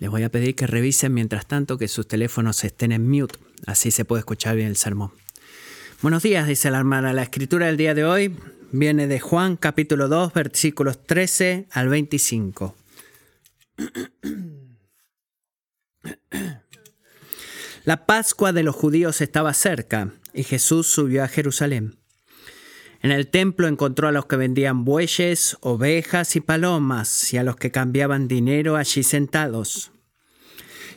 Les 0.00 0.10
voy 0.10 0.22
a 0.22 0.30
pedir 0.30 0.56
que 0.56 0.66
revisen 0.66 1.12
mientras 1.12 1.46
tanto 1.46 1.76
que 1.76 1.86
sus 1.86 2.08
teléfonos 2.08 2.64
estén 2.64 2.90
en 2.90 3.06
mute, 3.06 3.38
así 3.66 3.90
se 3.90 4.06
puede 4.06 4.20
escuchar 4.20 4.56
bien 4.56 4.68
el 4.68 4.76
sermón. 4.76 5.12
Buenos 6.00 6.22
días, 6.22 6.48
dice 6.48 6.70
la 6.70 6.78
hermana. 6.78 7.12
La 7.12 7.22
escritura 7.22 7.66
del 7.66 7.76
día 7.76 7.92
de 7.92 8.06
hoy 8.06 8.34
viene 8.72 9.06
de 9.06 9.20
Juan 9.20 9.58
capítulo 9.58 10.08
2, 10.08 10.32
versículos 10.32 11.04
13 11.04 11.66
al 11.70 11.90
25. 11.90 12.74
La 17.84 18.06
Pascua 18.06 18.54
de 18.54 18.62
los 18.62 18.74
judíos 18.74 19.20
estaba 19.20 19.52
cerca 19.52 20.14
y 20.32 20.44
Jesús 20.44 20.86
subió 20.86 21.24
a 21.24 21.28
Jerusalén. 21.28 22.00
En 23.02 23.12
el 23.12 23.28
templo 23.28 23.66
encontró 23.66 24.08
a 24.08 24.12
los 24.12 24.26
que 24.26 24.36
vendían 24.36 24.84
bueyes, 24.84 25.56
ovejas 25.60 26.36
y 26.36 26.40
palomas 26.40 27.32
y 27.32 27.38
a 27.38 27.42
los 27.42 27.56
que 27.56 27.70
cambiaban 27.70 28.28
dinero 28.28 28.76
allí 28.76 29.02
sentados. 29.02 29.92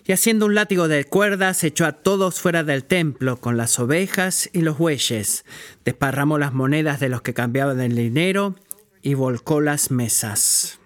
Y 0.06 0.12
haciendo 0.12 0.48
un 0.48 0.56
látigo 0.56 0.88
de 0.88 1.06
cuerdas 1.06 1.64
echó 1.64 1.86
a 1.86 1.94
todos 1.94 2.42
fuera 2.42 2.64
del 2.64 2.84
templo 2.84 3.40
con 3.40 3.56
las 3.56 3.80
ovejas 3.80 4.50
y 4.52 4.62
los 4.62 4.78
bueyes, 4.78 5.46
desparramó 5.86 6.38
las 6.38 6.54
monedas 6.54 7.00
de 7.00 7.08
los 7.08 7.22
que 7.22 7.34
cambiaban 7.34 7.80
el 7.80 7.96
dinero 7.96 8.56
y 9.02 9.14
volcó 9.14 9.62
las 9.62 9.92
mesas. 9.92 10.80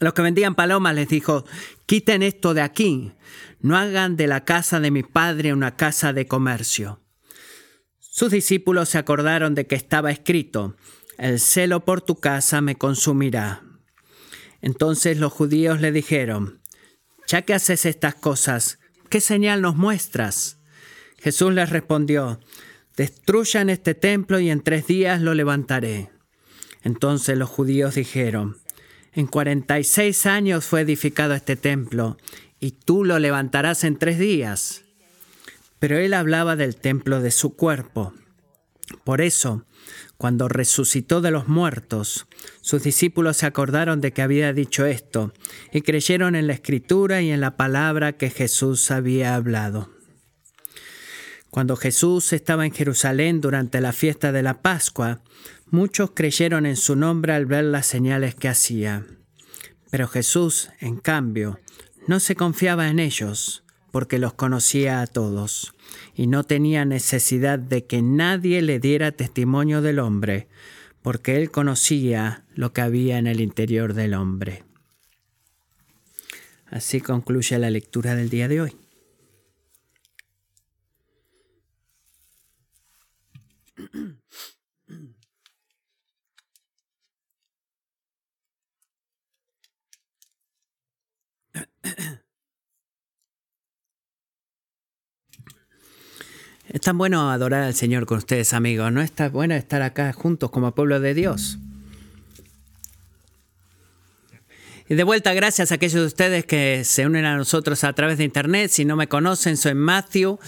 A 0.00 0.04
los 0.04 0.12
que 0.12 0.22
vendían 0.22 0.54
palomas 0.54 0.94
les 0.94 1.08
dijo, 1.08 1.46
quiten 1.86 2.22
esto 2.22 2.52
de 2.52 2.60
aquí, 2.60 3.12
no 3.60 3.78
hagan 3.78 4.16
de 4.16 4.26
la 4.26 4.44
casa 4.44 4.78
de 4.78 4.90
mi 4.90 5.02
padre 5.02 5.54
una 5.54 5.76
casa 5.76 6.12
de 6.12 6.26
comercio. 6.26 7.00
Sus 7.98 8.30
discípulos 8.30 8.90
se 8.90 8.98
acordaron 8.98 9.54
de 9.54 9.66
que 9.66 9.74
estaba 9.74 10.10
escrito, 10.10 10.76
el 11.16 11.40
celo 11.40 11.84
por 11.84 12.02
tu 12.02 12.16
casa 12.16 12.60
me 12.60 12.76
consumirá. 12.76 13.62
Entonces 14.60 15.18
los 15.18 15.32
judíos 15.32 15.80
le 15.80 15.92
dijeron, 15.92 16.60
ya 17.26 17.42
que 17.42 17.54
haces 17.54 17.86
estas 17.86 18.14
cosas, 18.14 18.78
¿qué 19.08 19.20
señal 19.20 19.62
nos 19.62 19.76
muestras? 19.76 20.58
Jesús 21.18 21.52
les 21.52 21.70
respondió, 21.70 22.40
destruyan 22.96 23.70
este 23.70 23.94
templo 23.94 24.40
y 24.40 24.50
en 24.50 24.62
tres 24.62 24.86
días 24.86 25.20
lo 25.20 25.34
levantaré. 25.34 26.10
Entonces 26.82 27.38
los 27.38 27.48
judíos 27.48 27.94
dijeron, 27.94 28.58
en 29.12 29.26
cuarenta 29.26 29.78
y 29.78 29.84
seis 29.84 30.26
años 30.26 30.64
fue 30.64 30.82
edificado 30.82 31.34
este 31.34 31.56
templo, 31.56 32.18
y 32.60 32.72
tú 32.72 33.04
lo 33.04 33.18
levantarás 33.18 33.84
en 33.84 33.96
tres 33.96 34.18
días. 34.18 34.84
Pero 35.78 35.98
él 35.98 36.14
hablaba 36.14 36.56
del 36.56 36.76
templo 36.76 37.20
de 37.20 37.30
su 37.30 37.56
cuerpo. 37.56 38.12
Por 39.04 39.20
eso, 39.20 39.64
cuando 40.16 40.48
resucitó 40.48 41.20
de 41.20 41.30
los 41.30 41.48
muertos, 41.48 42.26
sus 42.60 42.82
discípulos 42.82 43.38
se 43.38 43.46
acordaron 43.46 44.00
de 44.00 44.12
que 44.12 44.22
había 44.22 44.52
dicho 44.52 44.86
esto 44.86 45.32
y 45.72 45.82
creyeron 45.82 46.36
en 46.36 46.46
la 46.46 46.54
escritura 46.54 47.20
y 47.20 47.30
en 47.30 47.40
la 47.40 47.56
palabra 47.56 48.12
que 48.12 48.30
Jesús 48.30 48.90
había 48.90 49.34
hablado. 49.34 49.90
Cuando 51.50 51.76
Jesús 51.76 52.32
estaba 52.32 52.66
en 52.66 52.72
Jerusalén 52.72 53.40
durante 53.40 53.80
la 53.80 53.92
fiesta 53.92 54.32
de 54.32 54.42
la 54.42 54.62
Pascua, 54.62 55.22
muchos 55.70 56.10
creyeron 56.12 56.66
en 56.66 56.76
su 56.76 56.96
nombre 56.96 57.32
al 57.32 57.46
ver 57.46 57.64
las 57.64 57.86
señales 57.86 58.34
que 58.34 58.48
hacía. 58.48 59.06
Pero 59.90 60.08
Jesús, 60.08 60.70
en 60.80 60.96
cambio, 60.96 61.60
no 62.08 62.18
se 62.18 62.34
confiaba 62.34 62.88
en 62.88 62.98
ellos 62.98 63.64
porque 63.92 64.18
los 64.18 64.34
conocía 64.34 65.00
a 65.00 65.06
todos 65.06 65.73
y 66.14 66.26
no 66.26 66.44
tenía 66.44 66.84
necesidad 66.84 67.58
de 67.58 67.84
que 67.86 68.02
nadie 68.02 68.62
le 68.62 68.78
diera 68.78 69.12
testimonio 69.12 69.82
del 69.82 69.98
hombre, 69.98 70.48
porque 71.02 71.36
él 71.36 71.50
conocía 71.50 72.44
lo 72.54 72.72
que 72.72 72.80
había 72.80 73.18
en 73.18 73.26
el 73.26 73.40
interior 73.40 73.94
del 73.94 74.14
hombre. 74.14 74.64
Así 76.66 77.00
concluye 77.00 77.58
la 77.58 77.70
lectura 77.70 78.14
del 78.14 78.30
día 78.30 78.48
de 78.48 78.60
hoy. 78.62 78.76
Es 96.74 96.80
tan 96.80 96.98
bueno 96.98 97.30
adorar 97.30 97.62
al 97.62 97.74
Señor 97.74 98.04
con 98.04 98.18
ustedes, 98.18 98.52
amigos. 98.52 98.90
¿No 98.90 99.00
es 99.00 99.12
tan 99.12 99.30
bueno 99.30 99.54
estar 99.54 99.80
acá 99.82 100.12
juntos 100.12 100.50
como 100.50 100.74
pueblo 100.74 100.98
de 100.98 101.14
Dios? 101.14 101.58
Y 104.88 104.96
de 104.96 105.04
vuelta, 105.04 105.32
gracias 105.34 105.70
a 105.70 105.76
aquellos 105.76 106.00
de 106.00 106.06
ustedes 106.06 106.46
que 106.46 106.82
se 106.84 107.06
unen 107.06 107.26
a 107.26 107.36
nosotros 107.36 107.84
a 107.84 107.92
través 107.92 108.18
de 108.18 108.24
internet. 108.24 108.72
Si 108.72 108.84
no 108.84 108.96
me 108.96 109.06
conocen, 109.06 109.56
soy 109.56 109.74
Matthew 109.74 110.40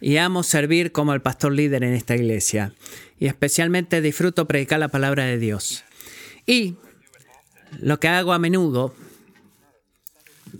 y 0.00 0.18
amo 0.18 0.44
servir 0.44 0.92
como 0.92 1.12
el 1.12 1.22
pastor 1.22 1.50
líder 1.50 1.82
en 1.82 1.94
esta 1.94 2.14
iglesia. 2.14 2.72
Y 3.18 3.26
especialmente 3.26 4.00
disfruto 4.00 4.46
predicar 4.46 4.78
la 4.78 4.86
palabra 4.86 5.24
de 5.24 5.38
Dios. 5.38 5.82
Y 6.46 6.76
lo 7.80 7.98
que 7.98 8.06
hago 8.06 8.32
a 8.32 8.38
menudo 8.38 8.94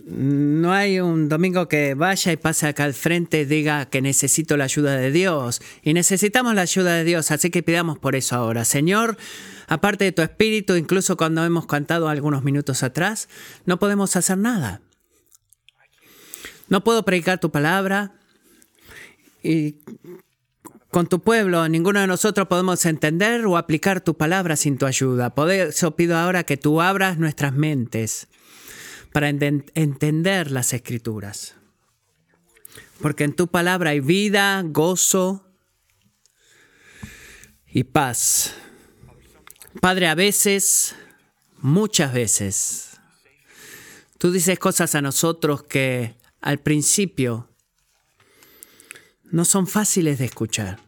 no 0.05 0.73
hay 0.73 0.99
un 0.99 1.29
domingo 1.29 1.67
que 1.67 1.93
vaya 1.93 2.31
y 2.31 2.37
pase 2.37 2.67
acá 2.67 2.83
al 2.83 2.93
frente 2.93 3.41
y 3.41 3.45
diga 3.45 3.85
que 3.85 4.01
necesito 4.01 4.57
la 4.57 4.65
ayuda 4.65 4.97
de 4.97 5.11
Dios. 5.11 5.61
Y 5.83 5.93
necesitamos 5.93 6.55
la 6.55 6.61
ayuda 6.61 6.95
de 6.95 7.03
Dios, 7.03 7.31
así 7.31 7.49
que 7.49 7.63
pidamos 7.63 7.99
por 7.99 8.15
eso 8.15 8.35
ahora. 8.35 8.65
Señor, 8.65 9.17
aparte 9.67 10.05
de 10.05 10.11
tu 10.11 10.21
espíritu, 10.21 10.75
incluso 10.75 11.17
cuando 11.17 11.43
hemos 11.45 11.65
cantado 11.65 12.09
algunos 12.09 12.43
minutos 12.43 12.83
atrás, 12.83 13.29
no 13.65 13.79
podemos 13.79 14.15
hacer 14.15 14.37
nada. 14.37 14.81
No 16.67 16.83
puedo 16.83 17.05
predicar 17.05 17.39
tu 17.39 17.51
palabra 17.51 18.13
y 19.43 19.79
con 20.89 21.07
tu 21.07 21.19
pueblo 21.19 21.67
ninguno 21.69 21.99
de 21.99 22.07
nosotros 22.07 22.47
podemos 22.47 22.85
entender 22.85 23.45
o 23.45 23.57
aplicar 23.57 24.01
tu 24.01 24.15
palabra 24.15 24.55
sin 24.55 24.77
tu 24.77 24.85
ayuda. 24.85 25.35
Por 25.35 25.51
eso 25.51 25.95
pido 25.95 26.17
ahora 26.17 26.43
que 26.43 26.57
tú 26.57 26.81
abras 26.81 27.17
nuestras 27.17 27.53
mentes 27.53 28.27
para 29.15 29.29
entender 29.29 30.51
las 30.51 30.73
escrituras. 30.73 31.55
Porque 32.99 33.23
en 33.23 33.33
tu 33.33 33.47
palabra 33.47 33.91
hay 33.91 34.01
vida, 34.01 34.61
gozo 34.65 35.47
y 37.65 37.85
paz. 37.85 38.55
Padre, 39.79 40.09
a 40.09 40.15
veces, 40.15 40.97
muchas 41.59 42.11
veces, 42.13 42.99
tú 44.17 44.33
dices 44.33 44.59
cosas 44.59 44.95
a 44.95 45.01
nosotros 45.01 45.63
que 45.63 46.17
al 46.41 46.59
principio 46.59 47.49
no 49.23 49.45
son 49.45 49.65
fáciles 49.65 50.19
de 50.19 50.25
escuchar. 50.25 50.81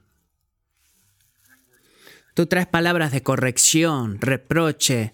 Tú 2.33 2.45
traes 2.45 2.67
palabras 2.67 3.13
de 3.13 3.23
corrección, 3.23 4.19
reproche, 4.19 5.13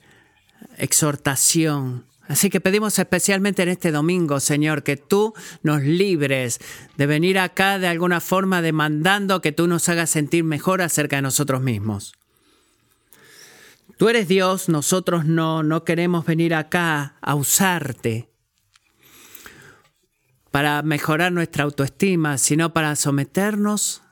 exhortación, 0.80 2.08
Así 2.28 2.50
que 2.50 2.62
pedimos 2.62 2.98
especialmente 3.00 3.64
en 3.64 3.70
este 3.70 3.92
domingo, 3.92 4.40
Señor, 4.40 4.84
que 4.84 4.96
tú 4.96 5.34
nos 5.62 5.82
libres 5.82 6.60
de 6.98 7.06
venir 7.06 7.38
acá 7.38 7.80
de 7.80 7.88
alguna 7.88 8.22
forma 8.22 8.62
demandando 8.62 9.42
que 9.42 9.52
tú 9.52 9.68
nos 9.68 9.90
hagas 9.90 10.10
sentir 10.10 10.44
mejor 10.44 10.82
acerca 10.82 11.18
de 11.18 11.22
nosotros 11.22 11.62
mismos. 11.62 12.14
Tú 13.98 14.10
eres 14.10 14.28
Dios, 14.28 14.70
nosotros 14.70 15.26
no, 15.26 15.64
no 15.64 15.84
queremos 15.84 16.26
venir 16.26 16.56
acá 16.56 17.18
a 17.22 17.36
usarte 17.36 18.30
para 20.50 20.84
mejorar 20.84 21.32
nuestra 21.32 21.64
autoestima, 21.64 22.38
sino 22.38 22.74
para 22.74 22.96
someternos 22.96 24.03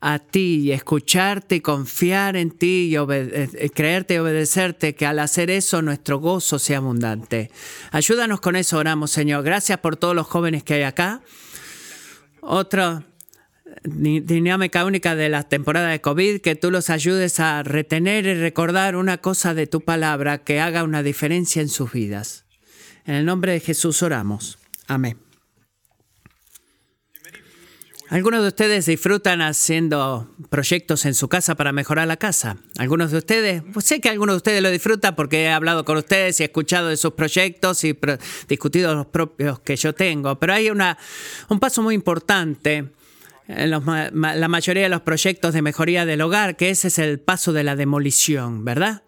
a 0.00 0.18
ti 0.18 0.60
y 0.62 0.72
escucharte 0.72 1.56
y 1.56 1.60
confiar 1.60 2.36
en 2.36 2.50
ti 2.50 2.90
y 2.90 2.96
eh, 2.96 3.70
creerte 3.74 4.14
y 4.14 4.18
obedecerte, 4.18 4.94
que 4.94 5.06
al 5.06 5.18
hacer 5.18 5.50
eso 5.50 5.82
nuestro 5.82 6.18
gozo 6.18 6.58
sea 6.58 6.78
abundante. 6.78 7.50
Ayúdanos 7.90 8.40
con 8.40 8.56
eso, 8.56 8.78
oramos, 8.78 9.10
Señor. 9.10 9.44
Gracias 9.44 9.78
por 9.78 9.96
todos 9.96 10.14
los 10.14 10.26
jóvenes 10.26 10.62
que 10.62 10.74
hay 10.74 10.82
acá. 10.82 11.20
Otra 12.40 13.04
dinámica 13.84 14.84
única 14.84 15.14
de 15.14 15.28
la 15.28 15.44
temporada 15.44 15.88
de 15.88 16.00
COVID, 16.00 16.40
que 16.40 16.56
tú 16.56 16.70
los 16.70 16.90
ayudes 16.90 17.40
a 17.40 17.62
retener 17.62 18.26
y 18.26 18.34
recordar 18.34 18.96
una 18.96 19.18
cosa 19.18 19.54
de 19.54 19.66
tu 19.66 19.80
palabra 19.82 20.38
que 20.38 20.60
haga 20.60 20.82
una 20.82 21.02
diferencia 21.02 21.62
en 21.62 21.68
sus 21.68 21.92
vidas. 21.92 22.44
En 23.06 23.14
el 23.14 23.24
nombre 23.24 23.52
de 23.52 23.60
Jesús 23.60 24.02
oramos. 24.02 24.58
Amén. 24.86 25.29
Algunos 28.10 28.42
de 28.42 28.48
ustedes 28.48 28.86
disfrutan 28.86 29.40
haciendo 29.40 30.28
proyectos 30.48 31.06
en 31.06 31.14
su 31.14 31.28
casa 31.28 31.54
para 31.54 31.70
mejorar 31.70 32.08
la 32.08 32.16
casa. 32.16 32.56
Algunos 32.76 33.12
de 33.12 33.18
ustedes, 33.18 33.62
pues 33.72 33.86
sé 33.86 34.00
que 34.00 34.08
algunos 34.08 34.32
de 34.32 34.36
ustedes 34.38 34.62
lo 34.64 34.68
disfrutan 34.68 35.14
porque 35.14 35.44
he 35.44 35.48
hablado 35.48 35.84
con 35.84 35.96
ustedes 35.96 36.40
y 36.40 36.42
he 36.42 36.46
escuchado 36.46 36.88
de 36.88 36.96
sus 36.96 37.12
proyectos 37.12 37.84
y 37.84 37.96
discutido 38.48 38.96
los 38.96 39.06
propios 39.06 39.60
que 39.60 39.76
yo 39.76 39.94
tengo. 39.94 40.40
Pero 40.40 40.52
hay 40.54 40.70
una, 40.70 40.98
un 41.50 41.60
paso 41.60 41.84
muy 41.84 41.94
importante 41.94 42.90
en 43.46 43.70
la 43.70 44.48
mayoría 44.48 44.82
de 44.82 44.88
los 44.88 45.02
proyectos 45.02 45.54
de 45.54 45.62
mejoría 45.62 46.04
del 46.04 46.20
hogar, 46.22 46.56
que 46.56 46.70
ese 46.70 46.88
es 46.88 46.98
el 46.98 47.20
paso 47.20 47.52
de 47.52 47.62
la 47.62 47.76
demolición, 47.76 48.64
¿verdad? 48.64 49.04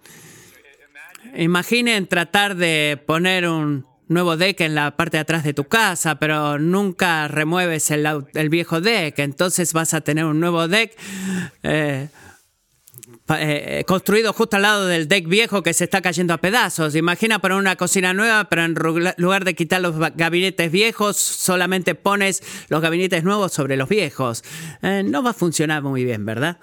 Imaginen 1.34 2.06
tratar 2.06 2.54
de 2.54 3.02
poner 3.04 3.48
un, 3.48 3.84
nuevo 4.12 4.36
deck 4.36 4.60
en 4.60 4.74
la 4.74 4.96
parte 4.96 5.16
de 5.16 5.22
atrás 5.22 5.44
de 5.44 5.54
tu 5.54 5.64
casa, 5.64 6.16
pero 6.16 6.58
nunca 6.58 7.28
remueves 7.28 7.90
el, 7.90 8.06
el 8.34 8.48
viejo 8.48 8.80
deck, 8.80 9.18
entonces 9.18 9.72
vas 9.72 9.94
a 9.94 10.00
tener 10.00 10.24
un 10.24 10.40
nuevo 10.40 10.68
deck. 10.68 10.96
Eh, 11.62 12.08
eh, 13.38 13.84
construido 13.86 14.32
justo 14.32 14.56
al 14.56 14.62
lado 14.62 14.86
del 14.86 15.08
deck 15.08 15.26
viejo 15.26 15.62
que 15.62 15.72
se 15.72 15.84
está 15.84 16.00
cayendo 16.00 16.34
a 16.34 16.38
pedazos. 16.38 16.94
Imagina 16.94 17.38
poner 17.38 17.56
una 17.56 17.76
cocina 17.76 18.12
nueva, 18.12 18.44
pero 18.48 18.64
en 18.64 18.74
lugar 19.16 19.44
de 19.44 19.54
quitar 19.54 19.80
los 19.80 19.96
gabinetes 20.16 20.70
viejos, 20.70 21.16
solamente 21.16 21.94
pones 21.94 22.42
los 22.68 22.82
gabinetes 22.82 23.24
nuevos 23.24 23.52
sobre 23.52 23.76
los 23.76 23.88
viejos. 23.88 24.44
Eh, 24.82 25.02
no 25.04 25.22
va 25.22 25.30
a 25.30 25.34
funcionar 25.34 25.82
muy 25.82 26.04
bien, 26.04 26.26
¿verdad? 26.26 26.58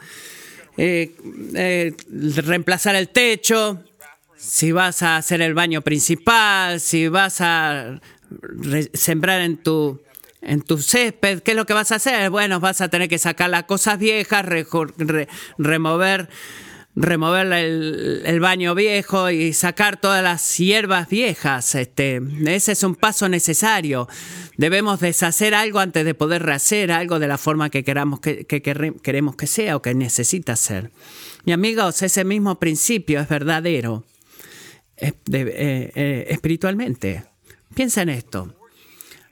Eh, 0.77 1.95
reemplazar 2.35 2.95
el 2.95 3.09
techo, 3.09 3.83
si 4.39 4.71
vas 4.71 5.03
a 5.03 5.17
hacer 5.17 5.41
el 5.41 5.53
baño 5.53 5.81
principal, 5.81 6.79
si 6.79 7.09
vas 7.09 7.41
a 7.41 7.99
sembrar 8.93 9.41
en 9.41 9.57
tu 9.57 9.99
en 10.41 10.61
tu 10.61 10.77
césped, 10.77 11.41
¿qué 11.41 11.51
es 11.51 11.57
lo 11.57 11.65
que 11.65 11.73
vas 11.73 11.91
a 11.91 11.95
hacer? 11.95 12.29
Bueno, 12.29 12.61
vas 12.61 12.79
a 12.79 12.87
tener 12.87 13.09
que 13.09 13.17
sacar 13.17 13.49
las 13.49 13.65
cosas 13.65 13.99
viejas, 13.99 14.45
remover, 15.57 16.29
remover 16.95 17.51
el, 17.51 18.39
baño 18.39 18.73
viejo 18.73 19.29
y 19.29 19.51
sacar 19.51 19.99
todas 19.99 20.23
las 20.23 20.57
hierbas 20.57 21.09
viejas. 21.09 21.75
Este, 21.75 22.21
ese 22.45 22.71
es 22.71 22.83
un 22.83 22.95
paso 22.95 23.27
necesario. 23.27 24.07
Debemos 24.55 25.01
deshacer 25.01 25.53
algo 25.53 25.79
antes 25.79 26.05
de 26.05 26.13
poder 26.13 26.43
rehacer 26.43 26.93
algo 26.93 27.19
de 27.19 27.27
la 27.27 27.37
forma 27.37 27.69
que, 27.69 27.83
queramos 27.83 28.21
que, 28.21 28.45
queremos 28.45 29.35
que 29.35 29.47
sea 29.47 29.75
o 29.75 29.81
que 29.81 29.93
necesita 29.93 30.55
ser. 30.55 30.91
Y 31.43 31.51
amigos, 31.51 32.01
ese 32.01 32.23
mismo 32.23 32.59
principio 32.59 33.19
es 33.19 33.27
verdadero 33.27 34.05
eh, 34.99 35.13
eh, 35.31 36.25
espiritualmente. 36.29 37.23
Piensa 37.73 38.01
en 38.01 38.09
esto 38.09 38.55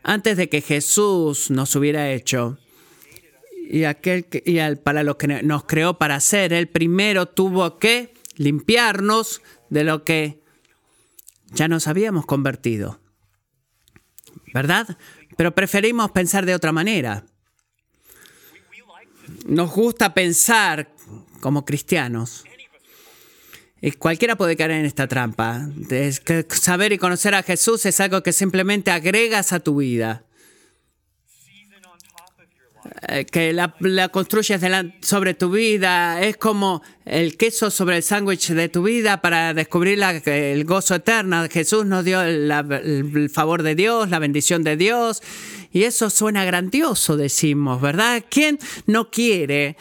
antes 0.08 0.38
de 0.38 0.48
que 0.48 0.62
Jesús 0.62 1.52
nos 1.52 1.76
hubiera 1.76 2.10
hecho 2.10 2.58
y, 3.70 3.84
aquel 3.84 4.26
y 4.46 4.76
para 4.78 5.04
lo 5.04 5.18
que 5.18 5.28
nos 5.44 5.66
creó 5.66 5.98
para 5.98 6.16
hacer, 6.16 6.54
Él 6.54 6.70
primero 6.70 7.26
tuvo 7.26 7.78
que 7.78 8.14
limpiarnos 8.38 9.42
de 9.70 9.84
lo 9.84 10.06
que 10.06 10.42
ya 11.52 11.68
nos 11.68 11.88
habíamos 11.88 12.26
convertido. 12.26 13.02
¿Verdad? 14.54 14.98
Pero 15.36 15.54
preferimos 15.54 16.12
pensar 16.12 16.46
de 16.46 16.56
otra 16.56 16.72
manera. 16.72 17.26
Nos 19.46 19.70
gusta 19.72 20.14
pensar 20.14 20.90
como 21.42 21.66
cristianos 21.66 22.46
y 23.82 23.92
cualquiera 23.92 24.36
puede 24.36 24.56
caer 24.56 24.72
en 24.72 24.86
esta 24.86 25.08
trampa. 25.08 25.70
Es 25.90 26.20
que 26.20 26.46
saber 26.50 26.94
y 26.94 26.98
conocer 26.98 27.36
a 27.36 27.44
Jesús 27.44 27.86
es 27.86 28.00
algo 28.00 28.24
que 28.24 28.34
simplemente 28.34 28.92
agregas 28.92 29.54
a 29.54 29.60
tu 29.60 29.78
vida. 29.78 30.24
Eh, 33.10 33.26
que 33.26 33.54
la, 33.54 34.10
construyes 34.10 34.62
sobre 35.02 35.34
tu 35.34 35.52
vida. 35.52 36.22
Es 36.22 36.38
como 36.38 36.82
el 37.06 37.38
queso 37.38 37.70
sobre 37.70 37.98
el 37.98 38.04
sándwich 38.04 38.50
de 38.50 38.70
tu 38.70 38.84
vida 38.84 39.22
para 39.22 39.54
descubrir 39.54 40.02
el 40.26 40.66
gozo 40.66 40.96
eterno. 40.96 41.46
Jesús 41.50 41.86
nos 41.86 42.04
dio 42.04 42.22
el 42.22 43.30
favor 43.32 43.64
de 43.64 43.76
Dios, 43.76 44.10
la 44.10 44.20
bendición 44.20 44.64
de 44.64 44.78
Dios. 44.78 45.22
Y 45.72 45.84
eso 45.84 46.10
suena 46.10 46.46
grandioso, 46.46 47.18
decimos, 47.18 47.82
¿verdad? 47.82 48.24
¿Quién 48.30 48.58
no 48.86 49.12
quiere? 49.12 49.76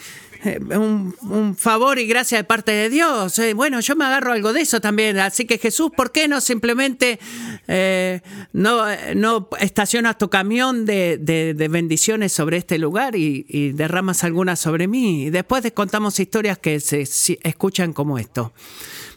Eh, 0.46 0.60
un, 0.78 1.56
favor 1.56 1.98
y 1.98 2.06
gracia 2.06 2.38
de 2.38 2.44
parte 2.44 2.70
de 2.70 2.88
Dios. 2.88 3.36
Eh, 3.40 3.52
bueno, 3.54 3.80
yo 3.80 3.96
me 3.96 4.04
agarro 4.04 4.32
algo 4.32 4.52
de 4.52 4.60
eso 4.60 4.80
también. 4.80 5.18
Así 5.18 5.44
que 5.44 5.58
Jesús, 5.58 5.90
¿por 5.96 6.12
qué 6.12 6.28
no 6.28 6.40
simplemente 6.40 7.18
eh, 7.66 8.20
no, 8.52 8.84
no, 9.16 9.48
estacionas 9.58 10.18
tu 10.18 10.30
camión 10.30 10.86
de, 10.86 11.54
bendiciones 11.68 12.32
sobre 12.32 12.58
este 12.58 12.78
lugar 12.78 13.16
y, 13.16 13.72
derramas 13.72 14.22
algunas 14.22 14.60
sobre 14.60 14.86
mí? 14.86 15.24
Y 15.24 15.30
después 15.30 15.64
les 15.64 15.72
contamos 15.72 16.20
historias 16.20 16.58
que 16.58 16.78
se, 16.78 17.08
escuchan 17.42 17.92
como 17.92 18.18
esto. 18.18 18.52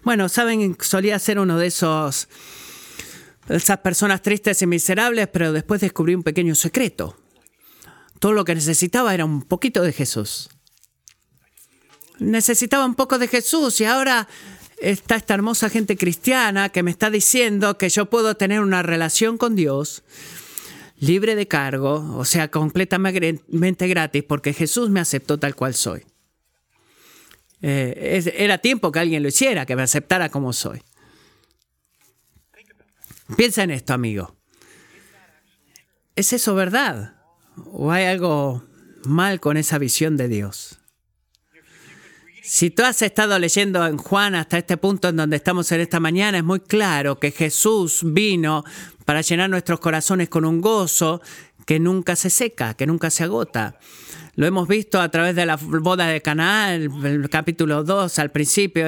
Bueno, 0.04 0.30
saben, 0.30 0.78
solía 0.80 1.20
ser 1.20 1.40
uno 1.40 1.58
de 1.58 1.68
esos 1.68 2.28
esas 3.50 3.80
personas 3.80 4.22
tristes 4.22 4.62
y 4.62 4.68
miserables, 4.68 5.28
pero 5.28 5.52
después 5.52 5.82
descubrí 5.82 6.16
un 6.16 6.24
pequeño 6.24 6.56
secreto. 6.56 7.18
Todo 8.20 8.34
lo 8.34 8.46
que 8.46 8.54
necesitaba 8.54 9.14
era 9.14 9.26
un 9.26 9.42
poquito 9.44 9.82
de 9.82 9.94
Jesús 9.94 10.50
necesitaba 12.20 12.86
un 12.86 12.96
poco 12.96 13.18
de 13.18 13.28
Jesús 13.28 13.80
y 13.82 13.86
ahora 13.86 14.28
está 14.82 15.16
esta 15.16 15.34
hermosa 15.34 15.70
gente 15.70 15.98
cristiana 15.98 16.70
que 16.70 16.84
me 16.84 16.92
está 16.92 17.10
diciendo 17.10 17.78
que 17.78 17.90
yo 17.90 18.08
puedo 18.08 18.36
tener 18.36 18.62
una 18.62 18.82
relación 18.82 19.38
con 19.38 19.56
Dios 19.56 20.04
libre 21.00 21.36
de 21.36 21.48
cargo, 21.48 22.18
o 22.18 22.26
sea, 22.26 22.50
completamente 22.50 23.88
gratis, 23.88 24.24
porque 24.24 24.54
Jesús 24.54 24.90
me 24.90 25.00
aceptó 25.00 25.38
tal 25.38 25.56
cual 25.56 25.74
soy. 25.74 26.06
Eh, 27.62 28.22
era 28.38 28.58
tiempo 28.58 28.92
que 28.92 29.00
alguien 29.00 29.24
lo 29.24 29.30
hiciera, 29.30 29.66
que 29.66 29.76
me 29.76 29.84
aceptara 29.84 30.30
como 30.30 30.54
soy. 30.54 30.82
Piensa 33.38 33.64
en 33.64 33.72
esto, 33.72 33.94
amigo. 33.94 34.36
¿Es 36.16 36.34
eso 36.34 36.56
verdad? 36.56 37.16
¿O 37.72 37.92
hay 37.92 38.06
algo 38.06 38.64
mal 39.04 39.40
con 39.40 39.56
esa 39.58 39.78
visión 39.78 40.18
de 40.18 40.28
Dios? 40.28 40.79
Si 42.42 42.70
tú 42.70 42.84
has 42.84 43.02
estado 43.02 43.38
leyendo 43.38 43.86
en 43.86 43.98
Juan 43.98 44.36
hasta 44.36 44.58
este 44.58 44.78
punto 44.78 45.10
en 45.10 45.18
donde 45.18 45.36
estamos 45.36 45.72
en 45.72 45.82
esta 45.82 46.00
mañana, 46.00 46.38
es 46.38 46.44
muy 46.44 46.62
claro 46.62 47.20
que 47.20 47.32
Jesús 47.32 48.02
vino 48.04 48.64
para 49.06 49.22
llenar 49.22 49.50
nuestros 49.50 49.80
corazones 49.80 50.30
con 50.30 50.46
un 50.46 50.62
gozo 50.62 51.22
que 51.66 51.80
nunca 51.80 52.16
se 52.16 52.30
seca, 52.30 52.76
que 52.76 52.88
nunca 52.88 53.10
se 53.10 53.26
agota. 53.26 53.78
Lo 54.36 54.46
hemos 54.46 54.68
visto 54.68 55.02
a 55.02 55.10
través 55.10 55.36
de 55.36 55.46
la 55.46 55.58
boda 55.58 56.08
de 56.08 56.22
Canaán, 56.22 57.06
el, 57.06 57.30
capítulo 57.30 57.84
2 57.84 58.20
al 58.20 58.32
principio, 58.32 58.86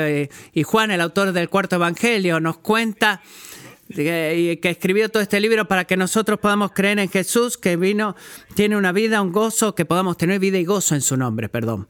y, 0.54 0.64
Juan, 0.64 0.92
el 0.92 1.02
autor 1.02 1.34
del 1.34 1.50
cuarto 1.50 1.76
evangelio, 1.76 2.40
nos 2.40 2.58
cuenta 2.60 3.22
que, 3.94 4.60
que 4.62 4.70
escribió 4.70 5.10
todo 5.10 5.22
este 5.22 5.42
libro 5.42 5.68
para 5.68 5.84
que 5.84 5.98
nosotros 5.98 6.40
podamos 6.40 6.72
creer 6.72 7.00
en 7.00 7.10
Jesús, 7.10 7.58
que 7.58 7.76
vino, 7.76 8.16
tiene 8.56 8.78
una 8.78 8.94
vida, 8.94 9.22
un 9.22 9.34
gozo, 9.34 9.76
que 9.76 9.84
podamos 9.84 10.16
tener 10.16 10.40
vida 10.40 10.58
y 10.58 10.64
gozo 10.64 10.96
en 10.96 11.02
su 11.02 11.18
nombre, 11.18 11.50
perdón. 11.50 11.90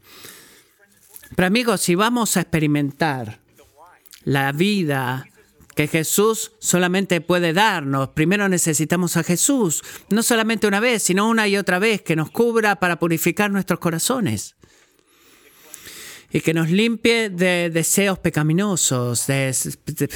Pero 1.36 1.48
amigos, 1.48 1.82
si 1.82 1.96
vamos 1.96 2.38
a 2.38 2.42
experimentar 2.42 3.40
la 4.24 4.52
vida 4.52 5.28
que 5.76 5.88
Jesús 5.88 6.52
solamente 6.60 7.22
puede 7.22 7.54
darnos, 7.54 8.10
primero 8.10 8.50
necesitamos 8.50 9.18
a 9.18 9.24
Jesús, 9.24 9.82
no 10.10 10.22
solamente 10.24 10.68
una 10.68 10.80
vez, 10.80 11.04
sino 11.04 11.30
una 11.30 11.48
y 11.48 11.58
otra 11.58 11.80
vez, 11.80 12.02
que 12.02 12.16
nos 12.16 12.30
cubra 12.30 12.76
para 12.76 13.00
purificar 13.00 13.50
nuestros 13.50 13.80
corazones 13.80 14.56
y 16.34 16.40
que 16.42 16.54
nos 16.54 16.70
limpie 16.70 17.30
de 17.30 17.70
deseos 17.70 18.18
pecaminosos, 18.20 19.28
de, 19.28 19.54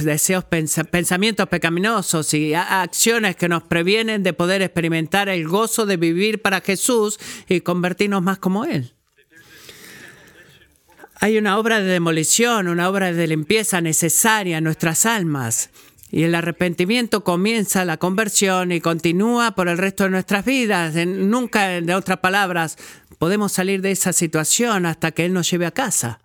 deseos, 0.01 0.45
pensamientos 0.45 1.49
pecaminosos 1.49 2.33
y 2.33 2.53
acciones 2.53 3.35
que 3.35 3.49
nos 3.49 3.63
previenen 3.63 4.23
de 4.23 4.33
poder 4.33 4.61
experimentar 4.61 5.27
el 5.27 5.47
gozo 5.47 5.85
de 5.85 5.97
vivir 5.97 6.41
para 6.41 6.61
Jesús 6.61 7.19
y 7.49 7.61
convertirnos 7.61 8.21
más 8.21 8.39
como 8.39 8.63
Él. 8.63 8.94
Hay 11.25 11.39
una 11.39 11.57
obra 11.57 11.79
de 11.81 11.87
demolición, 11.87 12.67
una 12.67 12.87
obra 12.87 13.11
de 13.11 13.25
limpieza 13.25 13.81
necesaria 13.81 14.59
en 14.59 14.63
nuestras 14.63 15.07
almas. 15.07 15.71
Y 16.11 16.21
el 16.21 16.35
arrepentimiento 16.35 17.23
comienza 17.23 17.83
la 17.83 17.97
conversión 17.97 18.71
y 18.71 18.79
continúa 18.79 19.55
por 19.55 19.67
el 19.67 19.79
resto 19.79 20.03
de 20.03 20.11
nuestras 20.11 20.45
vidas. 20.45 20.93
Nunca, 20.93 21.81
de 21.81 21.95
otras 21.95 22.19
palabras, 22.19 22.77
podemos 23.17 23.53
salir 23.53 23.81
de 23.81 23.89
esa 23.89 24.13
situación 24.13 24.85
hasta 24.85 25.13
que 25.13 25.25
Él 25.25 25.33
nos 25.33 25.49
lleve 25.49 25.65
a 25.65 25.71
casa. 25.71 26.21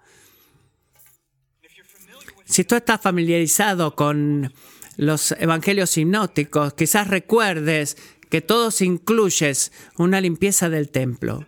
Si 2.44 2.64
tú 2.64 2.74
estás 2.74 3.00
familiarizado 3.00 3.96
con 3.96 4.52
los 4.98 5.32
evangelios 5.32 5.96
hipnóticos, 5.96 6.74
quizás 6.74 7.08
recuerdes 7.08 7.96
que 8.28 8.42
todos 8.42 8.82
incluyes 8.82 9.72
una 9.96 10.20
limpieza 10.20 10.68
del 10.68 10.90
templo 10.90 11.46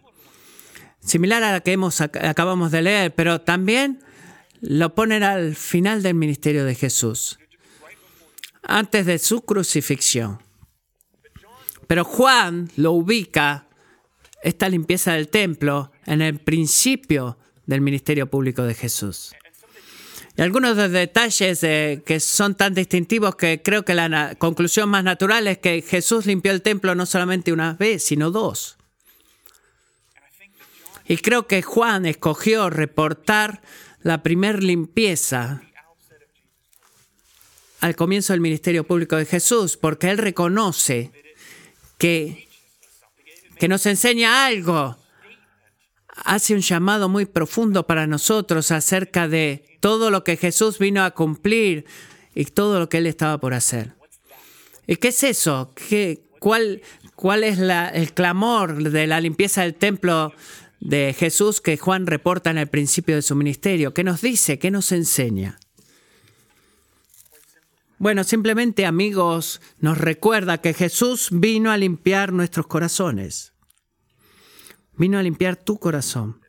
similar 1.04 1.42
a 1.42 1.52
la 1.52 1.60
que 1.60 1.72
hemos, 1.72 2.00
acabamos 2.00 2.70
de 2.70 2.82
leer, 2.82 3.14
pero 3.14 3.40
también 3.40 4.00
lo 4.60 4.94
ponen 4.94 5.22
al 5.22 5.56
final 5.56 6.02
del 6.02 6.14
ministerio 6.14 6.64
de 6.64 6.74
Jesús, 6.74 7.38
antes 8.62 9.06
de 9.06 9.18
su 9.18 9.42
crucifixión. 9.42 10.38
Pero 11.86 12.04
Juan 12.04 12.70
lo 12.76 12.92
ubica, 12.92 13.66
esta 14.42 14.68
limpieza 14.68 15.12
del 15.12 15.28
templo, 15.28 15.92
en 16.06 16.22
el 16.22 16.38
principio 16.38 17.38
del 17.66 17.80
ministerio 17.80 18.28
público 18.28 18.62
de 18.62 18.74
Jesús. 18.74 19.34
Y 20.36 20.42
algunos 20.42 20.76
de 20.76 20.84
los 20.84 20.92
detalles 20.92 21.60
que 21.60 22.20
son 22.20 22.54
tan 22.54 22.72
distintivos 22.72 23.34
que 23.36 23.60
creo 23.62 23.84
que 23.84 23.94
la 23.94 24.34
conclusión 24.36 24.88
más 24.88 25.04
natural 25.04 25.46
es 25.46 25.58
que 25.58 25.82
Jesús 25.82 26.24
limpió 26.24 26.52
el 26.52 26.62
templo 26.62 26.94
no 26.94 27.04
solamente 27.04 27.52
una 27.52 27.74
vez, 27.74 28.02
sino 28.02 28.30
dos. 28.30 28.78
Y 31.12 31.18
creo 31.18 31.46
que 31.46 31.60
Juan 31.60 32.06
escogió 32.06 32.70
reportar 32.70 33.60
la 34.00 34.22
primer 34.22 34.62
limpieza 34.62 35.60
al 37.80 37.94
comienzo 37.96 38.32
del 38.32 38.40
ministerio 38.40 38.86
público 38.86 39.16
de 39.16 39.26
Jesús, 39.26 39.76
porque 39.76 40.08
Él 40.08 40.16
reconoce 40.16 41.12
que, 41.98 42.48
que 43.58 43.68
nos 43.68 43.84
enseña 43.84 44.46
algo, 44.46 44.96
hace 46.16 46.54
un 46.54 46.62
llamado 46.62 47.10
muy 47.10 47.26
profundo 47.26 47.86
para 47.86 48.06
nosotros 48.06 48.70
acerca 48.70 49.28
de 49.28 49.76
todo 49.80 50.10
lo 50.10 50.24
que 50.24 50.38
Jesús 50.38 50.78
vino 50.78 51.04
a 51.04 51.10
cumplir 51.10 51.84
y 52.34 52.46
todo 52.46 52.78
lo 52.78 52.88
que 52.88 52.96
Él 52.96 53.06
estaba 53.06 53.36
por 53.36 53.52
hacer. 53.52 53.92
¿Y 54.86 54.96
qué 54.96 55.08
es 55.08 55.22
eso? 55.24 55.74
¿Qué, 55.74 56.22
cuál, 56.38 56.80
¿Cuál 57.16 57.44
es 57.44 57.58
el 57.58 58.14
clamor 58.14 58.90
de 58.90 59.06
la 59.06 59.20
limpieza 59.20 59.60
del 59.60 59.74
templo 59.74 60.32
de 60.82 61.14
Jesús 61.16 61.60
que 61.60 61.78
Juan 61.78 62.06
reporta 62.08 62.50
en 62.50 62.58
el 62.58 62.66
principio 62.66 63.14
de 63.14 63.22
su 63.22 63.36
ministerio? 63.36 63.94
¿Qué 63.94 64.02
nos 64.02 64.20
dice? 64.20 64.58
¿Qué 64.58 64.70
nos 64.70 64.90
enseña? 64.90 65.58
Bueno, 67.98 68.24
simplemente 68.24 68.84
amigos, 68.84 69.60
nos 69.78 69.96
recuerda 69.96 70.58
que 70.58 70.74
Jesús 70.74 71.28
vino 71.30 71.70
a 71.70 71.76
limpiar 71.76 72.32
nuestros 72.32 72.66
corazones. 72.66 73.52
Vino 74.96 75.18
a 75.18 75.22
limpiar 75.22 75.54
tu 75.54 75.78
corazón 75.78 76.40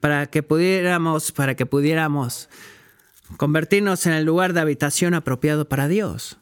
para 0.00 0.26
que 0.28 0.42
pudiéramos, 0.42 1.30
para 1.32 1.56
que 1.56 1.66
pudiéramos 1.66 2.48
convertirnos 3.36 4.06
en 4.06 4.14
el 4.14 4.24
lugar 4.24 4.54
de 4.54 4.60
habitación 4.60 5.12
apropiado 5.12 5.68
para 5.68 5.88
Dios. 5.88 6.38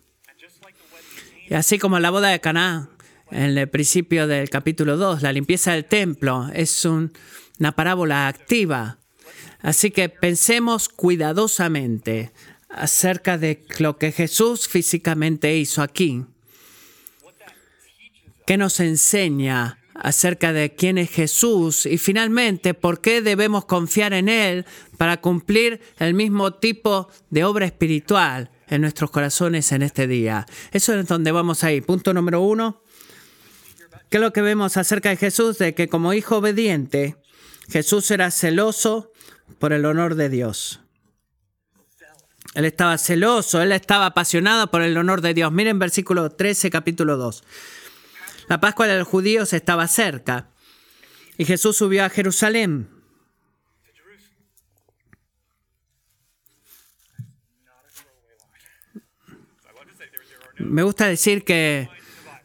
Y 1.49 1.55
así 1.55 1.81
como 1.81 1.99
la 1.99 2.11
boda 2.11 2.29
de 2.29 2.41
Caná, 2.41 2.89
en 3.31 3.59
el 3.59 3.69
principio 3.69 4.27
del 4.27 4.51
capítulo 4.51 4.97
2, 4.97 5.23
la 5.23 5.33
limpieza 5.33 5.73
del 5.73 5.85
templo 5.85 6.49
es 6.55 6.85
una 6.85 7.73
parábola 7.75 8.29
activa. 8.29 8.99
Así 9.61 9.91
que 9.91 10.09
pensemos 10.09 10.89
cuidadosamente 10.89 12.33
acerca 12.69 13.39
de 13.39 13.65
lo 13.79 13.99
que 13.99 14.13
Jesús 14.13 14.69
físicamente 14.69 15.57
hizo 15.57 15.83
aquí. 15.83 16.25
¿Qué 18.47 18.57
nos 18.57 18.81
enseña 18.81 19.79
acerca 19.95 20.53
de 20.53 20.75
quién 20.75 20.97
es 20.97 21.11
Jesús? 21.11 21.87
Y 21.87 21.99
finalmente, 21.99 22.73
¿por 22.73 23.01
qué 23.01 23.21
debemos 23.21 23.67
confiar 23.67 24.15
en 24.15 24.29
Él 24.29 24.65
para 24.97 25.21
cumplir 25.21 25.81
el 25.99 26.15
mismo 26.15 26.55
tipo 26.55 27.09
de 27.31 27.45
obra 27.45 27.67
espiritual 27.67 28.51
en 28.69 28.81
nuestros 28.81 29.11
corazones 29.11 29.71
en 29.73 29.83
este 29.83 30.07
día? 30.07 30.47
Eso 30.73 30.95
es 30.95 31.07
donde 31.07 31.33
vamos 31.33 31.65
ahí. 31.65 31.81
Punto 31.81 32.15
número 32.15 32.41
uno. 32.41 32.83
¿Qué 34.11 34.17
es 34.17 34.23
lo 34.23 34.33
que 34.33 34.41
vemos 34.41 34.77
acerca 34.77 35.11
de 35.11 35.17
Jesús? 35.17 35.59
De 35.59 35.75
que 35.75 35.89
como 35.89 36.15
hijo 36.15 36.39
obediente, 36.39 37.17
Jesús 37.69 38.11
era 38.11 38.31
celoso 38.31 39.13
por 39.59 39.73
el 39.73 39.85
honor 39.85 40.15
de 40.15 40.31
Dios. 40.31 40.81
Él 42.55 42.65
estaba 42.65 42.97
celoso, 42.97 43.61
él 43.61 43.73
estaba 43.73 44.07
apasionado 44.07 44.71
por 44.71 44.83
el 44.83 44.97
honor 44.97 45.21
de 45.21 45.35
Dios. 45.35 45.53
Miren 45.53 45.79
versículo 45.79 46.31
13, 46.31 46.71
capítulo 46.71 47.19
2. 47.19 47.45
La 48.49 48.61
Pascua 48.61 48.87
de 48.87 48.99
los 48.99 49.07
judíos 49.07 49.53
estaba 49.53 49.87
cerca 49.87 50.49
y 51.37 51.45
Jesús 51.45 51.77
subió 51.77 52.05
a 52.05 52.09
Jerusalén. 52.09 52.89
Me 60.57 60.83
gusta 60.83 61.07
decir 61.07 61.45
que 61.45 61.89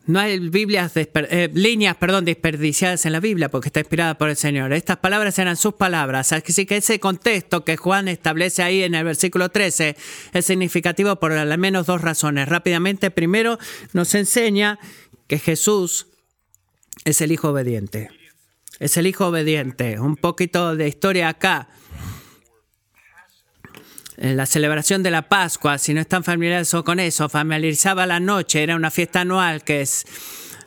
no 0.06 0.20
hay 0.20 0.38
Biblias 0.38 0.92
eh, 0.96 1.50
líneas 1.54 1.96
perdón, 1.96 2.26
desperdiciadas 2.26 3.06
en 3.06 3.14
la 3.14 3.22
Biblia 3.22 3.50
porque 3.50 3.70
está 3.70 3.80
inspirada 3.80 4.18
por 4.18 4.30
el 4.30 4.36
Señor. 4.36 4.74
Estas 4.74 4.98
palabras 4.98 5.40
eran 5.40 5.56
sus 5.56 5.76
palabras. 5.76 6.34
Así 6.34 6.66
que 6.66 6.78
ese 6.78 7.00
contexto 7.00 7.64
que 7.64 7.78
Juan 7.78 8.10
establece 8.10 8.64
ahí 8.64 8.84
en 8.84 8.96
el 8.96 9.06
versículo 9.06 9.50
13 9.50 9.96
es 10.34 10.46
significativo 10.46 11.16
por 11.18 11.32
al 11.32 11.58
menos 11.58 11.86
dos 11.86 12.02
razones. 12.02 12.50
Rápidamente, 12.50 13.12
primero, 13.12 13.58
nos 13.94 14.14
enseña 14.16 14.78
que 15.28 15.40
Jesús 15.40 16.08
es 17.06 17.22
el 17.22 17.32
Hijo 17.32 17.50
obediente. 17.50 18.10
Es 18.80 18.98
el 18.98 19.08
Hijo 19.08 19.28
obediente. 19.28 20.02
Un 20.02 20.18
poquito 20.18 20.76
de 20.76 20.90
historia 20.90 21.30
acá 21.30 21.70
la 24.18 24.46
celebración 24.46 25.04
de 25.04 25.12
la 25.12 25.24
Pascua, 25.24 25.78
si 25.78 25.94
no 25.94 26.02
están 26.02 26.24
familiarizados 26.24 26.86
con 26.86 27.00
eso, 27.00 27.30
familiarizaba 27.30 28.06
la 28.06 28.20
noche, 28.20 28.62
era 28.64 28.76
una 28.76 28.92
fiesta 28.92 29.22
anual 29.22 29.64
que 29.64 29.88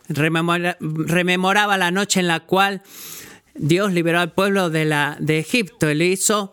rememoraba 0.09 1.76
la 1.76 1.91
noche 1.91 2.21
en 2.21 2.29
la 2.29 2.41
cual 2.41 2.83
Dios 3.55 3.93
liberó 3.93 4.21
al 4.21 4.33
pueblo 4.33 4.71
de, 4.71 5.38
Egipto. 5.38 5.88
Él 5.88 6.03
hizo 6.03 6.53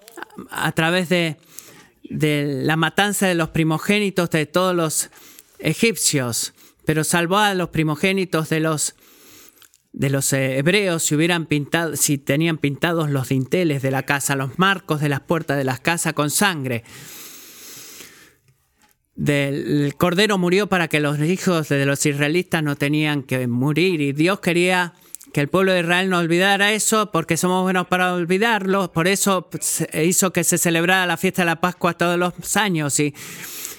a 0.50 0.72
través 0.72 1.10
de, 1.10 1.38
de 2.04 2.62
la 2.64 2.76
matanza 2.76 3.28
de 3.28 3.36
los 3.36 3.50
primogénitos 3.50 4.30
de 4.30 4.46
todos 4.46 4.76
los 4.76 5.10
egipcios, 5.60 6.54
pero 6.86 7.04
salvó 7.04 7.38
a 7.38 7.54
los 7.54 7.70
primogénitos 7.70 8.50
de 8.50 8.60
los 8.60 8.96
de 9.94 10.10
los 10.10 10.34
eh, 10.34 10.58
hebreos 10.58 11.04
si 11.04 11.16
hubieran 11.16 11.46
pintado, 11.46 11.96
si 11.96 12.18
tenían 12.18 12.58
pintados 12.58 13.10
los 13.12 13.30
dinteles 13.30 13.82
de 13.82 13.92
la 13.92 14.04
casa, 14.04 14.36
los 14.36 14.58
marcos 14.58 15.00
de 15.00 15.10
las 15.10 15.22
puertas 15.22 15.58
de 15.58 15.64
las 15.64 15.80
casas 15.80 16.14
con 16.14 16.32
sangre. 16.32 16.84
el 19.16 19.94
cordero 19.98 20.38
murió 20.40 20.68
para 20.68 20.88
que 20.88 21.00
los 21.00 21.20
hijos 21.20 21.70
de 21.70 21.86
los 21.86 22.06
israelitas 22.06 22.64
no 22.64 22.76
tenían 22.76 23.22
que 23.22 23.48
morir 23.48 24.02
y 24.02 24.12
Dios 24.12 24.40
quería 24.40 24.94
que 25.32 25.42
el 25.42 25.48
pueblo 25.48 25.74
de 25.74 25.82
Israel 25.82 26.10
no 26.10 26.20
olvidara 26.20 26.74
eso 26.74 27.12
porque 27.12 27.38
somos 27.38 27.64
buenos 27.64 27.88
para 27.88 28.14
olvidarlo, 28.14 28.92
por 28.92 29.08
eso 29.08 29.50
hizo 29.94 30.34
que 30.34 30.44
se 30.44 30.58
celebrara 30.58 31.06
la 31.06 31.18
fiesta 31.18 31.44
de 31.44 31.48
la 31.48 31.62
Pascua 31.62 31.94
todos 31.94 32.18
los 32.18 32.58
años 32.58 33.00
y 33.00 33.14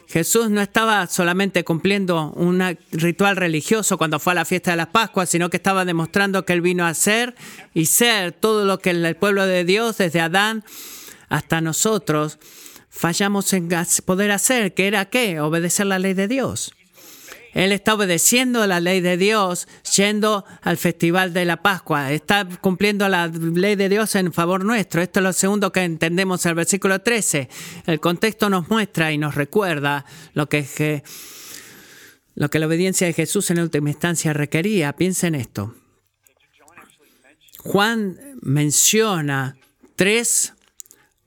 Jesús 0.09 0.51
no 0.51 0.61
estaba 0.61 1.07
solamente 1.07 1.65
cumpliendo 1.65 2.33
un 2.37 2.63
ritual 2.93 3.37
religioso 3.37 3.99
cuando 3.99 4.19
fue 4.19 4.33
a 4.33 4.37
la 4.37 4.45
fiesta 4.45 4.71
de 4.73 4.77
las 4.77 4.89
Pascuas, 4.89 5.29
sino 5.29 5.51
que 5.51 5.57
estaba 5.57 5.85
demostrando 5.85 6.45
que 6.45 6.53
Él 6.53 6.61
vino 6.61 6.87
a 6.87 6.95
ser 6.95 7.35
y 7.73 7.87
ser 7.87 8.33
todo 8.33 8.65
lo 8.65 8.79
que 8.79 8.91
el 8.91 9.17
pueblo 9.17 9.47
de 9.47 9.65
Dios, 9.65 9.99
desde 9.99 10.21
Adán 10.21 10.65
hasta 11.29 11.61
nosotros, 11.61 12.39
fallamos 12.91 13.53
en 13.53 13.69
poder 14.05 14.31
hacer, 14.31 14.75
que 14.75 14.87
era 14.87 15.07
qué? 15.07 15.41
Obedecer 15.41 15.87
la 15.87 15.99
ley 15.99 16.15
de 16.15 16.29
Dios. 16.29 16.75
Él 17.55 17.71
está 17.71 17.95
obedeciendo 17.95 18.67
la 18.67 18.81
ley 18.81 19.01
de 19.01 19.17
Dios 19.17 19.69
yendo 19.97 20.45
al 20.61 20.77
festival 20.77 21.33
de 21.33 21.45
la 21.45 21.63
Pascua. 21.63 22.13
Está 22.13 22.47
cumpliendo 22.61 23.09
la 23.09 23.29
ley 23.29 23.77
de 23.77 23.89
Dios 23.89 24.15
en 24.17 24.33
favor 24.33 24.65
nuestro. 24.65 25.01
Esto 25.01 25.21
es 25.21 25.25
lo 25.25 25.33
segundo 25.33 25.73
que 25.73 25.85
entendemos 25.85 26.45
en 26.45 26.51
el 26.51 26.57
versículo 26.57 27.01
13. 27.01 27.49
El 27.87 28.01
contexto 28.01 28.51
nos 28.51 28.69
muestra 28.69 29.13
y 29.13 29.19
nos 29.19 29.37
recuerda 29.37 30.05
lo 30.35 30.49
que, 30.49 31.03
lo 32.35 32.51
que 32.51 32.59
la 32.59 32.67
obediencia 32.67 33.07
de 33.07 33.13
Jesús 33.13 33.51
en 33.51 33.61
última 33.61 33.91
instancia 33.91 34.33
requería. 34.33 34.95
Piensen 34.95 35.37
en 35.37 35.41
esto. 35.41 35.75
Juan 37.59 38.19
menciona 38.43 39.57
tres 39.97 40.53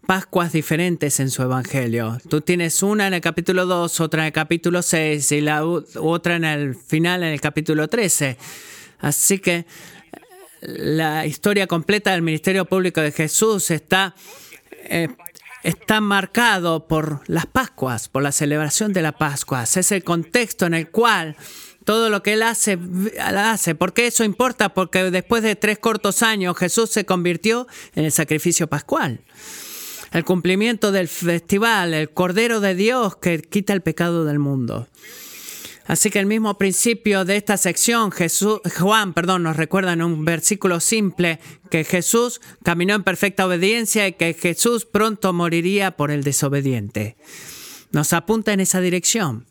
Pascuas 0.07 0.53
diferentes 0.53 1.19
en 1.19 1.29
su 1.29 1.41
Evangelio. 1.43 2.17
Tú 2.29 2.39
tienes 2.39 2.81
una 2.81 3.07
en 3.07 3.13
el 3.13 3.19
capítulo 3.19 3.65
2, 3.65 3.99
otra 3.99 4.21
en 4.21 4.27
el 4.27 4.31
capítulo 4.31 4.81
6 4.81 5.33
y 5.33 5.41
la 5.41 5.65
otra 5.65 6.37
en 6.37 6.45
el 6.45 6.75
final, 6.75 7.23
en 7.23 7.33
el 7.33 7.41
capítulo 7.41 7.89
13. 7.89 8.37
Así 8.99 9.39
que 9.39 9.65
la 10.61 11.25
historia 11.25 11.67
completa 11.67 12.13
del 12.13 12.21
ministerio 12.21 12.63
público 12.63 13.01
de 13.01 13.11
Jesús 13.11 13.69
está, 13.69 14.15
eh, 14.71 15.09
está 15.63 15.99
marcado 15.99 16.87
por 16.87 17.21
las 17.27 17.45
Pascuas, 17.45 18.07
por 18.07 18.23
la 18.23 18.31
celebración 18.31 18.93
de 18.93 19.01
las 19.01 19.15
Pascuas. 19.15 19.75
Es 19.75 19.91
el 19.91 20.05
contexto 20.05 20.65
en 20.65 20.73
el 20.73 20.89
cual 20.89 21.35
todo 21.83 22.09
lo 22.09 22.23
que 22.23 22.31
él 22.31 22.43
hace, 22.43 22.79
hace. 23.19 23.75
¿Por 23.75 23.93
qué 23.93 24.07
eso 24.07 24.23
importa? 24.23 24.73
Porque 24.73 25.11
después 25.11 25.43
de 25.43 25.57
tres 25.57 25.79
cortos 25.79 26.23
años 26.23 26.55
Jesús 26.57 26.91
se 26.91 27.05
convirtió 27.05 27.67
en 27.93 28.05
el 28.05 28.13
sacrificio 28.13 28.67
pascual 28.67 29.19
el 30.11 30.23
cumplimiento 30.25 30.91
del 30.91 31.07
festival, 31.07 31.93
el 31.93 32.09
Cordero 32.09 32.59
de 32.59 32.75
Dios 32.75 33.15
que 33.17 33.41
quita 33.41 33.73
el 33.73 33.81
pecado 33.81 34.25
del 34.25 34.39
mundo. 34.39 34.87
Así 35.87 36.09
que 36.09 36.19
el 36.19 36.25
mismo 36.25 36.57
principio 36.57 37.23
de 37.23 37.37
esta 37.37 37.55
sección, 37.55 38.11
Jesús, 38.11 38.59
Juan, 38.77 39.13
perdón, 39.13 39.43
nos 39.43 39.55
recuerda 39.55 39.93
en 39.93 40.01
un 40.01 40.25
versículo 40.25 40.81
simple 40.81 41.39
que 41.71 41.85
Jesús 41.85 42.41
caminó 42.61 42.93
en 42.93 43.03
perfecta 43.03 43.45
obediencia 43.45 44.05
y 44.05 44.13
que 44.13 44.33
Jesús 44.33 44.85
pronto 44.85 45.31
moriría 45.31 45.91
por 45.91 46.11
el 46.11 46.25
desobediente. 46.25 47.15
Nos 47.91 48.11
apunta 48.11 48.51
en 48.51 48.59
esa 48.59 48.81
dirección, 48.81 49.45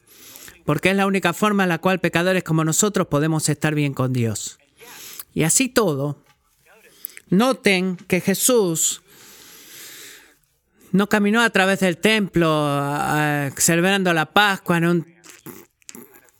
porque 0.66 0.90
es 0.90 0.96
la 0.96 1.06
única 1.06 1.32
forma 1.32 1.62
en 1.62 1.70
la 1.70 1.78
cual 1.78 2.00
pecadores 2.00 2.44
como 2.44 2.64
nosotros 2.64 3.06
podemos 3.06 3.48
estar 3.48 3.74
bien 3.74 3.94
con 3.94 4.12
Dios. 4.12 4.58
Y 5.32 5.44
así 5.44 5.70
todo, 5.70 6.22
noten 7.30 7.96
que 8.08 8.20
Jesús 8.20 9.02
no 10.92 11.08
caminó 11.08 11.40
a 11.42 11.50
través 11.50 11.80
del 11.80 11.98
templo 11.98 12.68
celebrando 13.56 14.12
la 14.12 14.26
Pascua 14.26 14.78
en 14.78 14.86
un 14.86 15.16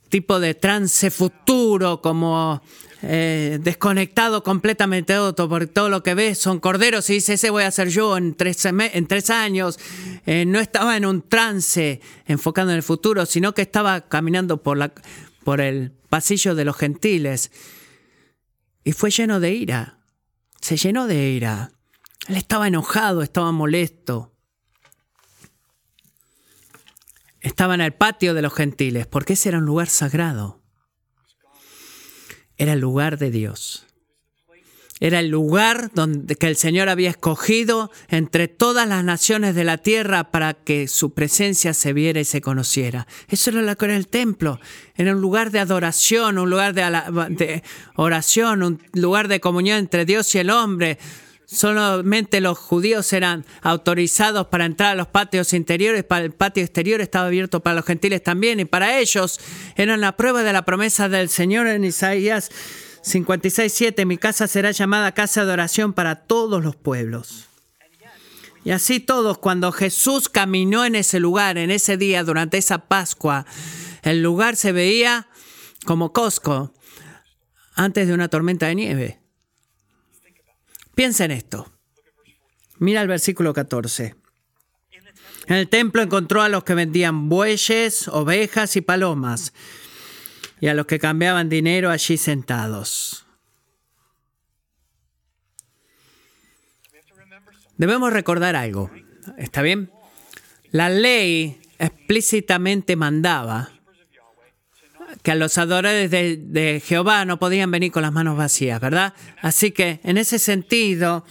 tipo 0.09 0.41
de 0.41 0.55
trance 0.55 1.11
futuro 1.11 2.01
como 2.01 2.63
eh, 3.03 3.59
desconectado 3.61 4.43
completamente 4.43 5.13
de 5.13 5.33
todo, 5.33 5.49
porque 5.49 5.67
todo 5.67 5.89
lo 5.89 6.03
que 6.03 6.15
ves 6.15 6.39
son 6.39 6.61
corderos 6.61 7.11
y 7.11 7.15
dice, 7.15 7.35
ese 7.35 7.51
voy 7.51 7.65
a 7.65 7.71
ser 7.71 7.89
yo 7.89 8.17
en 8.17 8.35
tres, 8.35 8.65
en 8.65 9.07
tres 9.07 9.31
años. 9.31 9.79
Eh, 10.25 10.45
no 10.47 10.59
estaba 10.59 10.97
en 10.97 11.05
un 11.05 11.23
trance 11.23 12.01
enfocando 12.27 12.73
en 12.73 12.77
el 12.77 12.83
futuro, 12.83 13.27
sino 13.27 13.53
que 13.53 13.63
estaba 13.63 14.09
caminando 14.09 14.63
por, 14.63 14.77
la, 14.77 14.93
por 15.45 15.61
el 15.61 15.93
pasillo 16.09 16.55
de 16.55 16.65
los 16.65 16.77
gentiles 16.77 17.51
y 18.85 18.93
fue 18.93 19.11
lleno 19.11 19.41
de 19.41 19.53
ira. 19.53 19.99
Se 20.61 20.77
llenó 20.77 21.07
de 21.07 21.31
ira. 21.31 21.73
Él 22.29 22.37
estaba 22.37 22.69
enojado, 22.69 23.23
estaba 23.23 23.53
molesto. 23.53 24.36
Estaba 27.47 27.77
en 27.77 27.81
el 27.81 27.93
patio 27.93 28.35
de 28.35 28.43
los 28.43 28.53
gentiles, 28.53 29.07
porque 29.07 29.35
ese 29.35 29.51
era 29.51 29.59
un 29.59 29.67
lugar 29.67 29.89
sagrado. 29.89 30.61
Era 32.57 32.73
el 32.73 32.81
lugar 32.81 33.19
de 33.19 33.31
Dios. 33.31 33.87
Era 34.99 35.21
el 35.21 35.29
lugar 35.29 35.93
donde, 35.95 36.35
que 36.35 36.49
el 36.49 36.57
Señor 36.57 36.89
había 36.89 37.09
escogido 37.09 37.93
entre 38.09 38.49
todas 38.49 38.89
las 38.89 39.05
naciones 39.05 39.55
de 39.55 39.63
la 39.63 39.79
tierra 39.79 40.33
para 40.33 40.55
que 40.55 40.89
su 40.89 41.15
presencia 41.15 41.73
se 41.73 41.93
viera 41.93 42.19
y 42.19 42.25
se 42.25 42.41
conociera. 42.41 43.07
Eso 43.29 43.51
era 43.51 43.63
lo 43.63 43.77
que 43.77 43.85
era 43.85 43.97
el 43.97 44.09
templo. 44.09 44.59
Era 44.97 45.15
un 45.15 45.21
lugar 45.21 45.53
de 45.53 45.61
adoración, 45.61 46.39
un 46.39 46.51
lugar 46.51 46.75
de, 46.75 46.83
de 47.31 47.63
oración, 47.95 48.65
un 48.65 48.83
lugar 48.93 49.29
de 49.29 49.39
comunión 49.39 49.79
entre 49.79 50.05
Dios 50.05 50.35
y 50.35 50.39
el 50.39 50.51
hombre. 50.51 50.99
Solamente 51.47 52.41
los 52.41 52.59
judíos 52.59 53.13
eran 53.13 53.47
autorizados 53.63 54.49
para 54.49 54.65
entrar 54.65 54.91
a 54.91 54.95
los 54.97 55.07
patios 55.07 55.53
interiores, 55.53 56.03
para 56.03 56.25
el 56.25 56.33
patio 56.33 56.65
exterior 56.65 57.01
estaba 57.01 57.27
abierto 57.27 57.61
para 57.61 57.77
los 57.77 57.85
gentiles 57.85 58.23
también, 58.23 58.59
y 58.59 58.65
para 58.65 58.99
ellos 58.99 59.39
eran 59.77 60.01
la 60.01 60.17
prueba 60.17 60.43
de 60.43 60.53
la 60.53 60.65
promesa 60.65 61.09
del 61.09 61.29
Señor 61.29 61.69
en 61.69 61.85
Isaías 61.85 62.51
56.7, 63.05 64.05
mi 64.05 64.19
casa 64.19 64.49
será 64.49 64.73
llamada 64.73 65.13
casa 65.13 65.45
de 65.45 65.53
oración 65.53 65.93
para 65.93 66.17
todos 66.17 66.65
los 66.65 66.75
pueblos. 66.75 67.47
Y 68.65 68.73
así 68.73 68.99
todos, 68.99 69.39
cuando 69.39 69.71
Jesús 69.71 70.29
caminó 70.29 70.85
en 70.85 70.97
ese 70.97 71.21
lugar, 71.21 71.57
en 71.57 71.71
ese 71.71 71.97
día, 71.97 72.25
durante 72.25 72.59
esa 72.59 72.79
Pascua, 72.89 73.47
el 74.03 74.25
lugar 74.25 74.57
se 74.57 74.73
veía 74.73 75.29
como 75.85 76.13
Costco 76.13 76.75
antes 77.77 78.09
de 78.09 78.15
una 78.15 78.27
tormenta 78.27 78.67
de 78.67 78.75
nieve. 78.75 79.26
Piensa 80.97 81.27
en 81.27 81.31
esto. 81.31 81.71
Mira 82.79 83.03
el 83.03 83.07
versículo 83.07 83.53
14. 83.53 84.15
En 85.47 85.57
el 85.57 85.69
templo 85.69 86.01
encontró 86.01 86.41
a 86.41 86.49
los 86.49 86.65
que 86.65 86.75
vendían 86.75 87.29
bueyes, 87.29 88.09
ovejas 88.09 88.77
y 88.77 88.81
palomas 88.81 89.53
y 90.59 90.69
a 90.69 90.75
los 90.75 90.87
que 90.87 90.99
cambiaban 90.99 91.51
dinero 91.51 91.91
allí 91.91 92.17
sentados. 92.17 93.27
Debemos 97.77 98.11
recordar 98.11 98.57
algo, 98.57 98.91
¿está 99.37 99.61
bien? 99.61 99.91
La 100.71 100.89
ley 100.89 101.61
explícitamente 101.79 102.97
mandaba 102.97 103.76
que 105.27 105.33
a 105.33 105.35
los 105.35 105.59
adoradores 105.59 106.09
de, 106.09 106.81
Jehová 106.87 107.25
no 107.25 107.41
podían 107.41 107.69
venir 107.73 107.91
con 107.91 108.03
las 108.03 108.13
manos 108.13 108.37
vacías, 108.37 108.81
¿verdad? 108.81 109.13
Así 109.43 109.73
que 109.73 109.99
en 110.05 110.19
ese 110.19 110.39
sentido, 110.39 111.25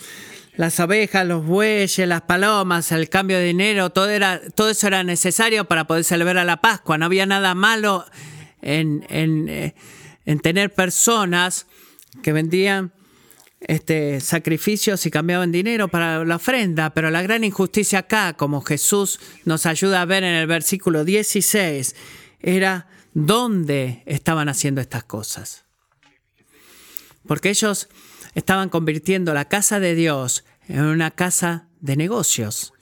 las 0.58 0.82
ovejas, 0.82 1.26
los 1.26 1.46
bueyes, 1.46 2.06
las 2.06 2.24
palomas, 2.24 2.92
el 2.92 3.08
cambio 3.08 3.38
de 3.38 3.46
dinero, 3.46 3.92
todo, 3.92 4.10
era, 4.10 4.42
todo 4.54 4.70
eso 4.72 4.88
era 4.88 5.06
necesario 5.06 5.64
para 5.64 5.88
poder 5.88 6.04
celebrar 6.04 6.46
la 6.46 6.60
Pascua. 6.60 6.98
No 6.98 7.06
había 7.06 7.26
nada 7.26 7.56
malo 7.56 8.04
eh, 8.62 9.74
en, 10.26 10.40
tener 10.42 10.74
personas 10.74 11.66
que 12.22 12.34
vendían 12.34 12.92
este, 13.62 14.20
sacrificios 14.20 15.06
y 15.06 15.10
cambiaban 15.10 15.54
dinero 15.54 15.88
para 15.88 16.26
la 16.26 16.36
ofrenda, 16.36 16.94
pero 16.94 17.12
la 17.12 17.22
gran 17.22 17.46
injusticia 17.46 18.00
acá, 18.00 18.34
como 18.34 18.60
Jesús 18.60 19.22
nos 19.46 19.66
ayuda 19.66 20.02
a 20.02 20.06
ver 20.06 20.26
en 20.26 20.34
el 20.34 20.48
versículo 20.48 21.06
16, 21.06 21.96
era 22.42 22.88
dónde 23.16 24.04
estaban 24.06 24.50
haciendo 24.50 24.82
estas 24.82 25.04
cosas. 25.06 25.66
Porque 27.26 27.50
ellos 27.50 27.90
estaban 28.36 28.70
convirtiendo 28.70 29.34
la 29.34 29.46
casa 29.46 29.80
de 29.80 29.96
Dios 29.96 30.46
en 30.68 30.82
una 30.82 31.10
casa 31.10 31.68
de 31.80 31.96
negocios. 31.96 32.74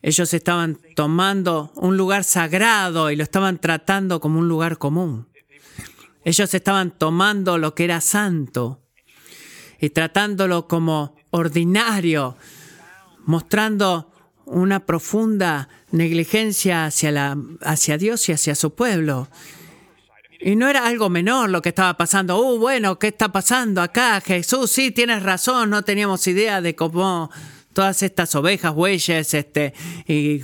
Ellos 0.00 0.32
estaban 0.32 0.78
tomando 0.94 1.72
un 1.74 1.96
lugar 1.96 2.24
sagrado 2.24 3.10
y 3.10 3.16
lo 3.16 3.24
estaban 3.24 3.58
tratando 3.58 4.20
como 4.20 4.38
un 4.38 4.48
lugar 4.48 4.78
común. 4.78 5.28
Ellos 6.24 6.54
estaban 6.54 6.92
tomando 6.96 7.58
lo 7.58 7.74
que 7.74 7.84
era 7.84 8.00
santo 8.00 8.80
y 9.80 9.90
tratándolo 9.90 10.68
como 10.68 11.16
ordinario, 11.30 12.36
mostrando 13.24 14.12
una 14.44 14.86
profunda 14.86 15.68
negligencia 15.90 16.86
hacia, 16.86 17.10
la, 17.10 17.36
hacia 17.62 17.98
Dios 17.98 18.28
y 18.28 18.32
hacia 18.32 18.54
su 18.54 18.74
pueblo. 18.74 19.28
Y 20.40 20.54
no 20.54 20.68
era 20.68 20.86
algo 20.86 21.08
menor 21.08 21.50
lo 21.50 21.60
que 21.60 21.70
estaba 21.70 21.96
pasando. 21.96 22.38
Uh, 22.38 22.58
bueno, 22.58 22.98
¿qué 22.98 23.08
está 23.08 23.32
pasando 23.32 23.82
acá? 23.82 24.20
Jesús, 24.20 24.70
sí, 24.70 24.92
tienes 24.92 25.22
razón, 25.22 25.70
no 25.70 25.82
teníamos 25.82 26.26
idea 26.28 26.60
de 26.60 26.76
cómo 26.76 27.30
todas 27.72 28.02
estas 28.02 28.34
ovejas, 28.34 28.74
bueyes 28.74 29.34
este, 29.34 29.72
y 30.06 30.40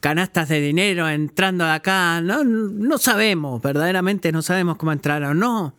canastas 0.00 0.48
de 0.48 0.60
dinero 0.60 1.08
entrando 1.08 1.64
de 1.64 1.72
acá. 1.72 2.20
No, 2.20 2.44
no 2.44 2.98
sabemos, 2.98 3.60
verdaderamente 3.62 4.30
no 4.32 4.42
sabemos 4.42 4.76
cómo 4.76 4.92
entraron. 4.92 5.38
No, 5.38 5.74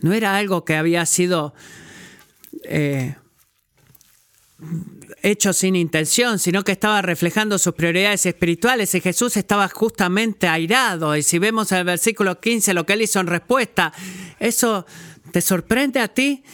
no 0.00 0.12
era 0.12 0.36
algo 0.36 0.64
que 0.64 0.76
había 0.76 1.06
sido 1.06 1.54
eh, 2.64 3.16
hecho 5.24 5.54
sin 5.54 5.74
intención, 5.74 6.38
sino 6.38 6.62
que 6.64 6.72
estaba 6.72 7.00
reflejando 7.00 7.58
sus 7.58 7.72
prioridades 7.72 8.26
espirituales 8.26 8.94
y 8.94 9.00
Jesús 9.00 9.38
estaba 9.38 9.68
justamente 9.70 10.46
airado. 10.46 11.16
Y 11.16 11.22
si 11.22 11.38
vemos 11.38 11.72
el 11.72 11.84
versículo 11.84 12.40
15 12.40 12.74
lo 12.74 12.84
que 12.84 12.92
él 12.92 13.02
hizo 13.02 13.20
en 13.20 13.26
respuesta, 13.26 13.92
¿eso 14.38 14.84
te 15.32 15.40
sorprende 15.40 16.00
a 16.00 16.08
ti? 16.08 16.44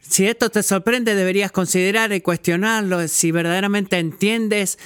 Si 0.00 0.26
esto 0.26 0.48
te 0.48 0.62
sorprende, 0.62 1.14
deberías 1.14 1.52
considerar 1.52 2.14
y 2.14 2.22
cuestionarlo 2.22 3.06
si 3.08 3.30
verdaderamente 3.30 3.98
entiendes 3.98 4.78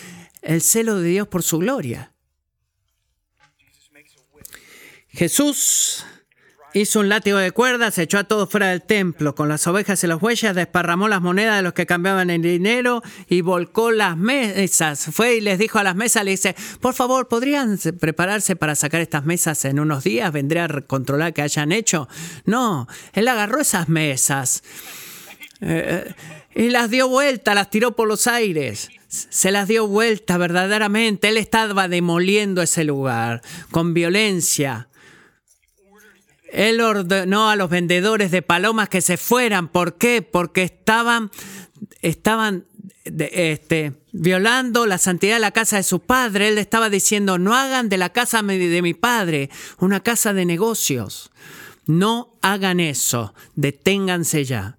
el 0.43 0.61
celo 0.61 1.01
de 1.01 1.09
Dios 1.09 1.29
por 1.29 1.45
su 1.45 1.59
gloria. 1.59 2.13
Jesús 5.11 6.05
hizo 6.75 7.01
un 7.01 7.09
látigo 7.09 7.39
de 7.39 7.53
cuerdas, 7.53 7.99
echó 7.99 8.19
a 8.19 8.25
todos 8.25 8.49
fuera 8.49 8.69
del 8.69 8.83
templo, 8.83 9.35
con 9.35 9.49
las 9.49 9.67
ovejas 9.67 10.03
y 10.05 10.07
las 10.07 10.23
huellas, 10.23 10.55
desparramó 10.55 11.09
las 11.09 11.21
monedas 11.21 11.57
de 11.57 11.63
los 11.63 11.73
que 11.73 11.87
cambiaban 11.87 12.31
el 12.31 12.43
dinero 12.43 13.03
y 13.29 13.41
volcó 13.41 13.91
las 13.91 14.17
mesas. 14.17 15.09
Fue 15.13 15.37
y 15.37 15.41
les 15.41 15.59
dijo 15.59 15.79
a 15.79 15.85
las 15.85 15.97
mesas, 15.97 16.25
le 16.25 16.33
dice, 16.33 16.55
por 16.81 16.95
favor, 16.95 17.29
¿podrían 17.29 17.79
prepararse 17.99 18.57
para 18.57 18.75
sacar 18.75 19.01
estas 19.01 19.25
mesas 19.25 19.65
en 19.65 19.81
unos 19.81 20.05
días? 20.05 20.33
¿Vendré 20.33 20.61
a 20.61 20.69
controlar 20.87 21.33
que 21.33 21.43
hayan 21.43 21.73
hecho? 21.73 22.09
No, 22.45 22.87
él 23.13 23.29
agarró 23.29 23.61
esas 23.61 23.89
mesas 23.89 24.63
eh, 25.61 26.13
y 26.55 26.71
las 26.71 26.91
dio 26.91 27.09
vuelta, 27.09 27.55
las 27.55 27.71
tiró 27.71 27.97
por 27.97 28.09
los 28.09 28.27
aires. 28.27 28.91
Se 29.09 29.51
las 29.51 29.69
dio 29.69 29.87
vuelta 29.87 30.37
verdaderamente. 30.37 31.29
Él 31.29 31.39
estaba 31.39 31.89
demoliendo 31.89 32.61
ese 32.61 32.85
lugar 32.85 33.43
con 33.71 33.95
violencia. 33.95 34.88
Él 36.53 36.81
ordenó 36.81 37.51
a 37.51 37.57
los 37.57 37.71
vendedores 37.71 38.31
de 38.31 38.43
palomas 38.43 38.89
que 38.89 39.01
se 39.01 39.17
fueran. 39.17 39.69
¿Por 39.69 39.97
qué? 39.97 40.23
Porque 40.23 40.63
estaban, 40.63 41.31
estaban 42.01 42.65
este, 43.05 43.95
violando 44.13 44.87
la 44.87 44.99
santidad 44.99 45.37
de 45.37 45.41
la 45.41 45.51
casa 45.51 45.77
de 45.77 45.83
su 45.83 46.01
padre. 46.01 46.49
Él 46.49 46.59
estaba 46.59 46.91
diciendo, 46.91 47.39
no 47.39 47.55
hagan 47.55 47.89
de 47.89 47.99
la 47.99 48.11
casa 48.11 48.43
de 48.43 48.83
mi 48.83 48.95
padre 48.95 49.51
una 49.79 50.01
casa 50.01 50.33
de 50.33 50.45
negocios. 50.45 51.31
No 51.87 52.37
hagan 52.43 52.81
eso. 52.81 53.35
Deténganse 53.55 54.45
ya. 54.45 54.79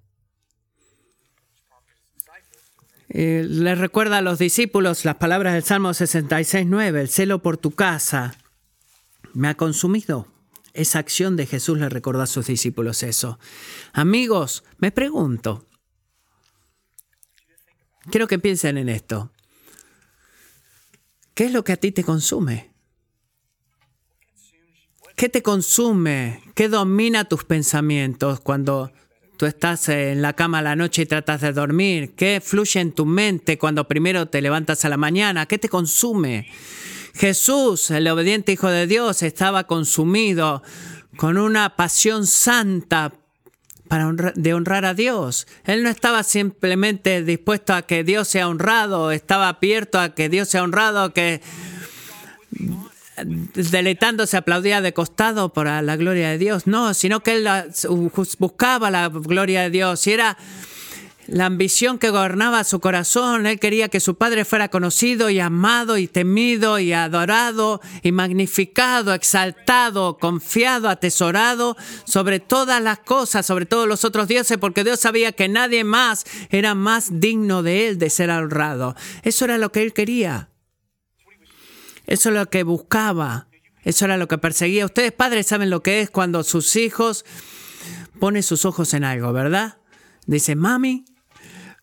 Eh, 3.12 3.44
les 3.48 3.78
recuerda 3.78 4.20
a 4.20 4.22
los 4.22 4.38
discípulos 4.38 5.04
las 5.04 5.16
palabras 5.16 5.54
del 5.56 5.64
Salmo 5.64 5.90
66.9, 5.90 6.96
el 6.96 7.10
celo 7.10 7.42
por 7.42 7.58
tu 7.58 7.72
casa 7.72 8.38
me 9.34 9.48
ha 9.48 9.56
consumido. 9.56 10.28
Esa 10.74 11.00
acción 11.00 11.36
de 11.36 11.46
Jesús 11.46 11.78
le 11.78 11.90
recordó 11.90 12.22
a 12.22 12.28
sus 12.28 12.48
discípulos 12.48 13.04
eso. 13.04 13.40
Amigos, 13.94 14.64
me 14.78 14.92
pregunto, 14.92 15.66
quiero 18.12 18.28
que 18.28 18.40
piensen 18.40 18.78
en 18.78 18.90
esto. 18.90 19.32
¿Qué 21.34 21.46
es 21.46 21.54
lo 21.54 21.64
que 21.64 21.74
a 21.74 21.78
ti 21.78 21.92
te 21.92 22.04
consume? 22.04 22.72
¿Qué 25.16 25.30
te 25.30 25.42
consume? 25.42 26.44
¿Qué 26.56 26.70
domina 26.70 27.26
tus 27.26 27.44
pensamientos 27.44 28.40
cuando 28.40 28.92
Tú 29.40 29.46
estás 29.46 29.88
en 29.88 30.22
la 30.22 30.34
cama 30.34 30.60
a 30.60 30.62
la 30.62 30.76
noche 30.76 31.04
y 31.04 31.06
tratas 31.06 31.40
de 31.40 31.54
dormir. 31.54 32.14
¿Qué 32.14 32.42
fluye 32.44 32.82
en 32.82 32.92
tu 32.92 33.06
mente 33.06 33.58
cuando 33.58 33.88
primero 33.88 34.26
te 34.26 34.42
levantas 34.42 34.84
a 34.84 34.90
la 34.90 34.98
mañana? 34.98 35.46
¿Qué 35.46 35.58
te 35.58 35.70
consume? 35.70 36.46
Jesús, 37.20 37.92
el 37.92 38.08
obediente 38.08 38.54
Hijo 38.54 38.70
de 38.70 38.88
Dios, 38.88 39.24
estaba 39.24 39.66
consumido 39.66 40.64
con 41.18 41.38
una 41.38 41.76
pasión 41.76 42.26
santa 42.26 43.12
para 43.90 44.10
de 44.36 44.54
honrar 44.54 44.86
a 44.86 44.94
Dios. 44.94 45.46
Él 45.66 45.84
no 45.84 45.90
estaba 45.90 46.24
simplemente 46.24 47.22
dispuesto 47.24 47.74
a 47.74 47.82
que 47.82 48.06
Dios 48.06 48.30
sea 48.30 48.48
honrado, 48.48 49.12
estaba 49.12 49.50
abierto 49.50 50.00
a 50.00 50.16
que 50.16 50.30
Dios 50.30 50.48
sea 50.48 50.64
honrado, 50.64 51.12
que 51.12 51.42
deleitándose 53.26 54.38
aplaudía 54.38 54.80
de 54.80 54.94
costado 54.94 55.52
por 55.52 55.66
la 55.66 55.96
gloria 55.98 56.30
de 56.30 56.38
Dios. 56.38 56.68
No, 56.68 56.94
sino 56.94 57.20
que 57.20 57.34
él 57.34 57.50
buscaba 58.38 58.92
la 58.92 59.10
gloria 59.10 59.64
de 59.64 59.72
Dios 59.72 60.08
y 60.08 60.14
era 60.14 60.38
la 61.32 61.46
ambición 61.46 61.98
que 61.98 62.10
gobernaba 62.10 62.64
su 62.64 62.80
corazón. 62.80 63.46
Él 63.46 63.60
quería 63.60 63.90
que 63.90 64.00
su 64.00 64.16
padre 64.16 64.46
fuera 64.46 64.70
conocido 64.70 65.30
y 65.30 65.40
amado 65.40 65.98
y 65.98 66.08
temido 66.08 66.80
y 66.80 66.94
adorado 66.94 67.82
y 68.02 68.12
magnificado, 68.12 69.14
exaltado, 69.14 70.18
confiado, 70.18 70.90
atesorado 70.90 71.78
sobre 72.06 72.40
todas 72.40 72.82
las 72.82 73.00
cosas, 73.00 73.46
sobre 73.46 73.66
todos 73.66 73.88
los 73.88 74.06
otros 74.06 74.28
dioses, 74.28 74.58
porque 74.58 74.84
Dios 74.84 75.00
sabía 75.00 75.32
que 75.32 75.48
nadie 75.48 75.84
más 75.84 76.26
era 76.50 76.76
más 76.76 77.20
digno 77.20 77.64
de 77.64 77.88
él 77.88 77.98
de 77.98 78.10
ser 78.10 78.30
honrado. 78.30 78.96
Eso 79.24 79.46
era 79.46 79.58
lo 79.58 79.72
que 79.72 79.84
él 79.84 79.94
quería. 79.94 80.50
Eso 82.06 82.30
es 82.30 82.36
lo 82.36 82.50
que 82.50 82.64
buscaba. 82.64 83.48
Eso 83.84 84.06
era 84.06 84.18
lo 84.18 84.28
que 84.28 84.38
perseguía. 84.38 84.86
Ustedes 84.86 85.12
padres 85.12 85.48
saben 85.48 85.70
lo 85.70 85.84
que 85.84 86.02
es 86.02 86.10
cuando 86.10 86.44
sus 86.44 86.76
hijos 86.76 87.26
ponen 88.20 88.44
sus 88.44 88.66
ojos 88.66 88.94
en 88.94 89.04
algo, 89.04 89.32
¿verdad? 89.32 89.78
Dice, 90.26 90.56
mami, 90.56 91.06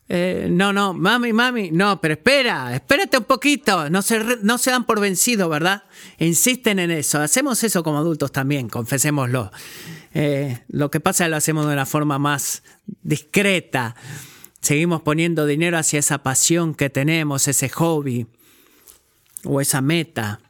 eh, 0.08 0.46
no, 0.48 0.72
no, 0.72 0.94
mami, 0.94 1.32
mami, 1.32 1.72
no, 1.72 2.00
pero 2.00 2.14
espera, 2.14 2.72
espérate 2.74 3.18
un 3.18 3.24
poquito, 3.24 3.90
no 3.90 4.02
se, 4.02 4.70
dan 4.70 4.84
por 4.86 5.00
vencido, 5.00 5.48
¿verdad? 5.48 5.82
Insisten 6.18 6.78
en 6.78 6.92
eso, 6.92 7.20
hacemos 7.20 7.64
eso 7.64 7.82
como 7.82 7.98
adultos 7.98 8.30
también, 8.30 8.68
confesémoslo. 8.68 9.50
Eh, 10.14 10.62
lo 10.68 10.92
que 10.92 11.00
pasa 11.00 11.24
es 11.24 11.26
que 11.26 11.30
lo 11.30 11.36
hacemos 11.36 11.66
de 11.66 11.72
una 11.72 11.86
forma 11.86 12.20
más 12.20 12.62
discreta, 13.02 13.96
seguimos 14.60 15.02
poniendo 15.02 15.44
dinero 15.44 15.76
hacia 15.76 15.98
esa 15.98 16.22
pasión 16.22 16.76
que 16.76 16.88
tenemos, 16.88 17.48
ese 17.48 17.68
hobby 17.68 18.28
o 19.44 19.60
esa 19.60 19.80
meta. 19.80 20.40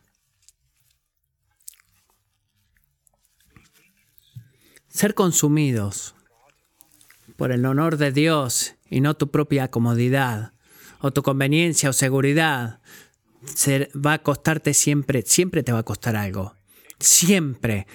Ser 4.88 5.14
consumidos 5.14 6.14
por 7.36 7.52
el 7.52 7.64
honor 7.66 7.96
de 7.96 8.12
Dios 8.12 8.75
y 8.90 9.00
no 9.00 9.14
tu 9.14 9.30
propia 9.30 9.70
comodidad 9.70 10.52
o 11.00 11.12
tu 11.12 11.22
conveniencia 11.22 11.90
o 11.90 11.92
seguridad, 11.92 12.80
va 13.94 14.14
a 14.14 14.22
costarte 14.22 14.74
siempre, 14.74 15.22
siempre 15.22 15.62
te 15.62 15.72
va 15.72 15.80
a 15.80 15.84
costar 15.84 16.16
algo. 16.16 16.54
Siempre. 16.98 17.86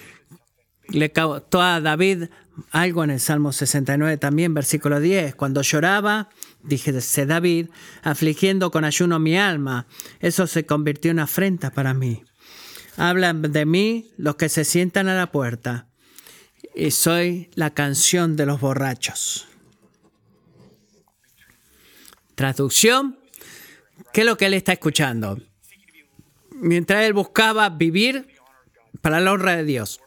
Le 0.88 1.12
costó 1.12 1.60
a 1.60 1.80
David 1.80 2.24
algo 2.70 3.04
en 3.04 3.10
el 3.10 3.20
Salmo 3.20 3.52
69 3.52 4.18
también, 4.18 4.54
versículo 4.54 5.00
10. 5.00 5.34
Cuando 5.34 5.62
lloraba, 5.62 6.28
dije, 6.62 6.92
David, 7.26 7.68
afligiendo 8.02 8.70
con 8.70 8.84
ayuno 8.84 9.18
mi 9.18 9.36
alma, 9.36 9.86
eso 10.20 10.46
se 10.46 10.66
convirtió 10.66 11.10
en 11.10 11.18
afrenta 11.18 11.70
para 11.70 11.94
mí. 11.94 12.22
Hablan 12.96 13.42
de 13.42 13.64
mí 13.64 14.10
los 14.18 14.36
que 14.36 14.48
se 14.48 14.64
sientan 14.64 15.08
a 15.08 15.14
la 15.14 15.32
puerta, 15.32 15.88
y 16.74 16.90
soy 16.90 17.50
la 17.54 17.70
canción 17.70 18.36
de 18.36 18.46
los 18.46 18.60
borrachos. 18.60 19.48
Traducción, 22.34 23.18
¿qué 24.12 24.20
es 24.20 24.26
lo 24.26 24.36
que 24.36 24.46
él 24.46 24.54
está 24.54 24.72
escuchando? 24.72 25.38
Mientras 26.50 27.04
él 27.04 27.14
buscaba 27.14 27.68
vivir 27.70 28.28
para 29.00 29.20
la 29.20 29.32
honra 29.32 29.56
de 29.56 29.64
Dios. 29.64 30.01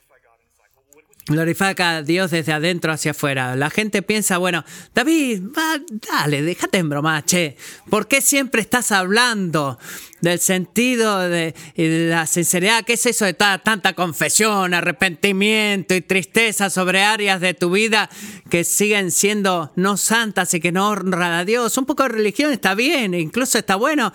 Glorifica 1.27 1.97
a 1.97 2.01
Dios 2.03 2.29
desde 2.29 2.53
adentro 2.53 2.91
hacia 2.91 3.09
afuera. 3.09 3.55
La 3.55 3.71
gente 3.71 4.03
piensa, 4.03 4.37
bueno, 4.37 4.63
David, 4.93 5.41
va, 5.57 5.81
dale, 5.89 6.43
déjate 6.43 6.77
en 6.77 6.89
broma, 6.89 7.25
che. 7.25 7.57
¿Por 7.89 8.07
qué 8.07 8.21
siempre 8.21 8.61
estás 8.61 8.91
hablando 8.91 9.79
del 10.21 10.39
sentido 10.39 11.17
de, 11.21 11.55
de 11.75 12.09
la 12.09 12.27
sinceridad? 12.27 12.83
¿Qué 12.83 12.93
es 12.93 13.07
eso 13.07 13.25
de 13.25 13.33
tanta 13.33 13.93
confesión, 13.93 14.75
arrepentimiento 14.75 15.95
y 15.95 16.01
tristeza 16.01 16.69
sobre 16.69 17.01
áreas 17.01 17.41
de 17.41 17.55
tu 17.55 17.71
vida 17.71 18.07
que 18.51 18.63
siguen 18.63 19.09
siendo 19.09 19.71
no 19.75 19.97
santas 19.97 20.53
y 20.53 20.59
que 20.59 20.71
no 20.71 20.89
honran 20.89 21.31
a 21.31 21.43
Dios? 21.43 21.75
Un 21.79 21.87
poco 21.87 22.03
de 22.03 22.09
religión 22.09 22.51
está 22.51 22.75
bien, 22.75 23.15
incluso 23.15 23.57
está 23.57 23.77
bueno 23.77 24.13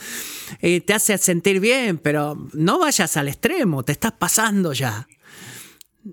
y 0.62 0.78
te 0.80 0.94
hace 0.94 1.18
sentir 1.18 1.58
bien, 1.58 1.98
pero 1.98 2.38
no 2.52 2.78
vayas 2.78 3.16
al 3.16 3.26
extremo, 3.26 3.82
te 3.82 3.90
estás 3.90 4.12
pasando 4.12 4.72
ya 4.72 5.08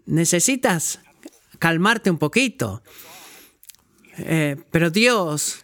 necesitas 0.06 1.00
calmarte 1.60 2.10
un 2.10 2.18
poquito. 2.18 2.82
Eh, 4.18 4.56
pero 4.72 4.90
Dios 4.90 5.64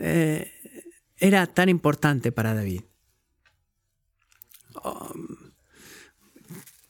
eh, 0.00 0.52
era 1.18 1.46
tan 1.46 1.68
importante 1.68 2.32
para 2.32 2.54
David. 2.54 2.82
Um, 4.84 5.52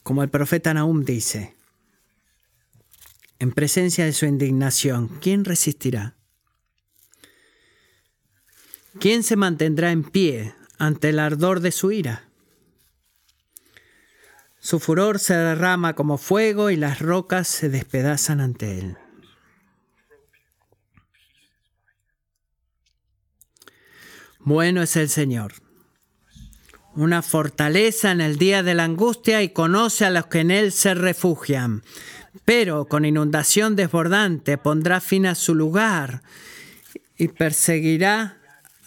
como 0.02 0.22
el 0.22 0.30
profeta 0.30 0.72
Nahum 0.72 1.04
dice, 1.04 1.56
en 3.38 3.52
presencia 3.52 4.04
de 4.04 4.12
su 4.12 4.26
indignación, 4.26 5.08
¿quién 5.20 5.44
resistirá? 5.44 6.16
¿Quién 8.98 9.22
se 9.22 9.36
mantendrá 9.36 9.92
en 9.92 10.04
pie 10.04 10.54
ante 10.78 11.10
el 11.10 11.18
ardor 11.18 11.60
de 11.60 11.72
su 11.72 11.92
ira? 11.92 12.29
Su 14.60 14.78
furor 14.78 15.18
se 15.18 15.34
derrama 15.34 15.94
como 15.94 16.18
fuego 16.18 16.68
y 16.68 16.76
las 16.76 17.00
rocas 17.00 17.48
se 17.48 17.70
despedazan 17.70 18.40
ante 18.40 18.78
él. 18.78 18.96
Bueno 24.38 24.82
es 24.82 24.96
el 24.96 25.08
Señor, 25.08 25.54
una 26.94 27.22
fortaleza 27.22 28.10
en 28.10 28.20
el 28.20 28.36
día 28.36 28.62
de 28.62 28.74
la 28.74 28.84
angustia 28.84 29.42
y 29.42 29.50
conoce 29.50 30.04
a 30.04 30.10
los 30.10 30.26
que 30.26 30.40
en 30.40 30.50
él 30.50 30.72
se 30.72 30.94
refugian, 30.94 31.82
pero 32.44 32.86
con 32.86 33.04
inundación 33.04 33.76
desbordante 33.76 34.58
pondrá 34.58 35.00
fin 35.00 35.26
a 35.26 35.34
su 35.34 35.54
lugar 35.54 36.22
y 37.16 37.28
perseguirá 37.28 38.38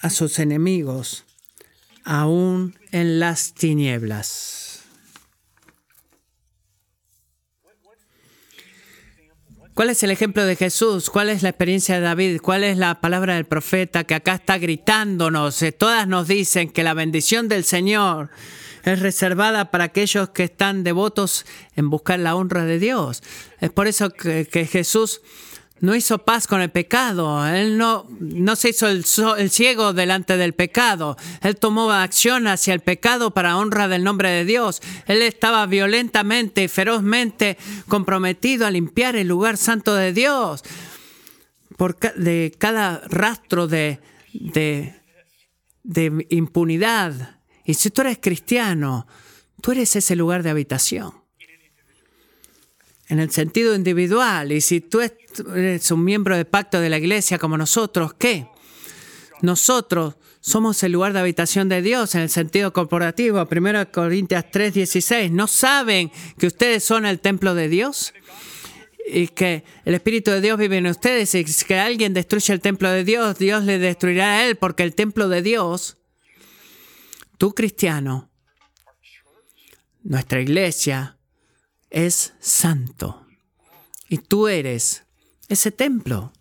a 0.01 0.09
sus 0.09 0.39
enemigos, 0.39 1.25
aún 2.03 2.75
en 2.91 3.19
las 3.19 3.53
tinieblas. 3.53 4.62
¿Cuál 9.73 9.89
es 9.89 10.03
el 10.03 10.11
ejemplo 10.11 10.45
de 10.45 10.55
Jesús? 10.55 11.09
¿Cuál 11.09 11.29
es 11.29 11.41
la 11.41 11.49
experiencia 11.49 11.95
de 11.95 12.01
David? 12.01 12.41
¿Cuál 12.43 12.63
es 12.63 12.77
la 12.77 13.01
palabra 13.01 13.33
del 13.33 13.45
profeta 13.45 14.03
que 14.03 14.13
acá 14.13 14.35
está 14.35 14.59
gritándonos? 14.59 15.59
Eh, 15.63 15.71
todas 15.71 16.07
nos 16.07 16.27
dicen 16.27 16.69
que 16.69 16.83
la 16.83 16.93
bendición 16.93 17.47
del 17.47 17.63
Señor 17.63 18.29
es 18.83 18.99
reservada 18.99 19.71
para 19.71 19.85
aquellos 19.85 20.29
que 20.29 20.43
están 20.43 20.83
devotos 20.83 21.47
en 21.75 21.89
buscar 21.89 22.19
la 22.19 22.35
honra 22.35 22.65
de 22.65 22.77
Dios. 22.77 23.23
Es 23.61 23.71
por 23.71 23.87
eso 23.87 24.11
que, 24.11 24.45
Jesús 24.71 25.21
no 25.79 25.95
hizo 25.95 26.19
paz 26.19 26.47
con 26.47 26.61
el 26.61 26.69
pecado, 26.69 27.45
él 27.45 27.77
no, 27.77 28.05
no 28.19 28.55
se 28.55 28.69
hizo 28.69 28.87
el, 28.87 29.03
ciego 29.03 29.93
delante 29.93 30.37
del 30.37 30.53
pecado, 30.53 31.17
él 31.41 31.57
tomó 31.57 31.91
acción 31.91 32.47
hacia 32.47 32.73
el 32.73 32.79
pecado 32.79 33.31
para 33.31 33.57
honra 33.57 33.87
del 33.87 34.03
nombre 34.03 34.29
de 34.29 34.45
Dios, 34.45 34.81
él 35.07 35.21
estaba 35.21 35.65
violentamente 35.65 36.63
y 36.63 36.67
ferozmente 36.67 37.57
comprometido 37.87 38.65
a 38.65 38.71
limpiar 38.71 39.15
el 39.15 39.27
lugar 39.27 39.57
santo 39.57 39.93
de 39.95 40.13
Dios. 40.13 40.63
Por 41.77 41.97
de 41.97 42.55
cada 42.59 43.01
rastro 43.07 43.67
de, 43.67 43.99
de, 44.31 44.95
de 45.81 46.27
impunidad. 46.29 47.39
Y 47.65 47.73
si 47.73 47.89
tú 47.89 48.01
eres 48.01 48.19
cristiano, 48.21 49.07
tú 49.59 49.71
eres 49.71 49.95
ese 49.95 50.15
lugar 50.15 50.43
de 50.43 50.51
habitación 50.51 51.22
en 53.09 53.19
el 53.19 53.31
sentido 53.31 53.75
individual. 53.75 54.51
Y 54.51 54.61
si 54.61 54.81
tú 54.81 55.01
eres 55.01 55.91
un 55.91 56.03
miembro 56.03 56.37
de 56.37 56.45
pacto 56.45 56.79
de 56.79 56.89
la 56.89 56.97
iglesia 56.97 57.37
como 57.37 57.57
nosotros, 57.57 58.13
¿qué? 58.13 58.47
Nosotros 59.41 60.15
somos 60.39 60.83
el 60.83 60.91
lugar 60.91 61.13
de 61.13 61.19
habitación 61.19 61.69
de 61.69 61.81
Dios 61.81 62.15
en 62.15 62.21
el 62.21 62.29
sentido 62.29 62.73
corporativo. 62.73 63.45
1 63.45 63.91
Corintias 63.91 64.45
3:16. 64.51 65.31
¿No 65.31 65.47
saben 65.47 66.11
que 66.37 66.47
ustedes 66.47 66.83
son 66.83 67.05
el 67.05 67.19
templo 67.19 67.55
de 67.55 67.69
Dios? 67.69 68.13
Y 69.05 69.27
que 69.27 69.63
el 69.83 69.95
Espíritu 69.95 70.31
de 70.31 70.39
Dios 70.39 70.57
vive 70.57 70.77
en 70.77 70.87
ustedes. 70.87 71.35
Y 71.35 71.43
que 71.43 71.77
alguien 71.77 72.13
destruye 72.13 72.53
el 72.53 72.61
templo 72.61 72.89
de 72.89 73.03
Dios, 73.03 73.37
Dios 73.37 73.63
le 73.63 73.79
destruirá 73.79 74.37
a 74.37 74.45
él, 74.47 74.55
porque 74.55 74.83
el 74.83 74.95
templo 74.95 75.27
de 75.27 75.41
Dios, 75.41 75.97
tú 77.37 77.53
cristiano, 77.53 78.29
nuestra 80.03 80.41
iglesia, 80.41 81.17
es 81.93 82.33
santo. 82.39 83.25
Y 84.09 84.17
tú 84.17 84.49
eres 84.49 85.05
ese 85.47 85.71
templo. 85.71 86.33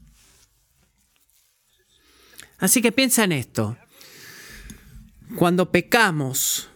Así 2.58 2.82
que 2.82 2.90
piensa 2.90 3.24
en 3.24 3.32
esto. 3.32 3.76
Cuando 5.36 5.70
pecamos, 5.70 6.68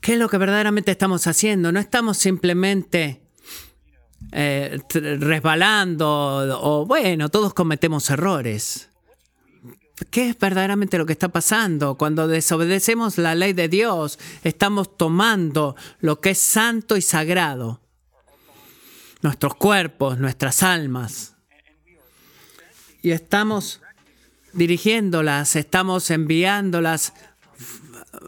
¿qué 0.00 0.14
es 0.14 0.18
lo 0.18 0.28
que 0.28 0.38
verdaderamente 0.38 0.90
estamos 0.90 1.26
haciendo? 1.26 1.70
No 1.72 1.78
estamos 1.78 2.18
simplemente 2.18 3.22
eh, 4.32 4.80
resbalando 4.92 6.08
o 6.62 6.86
bueno, 6.86 7.28
todos 7.28 7.54
cometemos 7.54 8.08
errores. 8.10 8.90
¿Qué 10.10 10.30
es 10.30 10.38
verdaderamente 10.38 10.98
lo 10.98 11.06
que 11.06 11.12
está 11.12 11.28
pasando? 11.28 11.96
Cuando 11.96 12.28
desobedecemos 12.28 13.18
la 13.18 13.34
ley 13.34 13.52
de 13.52 13.68
Dios, 13.68 14.18
estamos 14.42 14.96
tomando 14.96 15.76
lo 16.00 16.20
que 16.20 16.30
es 16.30 16.38
santo 16.38 16.96
y 16.96 17.02
sagrado, 17.02 17.80
nuestros 19.22 19.54
cuerpos, 19.56 20.18
nuestras 20.18 20.62
almas, 20.62 21.34
y 23.02 23.10
estamos 23.10 23.82
dirigiéndolas, 24.54 25.56
estamos 25.56 26.10
enviándolas 26.10 27.12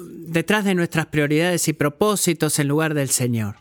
detrás 0.03 0.65
de 0.65 0.75
nuestras 0.75 1.07
prioridades 1.07 1.69
y 1.69 1.73
propósitos 1.73 2.59
en 2.59 2.69
lugar 2.69 2.95
del 2.95 3.09
Señor. 3.09 3.57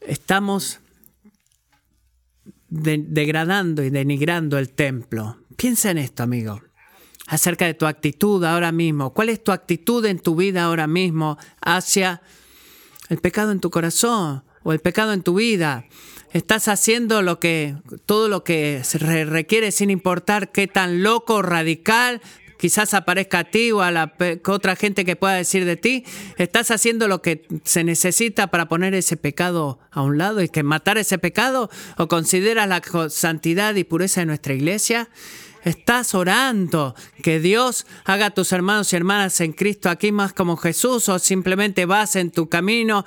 Estamos 0.00 0.79
degradando 2.70 3.82
y 3.82 3.90
denigrando 3.90 4.56
el 4.58 4.70
templo. 4.70 5.36
Piensa 5.56 5.90
en 5.90 5.98
esto, 5.98 6.22
amigo, 6.22 6.62
acerca 7.26 7.66
de 7.66 7.74
tu 7.74 7.86
actitud 7.86 8.42
ahora 8.44 8.72
mismo. 8.72 9.12
¿Cuál 9.12 9.28
es 9.28 9.42
tu 9.42 9.52
actitud 9.52 10.04
en 10.06 10.20
tu 10.20 10.36
vida 10.36 10.64
ahora 10.64 10.86
mismo 10.86 11.36
hacia 11.60 12.22
el 13.08 13.18
pecado 13.18 13.52
en 13.52 13.60
tu 13.60 13.70
corazón 13.70 14.44
o 14.62 14.72
el 14.72 14.80
pecado 14.80 15.12
en 15.12 15.22
tu 15.22 15.34
vida? 15.34 15.84
Estás 16.32 16.68
haciendo 16.68 17.22
lo 17.22 17.40
que 17.40 17.74
todo 18.06 18.28
lo 18.28 18.44
que 18.44 18.82
se 18.84 18.98
requiere 18.98 19.72
sin 19.72 19.90
importar 19.90 20.52
qué 20.52 20.68
tan 20.68 21.02
loco, 21.02 21.42
radical, 21.42 22.22
quizás 22.60 22.92
aparezca 22.92 23.38
a 23.38 23.44
ti 23.44 23.72
o 23.72 23.80
a 23.80 23.90
la 23.90 24.12
otra 24.46 24.76
gente 24.76 25.06
que 25.06 25.16
pueda 25.16 25.34
decir 25.34 25.64
de 25.64 25.76
ti, 25.76 26.04
estás 26.36 26.70
haciendo 26.70 27.08
lo 27.08 27.22
que 27.22 27.46
se 27.64 27.84
necesita 27.84 28.48
para 28.48 28.68
poner 28.68 28.92
ese 28.92 29.16
pecado 29.16 29.78
a 29.90 30.02
un 30.02 30.18
lado 30.18 30.42
y 30.42 30.50
que 30.50 30.62
matar 30.62 30.98
ese 30.98 31.16
pecado 31.16 31.70
o 31.96 32.06
consideras 32.06 32.68
la 32.68 32.82
santidad 33.08 33.74
y 33.76 33.84
pureza 33.84 34.20
de 34.20 34.26
nuestra 34.26 34.52
iglesia. 34.52 35.08
Estás 35.64 36.14
orando 36.14 36.94
que 37.22 37.40
Dios 37.40 37.86
haga 38.04 38.26
a 38.26 38.30
tus 38.30 38.52
hermanos 38.52 38.92
y 38.92 38.96
hermanas 38.96 39.40
en 39.40 39.52
Cristo 39.52 39.88
aquí 39.88 40.12
más 40.12 40.34
como 40.34 40.58
Jesús 40.58 41.08
o 41.08 41.18
simplemente 41.18 41.86
vas 41.86 42.14
en 42.16 42.30
tu 42.30 42.50
camino 42.50 43.06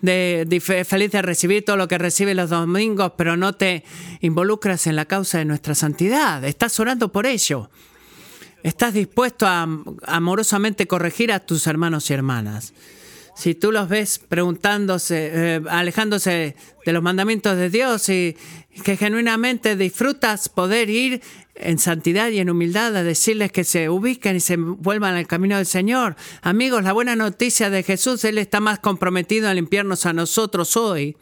de, 0.00 0.84
feliz 0.86 1.10
de 1.10 1.20
recibir 1.20 1.66
todo 1.66 1.76
lo 1.76 1.86
que 1.86 1.98
recibes 1.98 2.34
los 2.34 2.48
domingos, 2.48 3.12
pero 3.16 3.36
no 3.36 3.54
te 3.54 3.84
involucras 4.20 4.86
en 4.86 4.96
la 4.96 5.04
causa 5.04 5.38
de 5.38 5.44
nuestra 5.44 5.74
santidad. 5.74 6.42
Estás 6.44 6.80
orando 6.80 7.12
por 7.12 7.26
ello. 7.26 7.68
¿Estás 8.62 8.92
dispuesto 8.92 9.46
a 9.46 9.66
amorosamente 10.06 10.86
corregir 10.86 11.32
a 11.32 11.40
tus 11.40 11.66
hermanos 11.66 12.10
y 12.10 12.14
hermanas? 12.14 12.74
Si 13.34 13.54
tú 13.54 13.72
los 13.72 13.88
ves 13.88 14.18
preguntándose, 14.18 15.30
eh, 15.32 15.62
alejándose 15.70 16.56
de 16.84 16.92
los 16.92 17.02
mandamientos 17.02 17.56
de 17.56 17.70
Dios 17.70 18.06
y 18.10 18.36
que 18.84 18.98
genuinamente 18.98 19.76
disfrutas 19.76 20.50
poder 20.50 20.90
ir 20.90 21.22
en 21.54 21.78
santidad 21.78 22.28
y 22.28 22.40
en 22.40 22.50
humildad 22.50 22.94
a 22.96 23.02
decirles 23.02 23.50
que 23.50 23.64
se 23.64 23.88
ubiquen 23.88 24.36
y 24.36 24.40
se 24.40 24.56
vuelvan 24.56 25.14
al 25.14 25.26
camino 25.26 25.56
del 25.56 25.64
Señor. 25.64 26.16
Amigos, 26.42 26.82
la 26.82 26.92
buena 26.92 27.16
noticia 27.16 27.70
de 27.70 27.82
Jesús, 27.82 28.24
Él 28.24 28.36
está 28.36 28.60
más 28.60 28.78
comprometido 28.78 29.48
a 29.48 29.54
limpiarnos 29.54 30.04
a 30.04 30.12
nosotros 30.12 30.76
hoy, 30.76 31.16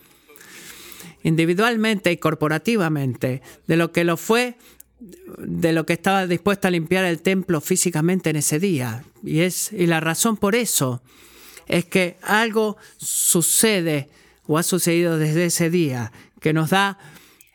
individualmente 1.22 2.10
y 2.10 2.16
corporativamente, 2.16 3.42
de 3.68 3.76
lo 3.76 3.92
que 3.92 4.02
lo 4.02 4.16
fue 4.16 4.56
de 5.00 5.72
lo 5.72 5.86
que 5.86 5.92
estaba 5.92 6.26
dispuesto 6.26 6.68
a 6.68 6.70
limpiar 6.70 7.04
el 7.04 7.20
templo 7.20 7.60
físicamente 7.60 8.30
en 8.30 8.36
ese 8.36 8.58
día. 8.58 9.04
Y, 9.22 9.40
es, 9.40 9.72
y 9.72 9.86
la 9.86 10.00
razón 10.00 10.36
por 10.36 10.54
eso 10.54 11.02
es 11.66 11.84
que 11.84 12.16
algo 12.22 12.76
sucede 12.96 14.08
o 14.46 14.58
ha 14.58 14.62
sucedido 14.62 15.18
desde 15.18 15.46
ese 15.46 15.70
día 15.70 16.12
que 16.40 16.52
nos 16.52 16.70
da 16.70 16.98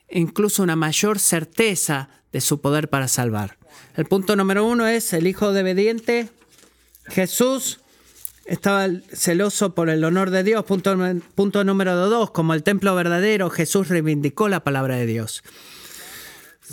incluso 0.10 0.62
una 0.64 0.76
mayor 0.76 1.20
certeza 1.20 2.10
de 2.32 2.42
su 2.42 2.62
poder 2.62 2.90
para 2.90 3.08
salvar. 3.08 3.58
El 3.96 4.06
punto 4.06 4.36
número 4.36 4.66
uno 4.66 4.88
es 4.88 5.14
el 5.14 5.28
hijo 5.28 5.52
de 5.52 5.62
obediente. 5.62 6.30
Jesús 7.06 7.80
estaba 8.46 8.88
celoso 9.12 9.74
por 9.74 9.90
el 9.90 10.04
honor 10.04 10.30
de 10.30 10.44
Dios. 10.44 10.64
Punto, 10.66 10.96
punto 11.36 11.64
número 11.64 11.96
dos, 11.96 12.32
como 12.32 12.54
el 12.54 12.64
templo 12.64 12.94
verdadero, 12.96 13.50
Jesús 13.50 13.90
reivindicó 13.90 14.48
la 14.48 14.64
palabra 14.64 14.96
de 14.96 15.06
Dios 15.06 15.44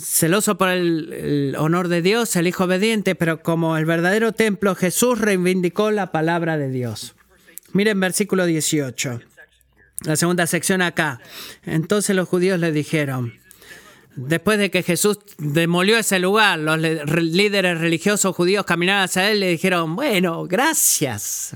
celoso 0.01 0.57
por 0.57 0.69
el, 0.69 1.55
honor 1.57 1.87
de 1.87 2.01
Dios, 2.01 2.35
el 2.35 2.47
Hijo 2.47 2.65
obediente, 2.65 3.15
pero 3.15 3.41
como 3.41 3.77
el 3.77 3.85
verdadero 3.85 4.31
templo, 4.31 4.75
Jesús 4.75 5.19
reivindicó 5.19 5.91
la 5.91 6.11
palabra 6.11 6.57
de 6.57 6.69
Dios. 6.69 7.15
Miren 7.73 7.99
versículo 7.99 8.45
18, 8.45 9.21
la 10.03 10.15
segunda 10.15 10.47
sección 10.47 10.81
acá. 10.81 11.21
Entonces 11.63 12.15
los 12.15 12.27
judíos 12.27 12.59
le 12.59 12.71
dijeron, 12.71 13.33
después 14.15 14.57
de 14.57 14.71
que 14.71 14.83
Jesús 14.83 15.19
demolió 15.37 15.97
ese 15.97 16.19
lugar, 16.19 16.59
los 16.59 16.79
líderes 16.79 17.79
religiosos 17.79 18.35
judíos 18.35 18.65
caminaron 18.65 19.03
hacia 19.03 19.29
él 19.31 19.37
y 19.37 19.41
le 19.41 19.49
dijeron, 19.49 19.95
bueno, 19.95 20.45
gracias. 20.45 21.55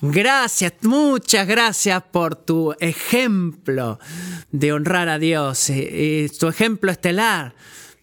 Gracias, 0.00 0.74
muchas 0.82 1.48
gracias 1.48 2.02
por 2.04 2.36
tu 2.36 2.72
ejemplo 2.78 3.98
de 4.52 4.72
honrar 4.72 5.08
a 5.08 5.18
Dios 5.18 5.70
y, 5.70 6.28
tu 6.38 6.46
ejemplo 6.46 6.92
estelar. 6.92 7.54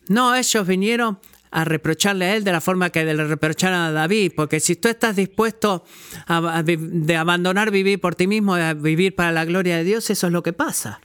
No, 0.09 0.35
ellos 0.35 0.67
vinieron 0.67 1.19
a 1.51 1.63
reprocharle 1.63 2.25
a 2.25 2.35
él 2.35 2.43
de 2.43 2.51
la 2.51 2.59
forma 2.59 2.89
que 2.89 3.05
le 3.05 3.23
reprocharon 3.23 3.79
a 3.79 3.91
David, 3.93 4.33
porque 4.35 4.59
si 4.59 4.75
tú 4.75 4.89
estás 4.89 5.15
dispuesto 5.15 5.85
a, 6.27 6.63
de 6.63 7.15
abandonar 7.15 7.71
vivir 7.71 8.01
por 8.01 8.15
ti 8.15 8.27
mismo, 8.27 8.55
a 8.55 8.73
vivir 8.73 9.15
para 9.15 9.31
la 9.31 9.45
gloria 9.45 9.77
de 9.77 9.85
Dios, 9.85 10.09
eso 10.09 10.27
es 10.27 10.33
lo 10.33 10.43
que 10.43 10.51
pasa. 10.51 10.99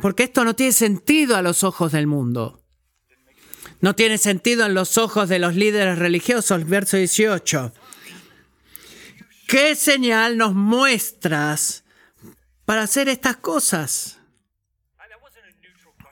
Porque 0.00 0.22
esto 0.22 0.44
no 0.44 0.56
tiene 0.56 0.72
sentido 0.72 1.36
a 1.36 1.42
los 1.42 1.64
ojos 1.64 1.92
del 1.92 2.06
mundo. 2.06 2.62
No 3.82 3.94
tiene 3.94 4.16
sentido 4.16 4.64
en 4.64 4.72
los 4.72 4.96
ojos 4.96 5.28
de 5.28 5.38
los 5.38 5.54
líderes 5.54 5.98
religiosos, 5.98 6.66
verso 6.66 6.96
18. 6.96 7.72
¿Qué 9.52 9.76
señal 9.76 10.38
nos 10.38 10.54
muestras 10.54 11.84
para 12.64 12.84
hacer 12.84 13.10
estas 13.10 13.36
cosas? 13.36 14.18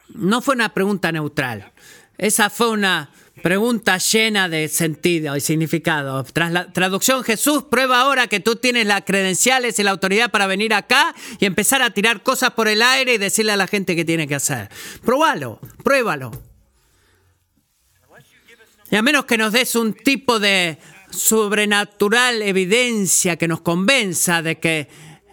No 0.09 0.43
fue 0.43 0.53
una 0.53 0.75
pregunta 0.75 1.11
neutral. 1.11 1.71
Esa 2.19 2.51
fue 2.51 2.69
una 2.69 3.09
pregunta 3.41 3.97
llena 3.97 4.47
de 4.47 4.67
sentido 4.67 5.35
y 5.35 5.41
significado. 5.41 6.23
Tras 6.23 6.51
la 6.51 6.71
traducción, 6.71 7.23
Jesús 7.23 7.63
prueba 7.63 8.01
ahora 8.01 8.27
que 8.27 8.41
tú 8.41 8.57
tienes 8.57 8.85
las 8.85 9.01
credenciales 9.05 9.79
y 9.79 9.83
la 9.83 9.89
autoridad 9.89 10.29
para 10.29 10.45
venir 10.45 10.75
acá 10.75 11.15
y 11.39 11.45
empezar 11.47 11.81
a 11.81 11.89
tirar 11.89 12.21
cosas 12.21 12.51
por 12.51 12.67
el 12.67 12.83
aire 12.83 13.15
y 13.15 13.17
decirle 13.17 13.53
a 13.53 13.57
la 13.57 13.65
gente 13.65 13.95
qué 13.95 14.05
tiene 14.05 14.27
que 14.27 14.35
hacer. 14.35 14.69
Pruébalo, 15.03 15.59
pruébalo. 15.83 16.29
Y 18.91 18.97
a 18.97 19.01
menos 19.01 19.25
que 19.25 19.37
nos 19.37 19.51
des 19.51 19.73
un 19.75 19.93
tipo 19.93 20.39
de 20.39 20.77
sobrenatural 21.11 22.41
evidencia 22.41 23.37
que 23.37 23.47
nos 23.47 23.61
convenza 23.61 24.41
de 24.41 24.59
que, 24.59 24.87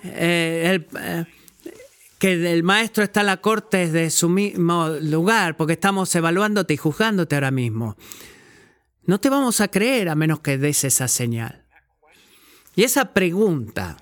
eh, 0.05 0.63
el, 0.67 0.87
eh, 1.01 1.25
que 2.19 2.53
el 2.53 2.63
maestro 2.63 3.05
está 3.05 3.21
en 3.21 3.27
la 3.27 3.39
corte 3.39 3.91
de 3.91 4.11
su 4.11 4.29
mismo 4.29 4.89
lugar, 5.01 5.57
porque 5.57 5.75
estamos 5.75 6.15
evaluándote 6.15 6.75
y 6.75 6.77
juzgándote 6.77 7.37
ahora 7.37 7.51
mismo. 7.51 7.97
No 9.05 9.19
te 9.19 9.31
vamos 9.31 9.61
a 9.61 9.69
creer 9.69 10.09
a 10.09 10.15
menos 10.15 10.41
que 10.41 10.59
des 10.59 10.85
esa 10.85 11.09
señal. 11.09 11.65
Y 12.75 12.85
esa 12.85 13.13
pregunta, 13.15 13.97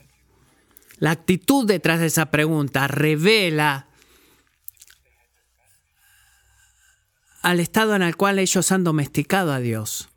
la 0.98 1.12
actitud 1.12 1.66
detrás 1.66 2.00
de 2.00 2.06
esa 2.06 2.30
pregunta 2.30 2.88
revela 2.88 3.88
al 7.42 7.60
estado 7.60 7.94
en 7.94 8.02
el 8.02 8.16
cual 8.16 8.40
ellos 8.40 8.72
han 8.72 8.82
domesticado 8.82 9.52
a 9.52 9.60
Dios. 9.60 10.08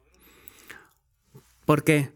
Porque 1.69 2.09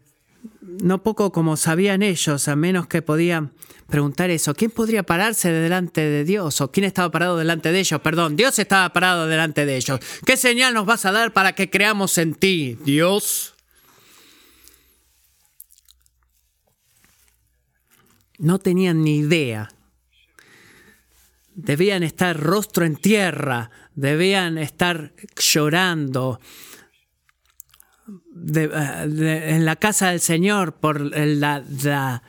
no 0.60 1.04
poco 1.04 1.30
como 1.30 1.56
sabían 1.56 2.02
ellos, 2.02 2.48
a 2.48 2.56
menos 2.56 2.88
que 2.88 3.02
podían 3.02 3.52
preguntar 3.86 4.30
eso, 4.30 4.52
¿quién 4.52 4.72
podría 4.72 5.04
pararse 5.04 5.52
delante 5.52 6.00
de 6.00 6.24
Dios? 6.24 6.60
¿O 6.60 6.72
quién 6.72 6.82
estaba 6.82 7.12
parado 7.12 7.36
delante 7.36 7.70
de 7.70 7.78
ellos? 7.78 8.00
Perdón, 8.00 8.34
Dios 8.34 8.58
estaba 8.58 8.92
parado 8.92 9.28
delante 9.28 9.64
de 9.64 9.76
ellos. 9.76 10.00
¿Qué 10.26 10.36
señal 10.36 10.74
nos 10.74 10.86
vas 10.86 11.04
a 11.04 11.12
dar 11.12 11.32
para 11.32 11.52
que 11.52 11.70
creamos 11.70 12.18
en 12.18 12.34
ti, 12.34 12.76
Dios? 12.84 13.54
No 18.38 18.58
tenían 18.58 19.04
ni 19.04 19.18
idea. 19.18 19.70
Debían 21.54 22.02
estar 22.02 22.36
rostro 22.36 22.84
en 22.84 22.96
tierra, 22.96 23.70
debían 23.94 24.58
estar 24.58 25.12
llorando, 25.36 26.40
en 28.06 29.64
la 29.64 29.76
casa 29.76 30.10
del 30.10 30.20
Señor 30.20 30.74
por 30.74 31.00
la, 31.00 32.22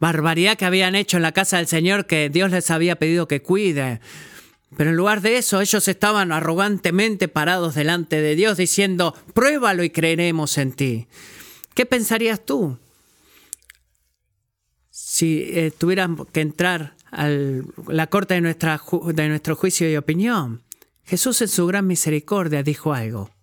barbaridad 0.00 0.58
que 0.58 0.66
habían 0.66 0.94
hecho 0.94 1.16
en 1.16 1.22
la 1.22 1.32
casa 1.32 1.56
del 1.56 1.66
Señor 1.66 2.06
que 2.06 2.28
Dios 2.28 2.50
les 2.50 2.70
había 2.70 2.96
pedido 2.96 3.26
que 3.26 3.40
cuide. 3.40 4.00
Pero 4.76 4.90
en 4.90 4.96
lugar 4.96 5.20
de 5.20 5.38
eso, 5.38 5.60
ellos 5.60 5.88
estaban 5.88 6.32
arrogantemente 6.32 7.28
parados 7.28 7.74
delante 7.74 8.20
de 8.20 8.34
Dios 8.34 8.56
diciendo, 8.56 9.14
pruébalo 9.32 9.84
y 9.84 9.90
creeremos 9.90 10.58
en 10.58 10.72
ti. 10.72 11.06
¿Qué 11.74 11.86
pensarías 11.86 12.44
tú 12.44 12.78
si 14.94 15.42
eh, 15.42 15.72
tuvieran 15.76 16.16
que 16.32 16.40
entrar 16.40 16.96
la 17.88 18.06
corte 18.06 18.34
de 18.34 19.28
nuestro 19.28 19.56
juicio 19.56 19.90
y 19.90 19.96
opinión. 19.96 20.62
Jesús 21.04 21.42
en 21.42 21.48
su 21.48 21.66
gran 21.66 21.86
misericordia 21.86 22.62
dijo 22.62 22.94
algo. 22.94 23.33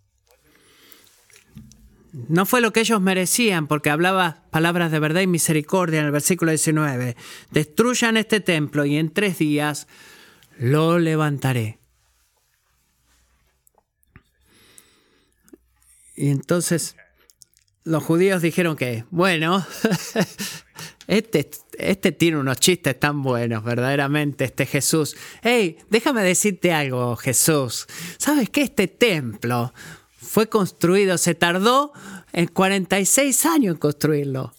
No 2.13 2.45
fue 2.45 2.59
lo 2.59 2.73
que 2.73 2.81
ellos 2.81 2.99
merecían, 2.99 3.67
porque 3.67 3.89
hablaba 3.89 4.43
palabras 4.51 4.91
de 4.91 4.99
verdad 4.99 5.21
y 5.21 5.27
misericordia 5.27 5.99
en 5.99 6.07
el 6.07 6.11
versículo 6.11 6.51
19. 6.51 7.15
Destruyan 7.51 8.17
este 8.17 8.41
templo 8.41 8.85
y 8.85 8.97
en 8.97 9.11
tres 9.11 9.37
días 9.37 9.87
lo 10.57 10.99
levantaré. 10.99 11.79
Y 16.15 16.29
entonces 16.29 16.97
los 17.83 18.03
judíos 18.03 18.41
dijeron 18.41 18.75
que, 18.75 19.05
bueno, 19.09 19.65
este, 21.07 21.49
este 21.77 22.11
tiene 22.11 22.37
unos 22.37 22.59
chistes 22.59 22.99
tan 22.99 23.23
buenos, 23.23 23.63
verdaderamente, 23.63 24.45
este 24.45 24.65
Jesús. 24.65 25.15
Hey, 25.41 25.77
déjame 25.89 26.23
decirte 26.23 26.73
algo, 26.73 27.15
Jesús. 27.15 27.87
¿Sabes 28.17 28.49
que 28.49 28.61
este 28.61 28.87
templo 28.87 29.73
fue 30.31 30.47
construido, 30.47 31.17
se 31.17 31.35
tardó 31.35 31.91
en 32.31 32.47
46 32.47 33.45
años 33.45 33.73
en 33.73 33.79
construirlo? 33.79 34.53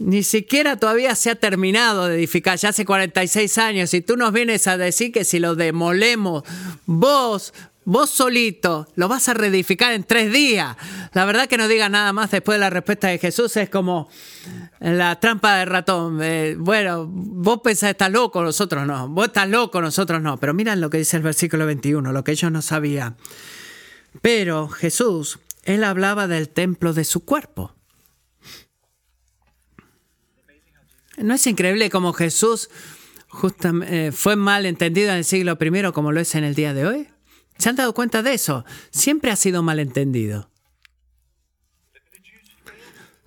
Ni 0.00 0.24
siquiera 0.24 0.76
todavía 0.76 1.14
se 1.14 1.30
ha 1.30 1.36
terminado 1.36 2.08
de 2.08 2.16
edificar, 2.16 2.58
ya 2.58 2.70
hace 2.70 2.84
46 2.84 3.58
años. 3.58 3.94
Y 3.94 4.00
tú 4.00 4.16
nos 4.16 4.32
vienes 4.32 4.66
a 4.66 4.76
decir 4.76 5.12
que 5.12 5.24
si 5.24 5.38
lo 5.38 5.54
demolemos, 5.54 6.42
vos 6.86 7.54
Vos 7.84 8.10
solito 8.10 8.86
lo 8.94 9.08
vas 9.08 9.28
a 9.28 9.34
reedificar 9.34 9.92
en 9.92 10.04
tres 10.04 10.32
días. 10.32 10.76
La 11.14 11.24
verdad 11.24 11.48
que 11.48 11.56
no 11.56 11.66
diga 11.66 11.88
nada 11.88 12.12
más 12.12 12.30
después 12.30 12.54
de 12.54 12.60
la 12.60 12.70
respuesta 12.70 13.08
de 13.08 13.18
Jesús 13.18 13.56
es 13.56 13.70
como 13.70 14.08
la 14.78 15.18
trampa 15.18 15.56
de 15.56 15.64
ratón. 15.64 16.20
Eh, 16.22 16.54
bueno, 16.56 17.08
vos 17.08 17.60
pensás 17.60 17.90
estás 17.90 18.12
loco, 18.12 18.40
nosotros 18.40 18.86
no. 18.86 19.08
Vos 19.08 19.26
estás 19.26 19.48
loco, 19.48 19.80
nosotros 19.80 20.22
no. 20.22 20.38
Pero 20.38 20.54
miren 20.54 20.80
lo 20.80 20.90
que 20.90 20.98
dice 20.98 21.16
el 21.16 21.24
versículo 21.24 21.66
21, 21.66 22.12
lo 22.12 22.22
que 22.22 22.30
ellos 22.30 22.52
no 22.52 22.62
sabían. 22.62 23.16
Pero 24.20 24.68
Jesús, 24.68 25.38
él 25.64 25.84
hablaba 25.84 26.26
del 26.26 26.48
templo 26.48 26.92
de 26.92 27.04
su 27.04 27.24
cuerpo. 27.24 27.74
¿No 31.16 31.34
es 31.34 31.46
increíble 31.46 31.90
como 31.90 32.12
Jesús 32.12 32.68
eh, 33.86 34.12
fue 34.12 34.36
mal 34.36 34.66
entendido 34.66 35.10
en 35.10 35.18
el 35.18 35.24
siglo 35.24 35.58
I 35.60 35.92
como 35.92 36.12
lo 36.12 36.20
es 36.20 36.34
en 36.34 36.44
el 36.44 36.54
día 36.54 36.74
de 36.74 36.86
hoy? 36.86 37.08
¿Se 37.58 37.68
han 37.68 37.76
dado 37.76 37.94
cuenta 37.94 38.22
de 38.22 38.34
eso? 38.34 38.64
Siempre 38.90 39.30
ha 39.30 39.36
sido 39.36 39.62
malentendido. 39.62 40.50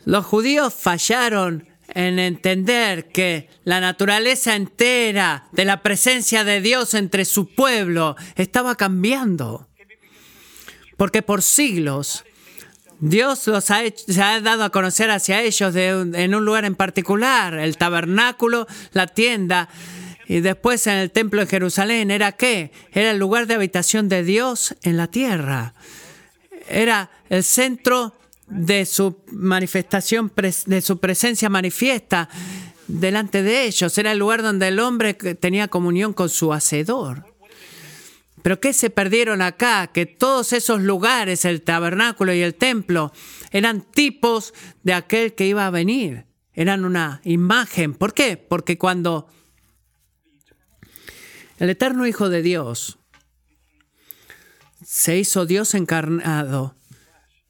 Los 0.03 0.25
judíos 0.25 0.73
fallaron 0.73 1.67
en 1.87 2.19
entender 2.19 3.07
que 3.09 3.49
la 3.63 3.79
naturaleza 3.79 4.55
entera 4.55 5.47
de 5.51 5.65
la 5.65 5.81
presencia 5.81 6.43
de 6.43 6.61
Dios 6.61 6.93
entre 6.93 7.25
su 7.25 7.53
pueblo 7.55 8.15
estaba 8.35 8.75
cambiando. 8.75 9.69
Porque 10.97 11.21
por 11.21 11.41
siglos 11.41 12.23
Dios 12.99 13.45
los 13.47 13.71
ha 13.71 13.81
se 13.95 14.21
ha 14.21 14.39
dado 14.41 14.63
a 14.63 14.69
conocer 14.69 15.11
hacia 15.11 15.41
ellos 15.41 15.75
en 15.75 16.35
un 16.35 16.45
lugar 16.45 16.65
en 16.65 16.75
particular, 16.75 17.53
el 17.55 17.77
tabernáculo, 17.77 18.67
la 18.93 19.07
tienda, 19.07 19.69
y 20.27 20.39
después 20.39 20.87
en 20.87 20.95
el 20.95 21.11
templo 21.11 21.41
de 21.41 21.47
Jerusalén, 21.47 22.09
¿era 22.09 22.31
qué? 22.31 22.71
Era 22.93 23.11
el 23.11 23.19
lugar 23.19 23.47
de 23.47 23.55
habitación 23.55 24.09
de 24.09 24.23
Dios 24.23 24.75
en 24.81 24.97
la 24.97 25.07
tierra. 25.07 25.73
Era 26.67 27.11
el 27.29 27.43
centro 27.43 28.15
de 28.47 28.85
su 28.85 29.17
manifestación, 29.31 30.31
de 30.65 30.81
su 30.81 30.99
presencia 30.99 31.49
manifiesta 31.49 32.29
delante 32.87 33.43
de 33.43 33.65
ellos. 33.65 33.97
Era 33.97 34.13
el 34.13 34.19
lugar 34.19 34.41
donde 34.41 34.69
el 34.69 34.79
hombre 34.79 35.13
tenía 35.13 35.67
comunión 35.67 36.13
con 36.13 36.29
su 36.29 36.53
hacedor. 36.53 37.34
Pero 38.45 38.59
¿qué 38.59 38.73
se 38.73 38.91
perdieron 38.91 39.41
acá? 39.41 39.87
Que 39.87 40.05
todos 40.05 40.53
esos 40.53 40.79
lugares, 40.79 41.45
el 41.45 41.63
tabernáculo 41.63 42.31
y 42.31 42.41
el 42.41 42.53
templo, 42.53 43.11
eran 43.49 43.81
tipos 43.81 44.53
de 44.83 44.93
aquel 44.93 45.33
que 45.33 45.47
iba 45.47 45.65
a 45.65 45.71
venir. 45.71 46.27
Eran 46.53 46.85
una 46.85 47.21
imagen. 47.23 47.95
¿Por 47.95 48.13
qué? 48.13 48.37
Porque 48.37 48.77
cuando 48.77 49.27
el 51.57 51.71
eterno 51.71 52.05
Hijo 52.05 52.29
de 52.29 52.43
Dios 52.43 52.99
se 54.85 55.17
hizo 55.17 55.47
Dios 55.47 55.73
encarnado 55.73 56.75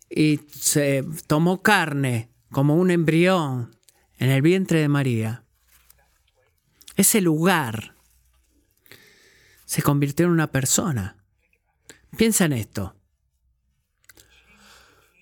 y 0.09 0.39
se 0.49 1.03
tomó 1.27 1.61
carne 1.61 2.29
como 2.51 2.77
un 2.77 2.89
embrión 2.89 3.75
en 4.17 4.29
el 4.29 4.41
vientre 4.41 4.79
de 4.79 4.87
María. 4.87 5.43
Ese 6.95 7.19
lugar 7.19 7.94
se 9.65 9.81
convirtió 9.81 10.25
en 10.25 10.31
una 10.31 10.51
persona. 10.51 11.17
Piensa 12.17 12.45
en 12.45 12.53
esto. 12.53 12.95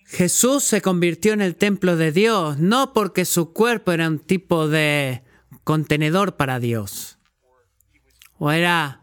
Jesús 0.05 0.63
se 0.63 0.81
convirtió 0.81 1.33
en 1.33 1.41
el 1.41 1.55
templo 1.55 1.95
de 1.95 2.11
Dios, 2.11 2.59
no 2.59 2.93
porque 2.93 3.25
su 3.25 3.51
cuerpo 3.51 3.91
era 3.91 4.07
un 4.07 4.19
tipo 4.19 4.67
de 4.67 5.23
contenedor 5.63 6.35
para 6.35 6.59
Dios 6.59 7.17
o 8.37 8.51
era 8.51 9.01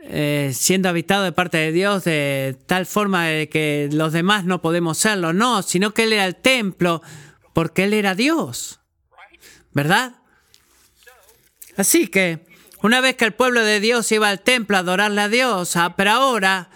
eh, 0.00 0.52
siendo 0.54 0.88
habitado 0.88 1.24
de 1.24 1.32
parte 1.32 1.58
de 1.58 1.72
Dios 1.72 2.04
de 2.04 2.56
tal 2.66 2.86
forma 2.86 3.26
de 3.26 3.48
que 3.48 3.88
los 3.92 4.12
demás 4.12 4.44
no 4.44 4.62
podemos 4.62 4.96
serlo. 4.98 5.32
No, 5.32 5.62
sino 5.62 5.92
que 5.92 6.04
Él 6.04 6.12
era 6.12 6.24
el 6.24 6.36
templo 6.36 7.02
porque 7.52 7.84
Él 7.84 7.94
era 7.94 8.14
Dios. 8.14 8.80
¿Verdad? 9.72 10.14
Así 11.76 12.06
que 12.06 12.46
una 12.84 13.00
vez 13.00 13.16
que 13.16 13.24
el 13.24 13.32
pueblo 13.32 13.64
de 13.64 13.80
Dios 13.80 14.12
iba 14.12 14.28
al 14.28 14.40
templo 14.40 14.76
a 14.76 14.80
adorarle 14.80 15.22
a 15.22 15.30
Dios, 15.30 15.74
ah, 15.76 15.94
pero 15.96 16.10
ahora 16.10 16.68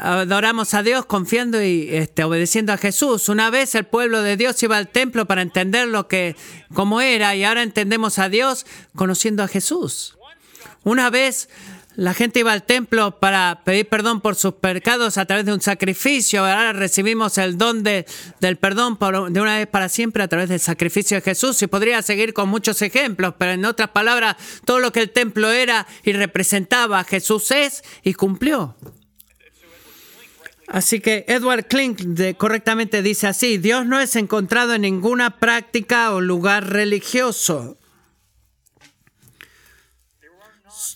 adoramos 0.00 0.72
a 0.72 0.82
Dios 0.82 1.04
confiando 1.04 1.62
y 1.62 1.90
este, 1.90 2.24
obedeciendo 2.24 2.72
a 2.72 2.78
Jesús. 2.78 3.28
Una 3.28 3.50
vez 3.50 3.74
el 3.74 3.84
pueblo 3.84 4.22
de 4.22 4.38
Dios 4.38 4.62
iba 4.62 4.78
al 4.78 4.88
templo 4.88 5.26
para 5.26 5.42
entender 5.42 5.88
lo 5.88 6.08
que 6.08 6.36
como 6.72 7.02
era 7.02 7.34
y 7.34 7.44
ahora 7.44 7.62
entendemos 7.62 8.18
a 8.18 8.30
Dios 8.30 8.64
conociendo 8.94 9.42
a 9.42 9.48
Jesús. 9.48 10.16
Una 10.84 11.10
vez 11.10 11.50
la 11.96 12.12
gente 12.12 12.40
iba 12.40 12.52
al 12.52 12.62
templo 12.62 13.18
para 13.18 13.62
pedir 13.64 13.88
perdón 13.88 14.20
por 14.20 14.36
sus 14.36 14.54
pecados 14.54 15.16
a 15.16 15.24
través 15.24 15.46
de 15.46 15.54
un 15.54 15.62
sacrificio. 15.62 16.44
Ahora 16.44 16.74
recibimos 16.74 17.38
el 17.38 17.56
don 17.56 17.82
de, 17.82 18.04
del 18.38 18.58
perdón 18.58 18.98
de 19.32 19.40
una 19.40 19.56
vez 19.56 19.66
para 19.66 19.88
siempre 19.88 20.22
a 20.22 20.28
través 20.28 20.50
del 20.50 20.60
sacrificio 20.60 21.16
de 21.16 21.22
Jesús. 21.22 21.60
Y 21.62 21.66
podría 21.66 22.02
seguir 22.02 22.34
con 22.34 22.50
muchos 22.50 22.82
ejemplos, 22.82 23.34
pero 23.38 23.52
en 23.52 23.64
otras 23.64 23.90
palabras, 23.90 24.36
todo 24.66 24.78
lo 24.78 24.92
que 24.92 25.00
el 25.00 25.10
templo 25.10 25.50
era 25.50 25.86
y 26.04 26.12
representaba, 26.12 27.02
Jesús 27.04 27.50
es 27.50 27.82
y 28.02 28.12
cumplió. 28.12 28.76
Así 30.68 31.00
que 31.00 31.24
Edward 31.28 31.66
Klink 31.66 32.02
correctamente 32.36 33.00
dice 33.00 33.26
así, 33.26 33.56
Dios 33.56 33.86
no 33.86 34.00
es 34.00 34.16
encontrado 34.16 34.74
en 34.74 34.82
ninguna 34.82 35.38
práctica 35.38 36.12
o 36.12 36.20
lugar 36.20 36.68
religioso. 36.68 37.78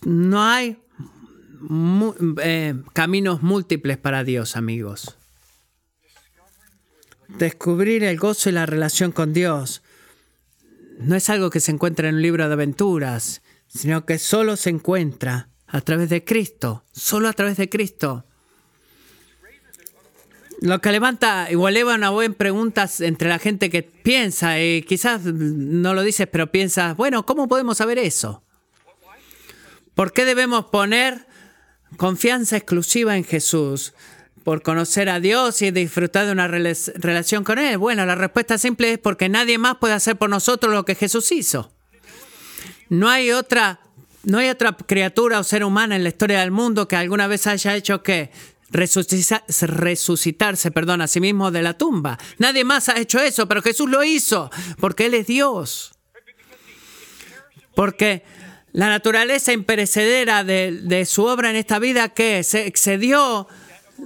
No 0.04 0.42
hay 0.42 0.78
eh, 2.42 2.74
caminos 2.92 3.42
múltiples 3.42 3.98
para 3.98 4.24
Dios, 4.24 4.56
amigos. 4.56 5.16
Descubrir 7.28 8.04
el 8.04 8.18
gozo 8.18 8.48
y 8.48 8.52
la 8.52 8.66
relación 8.66 9.12
con 9.12 9.32
Dios 9.32 9.82
no 10.98 11.16
es 11.16 11.30
algo 11.30 11.50
que 11.50 11.60
se 11.60 11.72
encuentra 11.72 12.08
en 12.08 12.16
un 12.16 12.22
libro 12.22 12.46
de 12.46 12.52
aventuras, 12.52 13.42
sino 13.68 14.04
que 14.04 14.18
solo 14.18 14.56
se 14.56 14.70
encuentra 14.70 15.48
a 15.66 15.80
través 15.80 16.10
de 16.10 16.24
Cristo, 16.24 16.84
solo 16.92 17.28
a 17.28 17.32
través 17.32 17.56
de 17.56 17.68
Cristo. 17.68 18.24
Lo 20.60 20.80
que 20.80 20.92
levanta, 20.92 21.50
igual 21.50 21.74
eleva 21.74 21.94
una 21.94 22.10
buena 22.10 22.34
pregunta 22.34 22.88
entre 22.98 23.30
la 23.30 23.38
gente 23.38 23.70
que 23.70 23.82
piensa, 23.82 24.60
y 24.60 24.82
quizás 24.82 25.22
no 25.24 25.94
lo 25.94 26.02
dices, 26.02 26.28
pero 26.30 26.50
piensas, 26.50 26.96
bueno, 26.96 27.24
¿cómo 27.24 27.48
podemos 27.48 27.78
saber 27.78 27.98
eso? 27.98 28.42
¿Por 29.94 30.12
qué 30.12 30.24
debemos 30.26 30.66
poner 30.66 31.26
confianza 31.96 32.56
exclusiva 32.56 33.16
en 33.16 33.24
Jesús? 33.24 33.94
¿Por 34.44 34.62
conocer 34.62 35.10
a 35.10 35.20
Dios 35.20 35.60
y 35.60 35.70
disfrutar 35.70 36.26
de 36.26 36.32
una 36.32 36.48
relación 36.48 37.44
con 37.44 37.58
Él? 37.58 37.76
Bueno, 37.76 38.06
la 38.06 38.14
respuesta 38.14 38.56
simple 38.56 38.92
es 38.92 38.98
porque 38.98 39.28
nadie 39.28 39.58
más 39.58 39.76
puede 39.76 39.94
hacer 39.94 40.16
por 40.16 40.30
nosotros 40.30 40.72
lo 40.72 40.84
que 40.84 40.94
Jesús 40.94 41.30
hizo. 41.30 41.70
No 42.88 43.08
hay 43.08 43.32
otra, 43.32 43.80
no 44.24 44.38
hay 44.38 44.48
otra 44.48 44.76
criatura 44.76 45.38
o 45.38 45.44
ser 45.44 45.62
humano 45.62 45.94
en 45.94 46.02
la 46.02 46.08
historia 46.08 46.40
del 46.40 46.50
mundo 46.50 46.88
que 46.88 46.96
alguna 46.96 47.26
vez 47.26 47.46
haya 47.46 47.76
hecho 47.76 48.02
que 48.02 48.30
resucitarse, 48.70 50.70
perdón, 50.70 51.02
a 51.02 51.06
sí 51.06 51.20
mismo 51.20 51.50
de 51.50 51.62
la 51.62 51.76
tumba. 51.76 52.18
Nadie 52.38 52.64
más 52.64 52.88
ha 52.88 52.98
hecho 52.98 53.20
eso, 53.20 53.46
pero 53.48 53.62
Jesús 53.62 53.90
lo 53.90 54.04
hizo 54.04 54.50
porque 54.78 55.06
Él 55.06 55.14
es 55.14 55.26
Dios. 55.26 55.92
Porque 57.74 58.24
la 58.72 58.88
naturaleza 58.88 59.52
imperecedera 59.52 60.44
de, 60.44 61.04
su 61.06 61.24
obra 61.24 61.50
en 61.50 61.56
esta 61.56 61.78
vida 61.78 62.08
que 62.10 62.42
se 62.44 62.66
excedió 62.66 63.48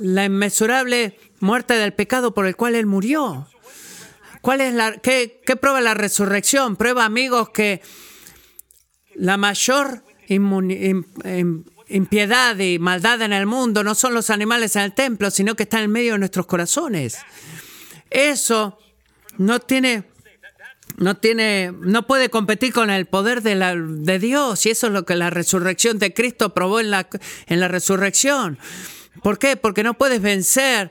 la 0.00 0.24
inmesurable 0.24 1.18
muerte 1.40 1.74
del 1.74 1.92
pecado 1.92 2.34
por 2.34 2.46
el 2.46 2.56
cual 2.56 2.74
él 2.74 2.86
murió. 2.86 3.48
¿Cuál 4.40 4.60
es 4.60 4.74
la, 4.74 4.92
qué, 4.98 5.40
prueba 5.60 5.80
la 5.80 5.94
resurrección? 5.94 6.76
Prueba, 6.76 7.04
amigos, 7.04 7.50
que 7.50 7.82
la 9.14 9.36
mayor 9.36 10.02
impiedad 11.88 12.58
y 12.58 12.78
maldad 12.78 13.22
en 13.22 13.32
el 13.32 13.46
mundo 13.46 13.84
no 13.84 13.94
son 13.94 14.14
los 14.14 14.30
animales 14.30 14.76
en 14.76 14.82
el 14.82 14.94
templo, 14.94 15.30
sino 15.30 15.54
que 15.54 15.64
están 15.64 15.82
en 15.82 15.92
medio 15.92 16.12
de 16.12 16.18
nuestros 16.18 16.46
corazones. 16.46 17.18
Eso 18.10 18.78
no 19.38 19.60
tiene 19.60 20.04
no 20.96 21.16
tiene, 21.16 21.72
no 21.80 22.06
puede 22.06 22.30
competir 22.30 22.72
con 22.72 22.90
el 22.90 23.06
poder 23.06 23.42
de, 23.42 23.54
la, 23.54 23.74
de 23.76 24.18
Dios 24.18 24.64
y 24.66 24.70
eso 24.70 24.86
es 24.86 24.92
lo 24.92 25.04
que 25.04 25.16
la 25.16 25.30
resurrección 25.30 25.98
de 25.98 26.14
Cristo 26.14 26.54
probó 26.54 26.80
en 26.80 26.90
la, 26.90 27.08
en 27.46 27.60
la 27.60 27.68
resurrección. 27.68 28.58
¿Por 29.22 29.38
qué? 29.38 29.56
Porque 29.56 29.82
no 29.82 29.94
puedes 29.94 30.20
vencer 30.20 30.90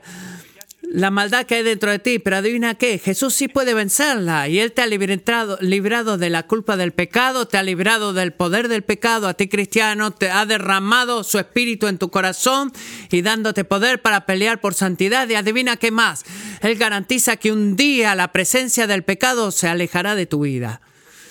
la 0.90 1.10
maldad 1.10 1.46
que 1.46 1.56
hay 1.56 1.62
dentro 1.62 1.90
de 1.90 1.98
ti, 1.98 2.18
pero 2.18 2.36
adivina 2.36 2.74
qué, 2.74 2.98
Jesús 2.98 3.34
sí 3.34 3.48
puede 3.48 3.74
vencerla 3.74 4.48
y 4.48 4.58
Él 4.58 4.72
te 4.72 4.82
ha 4.82 4.86
librado, 4.86 6.18
de 6.18 6.30
la 6.30 6.44
culpa 6.44 6.76
del 6.76 6.92
pecado, 6.92 7.46
te 7.46 7.58
ha 7.58 7.62
librado 7.62 8.12
del 8.12 8.32
poder 8.32 8.68
del 8.68 8.82
pecado, 8.82 9.28
a 9.28 9.34
ti 9.34 9.48
cristiano, 9.48 10.10
te 10.10 10.30
ha 10.30 10.46
derramado 10.46 11.24
su 11.24 11.38
espíritu 11.38 11.88
en 11.88 11.98
tu 11.98 12.10
corazón 12.10 12.72
y 13.10 13.22
dándote 13.22 13.64
poder 13.64 14.02
para 14.02 14.26
pelear 14.26 14.60
por 14.60 14.74
santidad 14.74 15.28
y 15.28 15.34
adivina 15.34 15.76
qué 15.76 15.90
más, 15.90 16.24
Él 16.60 16.76
garantiza 16.76 17.36
que 17.36 17.52
un 17.52 17.76
día 17.76 18.14
la 18.14 18.32
presencia 18.32 18.86
del 18.86 19.02
pecado 19.02 19.50
se 19.50 19.68
alejará 19.68 20.14
de 20.14 20.26
tu 20.26 20.40
vida, 20.40 20.80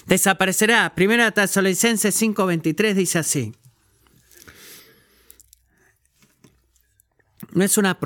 desaparecerá. 0.08 0.94
Primera 0.96 1.32
Tesalonicenses 1.32 2.20
5:23 2.22 2.94
dice 2.94 3.20
así. 3.20 3.54
No 7.54 7.64
es 7.64 7.78
una, 7.78 7.98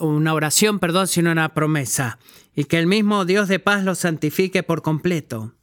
una 0.00 0.34
oración, 0.34 0.78
perdón, 0.78 1.08
sino 1.08 1.32
una 1.32 1.54
promesa. 1.54 2.18
Y 2.54 2.64
que 2.64 2.78
el 2.78 2.86
mismo 2.86 3.24
Dios 3.24 3.48
de 3.48 3.58
paz 3.58 3.84
lo 3.84 3.94
santifique 3.94 4.62
por 4.62 4.82
completo. 4.82 5.54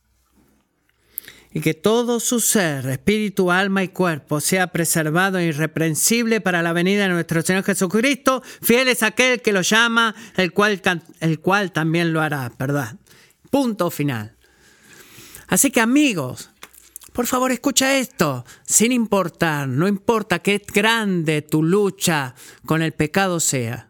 Y 1.52 1.62
que 1.62 1.74
todo 1.74 2.20
su 2.20 2.42
ser, 2.42 2.86
espíritu, 2.88 3.50
alma 3.50 3.82
y 3.82 3.88
cuerpo 3.88 4.42
sea 4.42 4.68
preservado 4.68 5.38
e 5.38 5.46
irreprensible 5.46 6.42
para 6.42 6.62
la 6.62 6.74
venida 6.74 7.04
de 7.04 7.14
nuestro 7.14 7.42
Señor 7.42 7.64
Jesucristo. 7.64 8.44
Fiel 8.62 8.90
es 8.90 9.04
aquel 9.04 9.42
que 9.42 9.54
lo 9.54 9.62
llama, 9.62 10.14
el 10.36 10.52
cual, 10.52 10.82
el 11.22 11.40
cual 11.40 11.72
también 11.72 12.12
lo 12.12 12.22
hará, 12.22 12.52
¿verdad? 12.60 12.98
Punto 13.50 13.90
final. 13.90 14.36
Así 15.48 15.72
que 15.72 15.80
amigos, 15.80 16.50
por 17.16 17.28
favor, 17.28 17.54
escucha 17.54 17.98
esto, 17.98 18.44
sin 18.66 18.92
importar, 18.92 19.70
no 19.70 19.88
importa 19.88 20.40
qué 20.40 20.62
grande 20.68 21.42
tu 21.42 21.64
lucha 21.64 22.36
con 22.66 22.82
el 22.82 22.92
pecado 22.92 23.40
sea. 23.40 23.90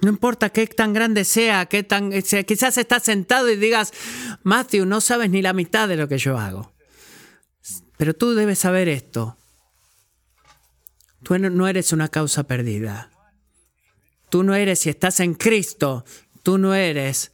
No 0.00 0.08
importa 0.08 0.50
qué 0.50 0.68
tan 0.68 0.92
grande 0.92 1.24
sea, 1.24 1.66
qué 1.66 1.82
tan 1.82 2.12
quizás 2.46 2.78
estás 2.78 3.02
sentado 3.02 3.50
y 3.50 3.56
digas, 3.56 3.92
Matthew, 4.44 4.86
no 4.86 5.00
sabes 5.00 5.30
ni 5.30 5.42
la 5.42 5.52
mitad 5.52 5.88
de 5.88 5.96
lo 5.96 6.06
que 6.06 6.18
yo 6.18 6.38
hago. 6.38 6.72
Pero 7.96 8.14
tú 8.14 8.34
debes 8.34 8.60
saber 8.60 8.88
esto. 8.88 9.36
Tú 11.24 11.36
no 11.40 11.66
eres 11.66 11.92
una 11.92 12.06
causa 12.06 12.44
perdida. 12.44 13.10
Tú 14.30 14.44
no 14.44 14.54
eres, 14.54 14.78
si 14.78 14.90
estás 14.90 15.18
en 15.18 15.34
Cristo, 15.34 16.04
tú 16.44 16.56
no 16.56 16.72
eres 16.76 17.32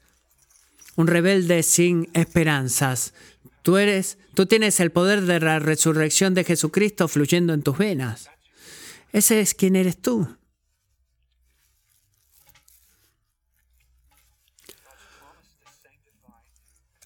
un 0.96 1.08
rebelde 1.08 1.62
sin 1.62 2.08
esperanzas. 2.14 3.12
Tú 3.64 3.78
eres, 3.78 4.18
tú 4.34 4.44
tienes 4.44 4.78
el 4.78 4.92
poder 4.92 5.22
de 5.22 5.40
la 5.40 5.58
resurrección 5.58 6.34
de 6.34 6.44
Jesucristo 6.44 7.08
fluyendo 7.08 7.54
en 7.54 7.62
tus 7.62 7.78
venas. 7.78 8.28
Ese 9.10 9.40
es 9.40 9.54
quien 9.54 9.74
eres 9.74 9.96
tú. 9.96 10.28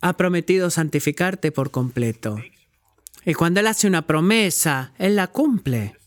Ha 0.00 0.16
prometido 0.16 0.68
santificarte 0.70 1.52
por 1.52 1.70
completo. 1.70 2.42
Y 3.24 3.34
cuando 3.34 3.60
Él 3.60 3.68
hace 3.68 3.86
una 3.86 4.08
promesa, 4.08 4.92
Él 4.98 5.14
la 5.14 5.28
cumple. 5.28 5.97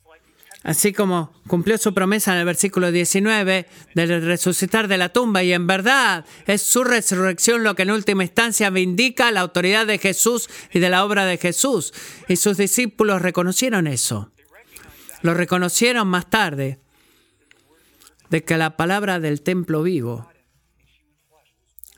Así 0.63 0.93
como 0.93 1.33
cumplió 1.47 1.79
su 1.79 1.93
promesa 1.93 2.33
en 2.33 2.39
el 2.39 2.45
versículo 2.45 2.91
19 2.91 3.65
del 3.95 4.21
resucitar 4.23 4.87
de 4.87 4.99
la 4.99 5.09
tumba 5.09 5.41
y 5.41 5.53
en 5.53 5.65
verdad 5.65 6.23
es 6.45 6.61
su 6.61 6.83
resurrección 6.83 7.63
lo 7.63 7.73
que 7.73 7.81
en 7.81 7.91
última 7.91 8.23
instancia 8.23 8.69
vindica 8.69 9.31
la 9.31 9.41
autoridad 9.41 9.87
de 9.87 9.97
Jesús 9.97 10.49
y 10.71 10.79
de 10.79 10.89
la 10.89 11.03
obra 11.03 11.25
de 11.25 11.37
Jesús. 11.37 11.93
Y 12.27 12.35
sus 12.35 12.57
discípulos 12.57 13.23
reconocieron 13.23 13.87
eso. 13.87 14.31
Lo 15.23 15.33
reconocieron 15.33 16.07
más 16.07 16.29
tarde 16.29 16.79
de 18.29 18.43
que 18.43 18.57
la 18.57 18.77
palabra 18.77 19.19
del 19.19 19.41
templo 19.41 19.81
vivo, 19.81 20.29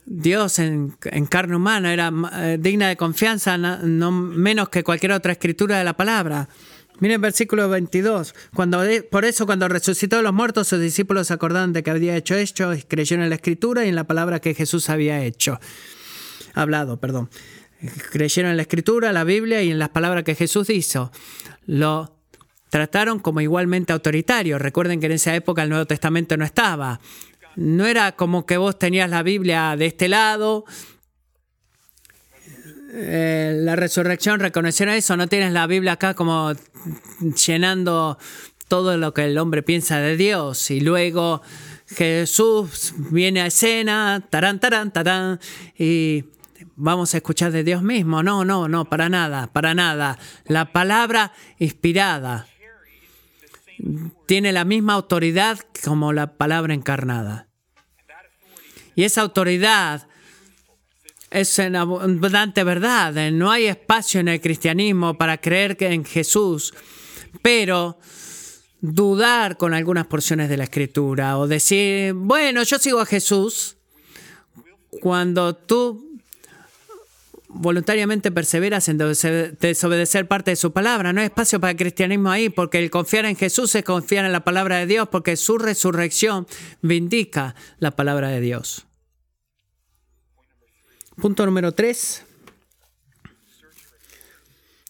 Dios 0.05 0.59
en, 0.59 0.89
carne 1.29 1.55
humana, 1.55 1.93
era 1.93 2.11
eh, 2.33 2.57
digna 2.59 2.87
de 2.87 2.97
confianza, 2.97 3.57
no 3.57 4.11
menos 4.11 4.69
que 4.69 4.83
cualquier 4.83 5.11
otra 5.13 5.33
escritura 5.33 5.77
de 5.77 5.83
la 5.83 5.95
palabra. 5.95 6.49
Miren 6.99 7.21
versículo 7.21 7.69
22. 7.69 8.35
Cuando, 8.53 8.81
por 9.09 9.25
eso, 9.25 9.45
cuando 9.45 9.67
resucitó 9.67 10.17
de 10.17 10.23
los 10.23 10.33
muertos, 10.33 10.67
sus 10.67 10.79
discípulos 10.79 11.31
acordaron 11.31 11.73
de 11.73 11.83
que 11.83 11.91
había 11.91 12.15
hecho 12.15 12.35
esto, 12.35 12.73
y 12.73 12.83
creyeron 12.83 13.23
en 13.23 13.29
la 13.29 13.35
escritura 13.35 13.85
y 13.85 13.89
en 13.89 13.95
la 13.95 14.05
palabra 14.05 14.39
que 14.39 14.53
Jesús 14.53 14.89
había 14.89 15.23
hecho. 15.23 15.59
Hablado, 16.53 16.99
perdón. 16.99 17.29
Creyeron 18.11 18.51
en 18.51 18.57
la 18.57 18.63
escritura, 18.63 19.11
la 19.11 19.23
Biblia 19.23 19.61
y 19.63 19.71
en 19.71 19.79
las 19.79 19.89
palabras 19.89 20.23
que 20.23 20.35
Jesús 20.35 20.69
hizo. 20.69 21.11
Lo 21.65 22.17
trataron 22.69 23.19
como 23.19 23.41
igualmente 23.41 23.91
autoritario. 23.91 24.57
Recuerden 24.57 24.99
que 24.99 25.07
en 25.07 25.13
esa 25.13 25.35
época 25.35 25.63
el 25.63 25.69
Nuevo 25.69 25.85
Testamento 25.85 26.37
no 26.37 26.45
estaba. 26.45 26.99
No 27.55 27.85
era 27.85 28.13
como 28.13 28.45
que 28.45 28.57
vos 28.57 28.79
tenías 28.79 29.09
la 29.09 29.23
Biblia 29.23 29.75
de 29.75 29.87
este 29.87 30.07
lado 30.07 30.65
eh, 32.95 33.55
la 33.57 33.75
resurrección, 33.75 34.39
reconocieron 34.39 34.93
eso, 34.93 35.17
no 35.17 35.27
tienes 35.27 35.51
la 35.51 35.65
Biblia 35.65 35.93
acá 35.93 36.13
como 36.13 36.53
llenando 37.47 38.19
todo 38.67 38.97
lo 38.97 39.15
que 39.15 39.25
el 39.25 39.37
hombre 39.39 39.63
piensa 39.63 39.97
de 39.97 40.15
Dios 40.15 40.69
y 40.69 40.79
luego 40.79 41.41
Jesús 41.87 42.93
viene 43.09 43.41
a 43.41 43.47
escena, 43.47 44.23
tarán, 44.29 44.59
tarán, 44.59 44.91
tarán, 44.93 45.39
y 45.75 46.25
vamos 46.75 47.15
a 47.15 47.17
escuchar 47.17 47.51
de 47.51 47.63
Dios 47.63 47.81
mismo. 47.81 48.21
No, 48.21 48.45
no, 48.45 48.67
no, 48.67 48.85
para 48.85 49.09
nada, 49.09 49.47
para 49.47 49.73
nada. 49.73 50.19
La 50.45 50.71
palabra 50.71 51.33
inspirada 51.57 52.45
tiene 54.27 54.51
la 54.51 54.65
misma 54.65 54.93
autoridad 54.93 55.59
como 55.83 56.13
la 56.13 56.37
palabra 56.37 56.75
encarnada. 56.75 57.47
Y 58.95 59.03
esa 59.03 59.21
autoridad 59.21 60.07
es 61.33 61.57
una 61.57 61.81
abundante 61.81 62.63
verdad. 62.63 63.31
No 63.31 63.51
hay 63.51 63.65
espacio 63.65 64.19
en 64.19 64.27
el 64.27 64.39
cristianismo 64.39 65.17
para 65.17 65.39
creer 65.39 65.75
en 65.79 66.05
Jesús, 66.05 66.73
pero 67.41 67.97
dudar 68.79 69.57
con 69.57 69.73
algunas 69.73 70.05
porciones 70.05 70.47
de 70.49 70.57
la 70.57 70.65
escritura 70.65 71.37
o 71.37 71.47
decir, 71.47 72.13
bueno, 72.13 72.63
yo 72.63 72.77
sigo 72.77 72.99
a 72.99 73.05
Jesús, 73.05 73.77
cuando 75.01 75.55
tú 75.55 76.19
voluntariamente 77.47 78.31
perseveras 78.31 78.89
en 78.89 78.97
desobedecer 78.97 80.27
parte 80.27 80.51
de 80.51 80.55
su 80.55 80.71
palabra. 80.71 81.13
No 81.13 81.21
hay 81.21 81.25
espacio 81.25 81.59
para 81.59 81.71
el 81.71 81.77
cristianismo 81.77 82.29
ahí, 82.29 82.49
porque 82.49 82.79
el 82.79 82.89
confiar 82.89 83.25
en 83.25 83.35
Jesús 83.35 83.73
es 83.75 83.83
confiar 83.83 84.25
en 84.25 84.31
la 84.31 84.43
palabra 84.43 84.77
de 84.77 84.87
Dios, 84.87 85.07
porque 85.09 85.35
su 85.35 85.57
resurrección 85.57 86.47
vindica 86.81 87.55
la 87.79 87.91
palabra 87.91 88.29
de 88.29 88.41
Dios. 88.41 88.87
Punto 91.15 91.45
número 91.45 91.71
tres. 91.73 92.25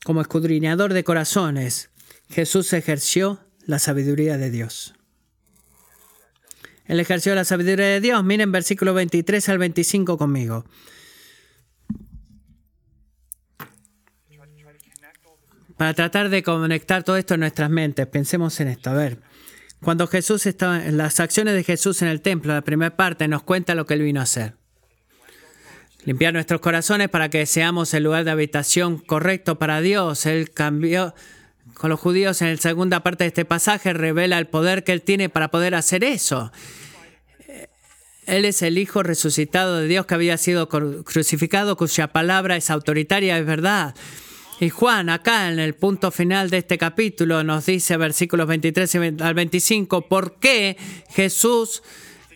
Como 0.03 0.21
escudriñador 0.21 0.93
de 0.93 1.03
corazones, 1.03 1.89
Jesús 2.29 2.71
ejerció 2.73 3.39
la 3.65 3.79
sabiduría 3.79 4.37
de 4.37 4.49
Dios. 4.49 4.93
Él 6.85 6.99
ejerció 6.99 7.35
la 7.35 7.45
sabiduría 7.45 7.87
de 7.87 8.01
Dios. 8.01 8.23
Miren 8.23 8.51
versículo 8.51 8.93
23 8.93 9.47
al 9.49 9.57
25 9.57 10.17
conmigo. 10.17 10.65
Para 15.77 15.93
tratar 15.93 16.29
de 16.29 16.43
conectar 16.43 17.03
todo 17.03 17.17
esto 17.17 17.33
en 17.33 17.41
nuestras 17.41 17.69
mentes, 17.69 18.07
pensemos 18.07 18.59
en 18.59 18.69
esto. 18.69 18.89
A 18.89 18.93
ver, 18.93 19.19
cuando 19.81 20.07
Jesús 20.07 20.45
estaba 20.45 20.85
en 20.85 20.97
las 20.97 21.19
acciones 21.19 21.55
de 21.55 21.63
Jesús 21.63 22.01
en 22.01 22.07
el 22.07 22.21
templo, 22.21 22.53
la 22.53 22.61
primera 22.61 22.95
parte 22.95 23.27
nos 23.27 23.43
cuenta 23.43 23.75
lo 23.75 23.85
que 23.85 23.95
él 23.95 24.03
vino 24.03 24.19
a 24.19 24.23
hacer 24.23 24.62
limpiar 26.05 26.33
nuestros 26.33 26.61
corazones 26.61 27.09
para 27.09 27.29
que 27.29 27.45
seamos 27.45 27.93
el 27.93 28.03
lugar 28.03 28.25
de 28.25 28.31
habitación 28.31 28.97
correcto 28.97 29.57
para 29.57 29.81
Dios. 29.81 30.25
Él 30.25 30.51
cambió 30.51 31.13
con 31.73 31.89
los 31.89 31.99
judíos 31.99 32.41
en 32.41 32.51
la 32.51 32.57
segunda 32.57 33.01
parte 33.01 33.23
de 33.23 33.29
este 33.29 33.45
pasaje, 33.45 33.93
revela 33.93 34.37
el 34.37 34.47
poder 34.47 34.83
que 34.83 34.91
Él 34.91 35.01
tiene 35.01 35.29
para 35.29 35.49
poder 35.49 35.75
hacer 35.75 36.03
eso. 36.03 36.51
Él 38.25 38.45
es 38.45 38.61
el 38.61 38.77
Hijo 38.77 39.03
resucitado 39.03 39.77
de 39.77 39.87
Dios 39.87 40.05
que 40.05 40.13
había 40.13 40.37
sido 40.37 40.69
crucificado, 40.69 41.75
cuya 41.75 42.07
palabra 42.07 42.55
es 42.55 42.69
autoritaria, 42.69 43.37
es 43.37 43.45
verdad. 43.45 43.95
Y 44.59 44.69
Juan, 44.69 45.09
acá 45.09 45.49
en 45.51 45.59
el 45.59 45.73
punto 45.73 46.11
final 46.11 46.49
de 46.49 46.59
este 46.59 46.77
capítulo, 46.77 47.43
nos 47.43 47.65
dice, 47.65 47.97
versículos 47.97 48.47
23 48.47 48.95
al 49.19 49.33
25, 49.33 50.07
por 50.07 50.39
qué 50.39 50.77
Jesús 51.09 51.83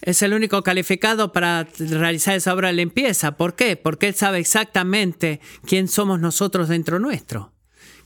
es 0.08 0.22
el 0.22 0.34
único 0.34 0.64
calificado 0.64 1.34
para 1.34 1.68
realizar 1.80 2.34
esa 2.38 2.54
obra 2.54 2.70
de 2.70 2.76
limpieza. 2.76 3.36
¿Por 3.36 3.56
qué? 3.56 3.76
Porque 3.76 4.08
Él 4.08 4.16
sabe 4.16 4.40
exactamente 4.40 5.42
quién 5.66 5.90
somos 5.90 6.22
nosotros 6.22 6.70
dentro 6.70 6.98
nuestro, 6.98 7.52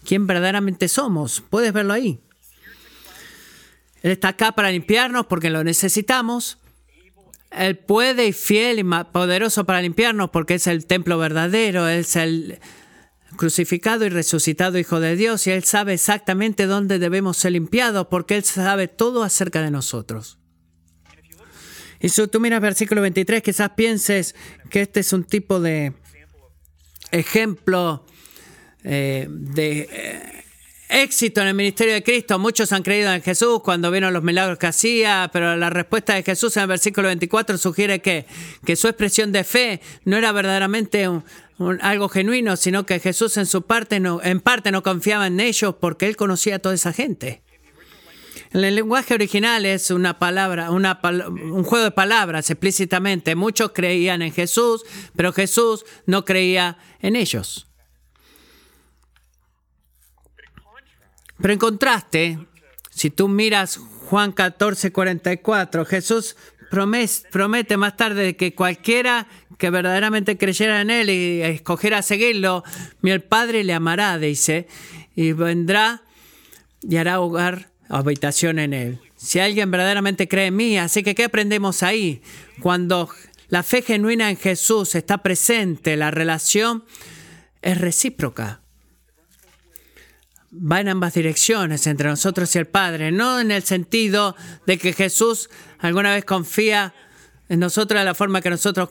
quién 0.04 0.26
verdaderamente 0.26 0.88
somos. 0.88 1.44
Puedes 1.48 1.72
verlo 1.74 1.94
ahí. 1.94 2.20
Él 4.02 4.10
está 4.14 4.30
acá 4.30 4.54
para 4.54 4.72
limpiarnos 4.72 5.28
porque 5.28 5.52
lo 5.52 5.64
necesitamos. 5.64 6.58
Él 7.52 7.78
puede 7.78 8.26
y 8.26 8.34
fiel 8.34 8.80
y 8.80 8.84
poderoso 9.12 9.66
para 9.66 9.84
limpiarnos 9.84 10.32
porque 10.32 10.56
es 10.56 10.66
el 10.66 10.88
templo 10.88 11.20
verdadero, 11.20 11.88
es 11.88 12.16
el 12.16 12.58
crucificado 13.36 14.06
y 14.06 14.10
resucitado 14.10 14.80
Hijo 14.80 15.00
de 15.00 15.16
Dios 15.16 15.46
y 15.46 15.52
Él 15.52 15.66
sabe 15.66 15.94
exactamente 15.94 16.66
dónde 16.66 16.98
debemos 16.98 17.38
ser 17.38 17.52
limpiados 17.52 18.08
porque 18.10 18.38
Él 18.38 18.44
sabe 18.44 18.88
todo 18.88 19.22
acerca 19.22 19.62
de 19.62 19.70
nosotros. 19.70 20.41
Y 22.02 22.10
si 22.10 22.28
tú 22.28 22.40
miras 22.40 22.62
versículo 22.62 23.02
23, 23.02 23.44
quizás 23.44 23.70
pienses 23.72 24.36
que 24.70 24.82
este 24.82 25.02
es 25.02 25.14
un 25.14 25.24
tipo 25.24 25.60
de 25.60 25.94
ejemplo 27.12 28.06
eh, 28.84 29.28
de 29.30 29.88
eh, 29.92 30.44
éxito 30.90 31.42
en 31.42 31.50
el 31.50 31.54
ministerio 31.54 31.94
de 31.94 32.04
Cristo. 32.04 32.40
Muchos 32.40 32.72
han 32.72 32.82
creído 32.82 33.14
en 33.14 33.22
Jesús 33.22 33.62
cuando 33.64 33.92
vieron 33.92 34.14
los 34.14 34.24
milagros 34.24 34.58
que 34.58 34.68
hacía, 34.68 35.30
pero 35.32 35.56
la 35.56 35.70
respuesta 35.70 36.16
de 36.16 36.24
Jesús 36.24 36.58
en 36.58 36.64
el 36.64 36.70
versículo 36.70 37.08
24 37.08 37.58
sugiere 37.58 38.00
que, 38.00 38.26
que 38.66 38.76
su 38.76 38.88
expresión 38.88 39.32
de 39.32 39.44
fe 39.44 39.82
no 40.04 40.18
era 40.18 40.32
verdaderamente 40.32 41.08
algo 41.82 42.10
genuino, 42.10 42.58
sino 42.58 42.86
que 42.86 43.00
Jesús 43.00 43.38
en 43.38 43.46
su 43.46 43.62
parte 43.62 44.00
no, 44.00 44.22
en 44.24 44.40
parte 44.40 44.72
no 44.72 44.82
confiaba 44.82 45.28
en 45.28 45.40
ellos 45.40 45.76
porque 45.80 46.08
él 46.08 46.16
conocía 46.16 46.56
a 46.56 46.60
toda 46.60 46.74
esa 46.74 46.94
gente. 46.94 47.44
El 48.52 48.76
lenguaje 48.76 49.14
original 49.14 49.66
es 49.66 49.92
una 49.92 50.20
palabra, 50.20 50.72
un 50.72 51.64
juego 51.64 51.86
de 51.86 51.92
palabras 51.92 52.50
explícitamente. 52.50 53.36
Muchos 53.36 53.72
creían 53.74 54.22
en 54.22 54.34
Jesús, 54.34 54.84
pero 55.16 55.32
Jesús 55.32 55.86
no 56.06 56.26
creía 56.26 56.78
en 57.00 57.16
ellos. 57.16 57.68
Pero 61.40 61.54
en 61.54 61.60
contraste, 61.60 62.40
si 62.90 63.10
tú 63.10 63.30
miras 63.30 63.78
Juan 63.78 64.34
14, 64.34 64.92
44, 64.92 65.86
Jesús 65.86 66.36
promete 66.70 67.78
más 67.78 67.96
tarde 67.96 68.36
que 68.36 68.54
cualquiera 68.54 69.28
que 69.58 69.70
verdaderamente 69.70 70.38
creyera 70.38 70.82
en 70.82 70.90
Él 70.90 71.10
y 71.10 71.42
escogiera 71.42 72.02
seguirlo, 72.02 72.64
mi 73.02 73.12
el 73.12 73.24
Padre 73.24 73.64
le 73.64 73.74
amará, 73.74 74.18
dice, 74.18 74.68
y 75.16 75.32
vendrá 75.32 76.04
y 76.82 76.98
hará 76.98 77.22
hogar 77.22 77.71
habitación 77.98 78.60
en 78.60 78.74
Él. 78.74 79.00
Si 79.18 79.40
alguien 79.40 79.70
verdaderamente 79.70 80.28
cree 80.28 80.48
en 80.48 80.56
mí, 80.56 80.78
así 80.78 81.04
que 81.04 81.14
¿qué 81.14 81.26
aprendemos 81.26 81.84
ahí? 81.84 82.22
Cuando 82.62 83.10
la 83.50 83.64
fe 83.64 83.82
genuina 83.82 84.30
en 84.30 84.38
Jesús 84.38 84.96
está 84.96 85.20
presente, 85.20 85.98
la 85.98 86.10
relación 86.10 86.86
es 87.62 87.80
recíproca. 87.80 88.62
Va 90.54 90.82
en 90.82 90.90
ambas 90.90 91.14
direcciones 91.14 91.86
entre 91.88 92.10
nosotros 92.10 92.56
y 92.56 92.60
el 92.60 92.68
Padre, 92.68 93.12
no 93.12 93.40
en 93.40 93.52
el 93.52 93.64
sentido 93.64 94.36
de 94.66 94.78
que 94.78 94.94
Jesús 94.94 95.50
alguna 95.80 96.14
vez 96.14 96.26
confía 96.26 96.94
en 97.50 97.60
nosotros 97.60 98.00
de 98.00 98.06
la 98.06 98.16
forma 98.16 98.42
que 98.42 98.50
nosotros 98.50 98.90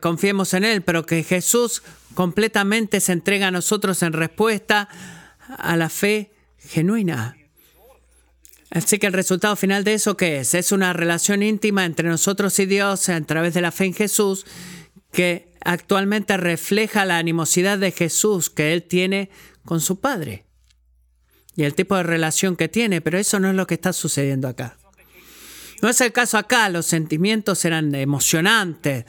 confiemos 0.00 0.54
en 0.54 0.64
Él, 0.64 0.82
pero 0.82 1.06
que 1.06 1.22
Jesús 1.22 1.82
completamente 2.14 3.00
se 3.00 3.12
entrega 3.12 3.48
a 3.48 3.52
nosotros 3.52 4.02
en 4.02 4.12
respuesta 4.12 4.88
a 5.56 5.76
la 5.76 5.88
fe 5.88 6.32
genuina. 6.58 7.36
Así 8.74 8.98
que 8.98 9.06
el 9.06 9.12
resultado 9.12 9.54
final 9.54 9.84
de 9.84 9.94
eso, 9.94 10.16
¿qué 10.16 10.40
es? 10.40 10.52
Es 10.54 10.72
una 10.72 10.92
relación 10.92 11.42
íntima 11.42 11.84
entre 11.84 12.08
nosotros 12.08 12.58
y 12.58 12.66
Dios 12.66 13.08
a 13.08 13.20
través 13.20 13.54
de 13.54 13.60
la 13.60 13.70
fe 13.70 13.84
en 13.84 13.94
Jesús 13.94 14.44
que 15.12 15.48
actualmente 15.64 16.36
refleja 16.36 17.04
la 17.04 17.18
animosidad 17.18 17.78
de 17.78 17.92
Jesús 17.92 18.50
que 18.50 18.72
Él 18.72 18.82
tiene 18.82 19.30
con 19.64 19.80
su 19.80 20.00
Padre 20.00 20.44
y 21.56 21.62
el 21.62 21.74
tipo 21.74 21.96
de 21.96 22.02
relación 22.02 22.56
que 22.56 22.68
tiene, 22.68 23.00
pero 23.00 23.16
eso 23.16 23.38
no 23.38 23.48
es 23.48 23.54
lo 23.54 23.66
que 23.66 23.74
está 23.74 23.92
sucediendo 23.92 24.48
acá. 24.48 24.76
No 25.82 25.88
es 25.88 26.00
el 26.00 26.12
caso 26.12 26.36
acá, 26.36 26.68
los 26.68 26.86
sentimientos 26.86 27.64
eran 27.64 27.94
emocionantes, 27.94 29.04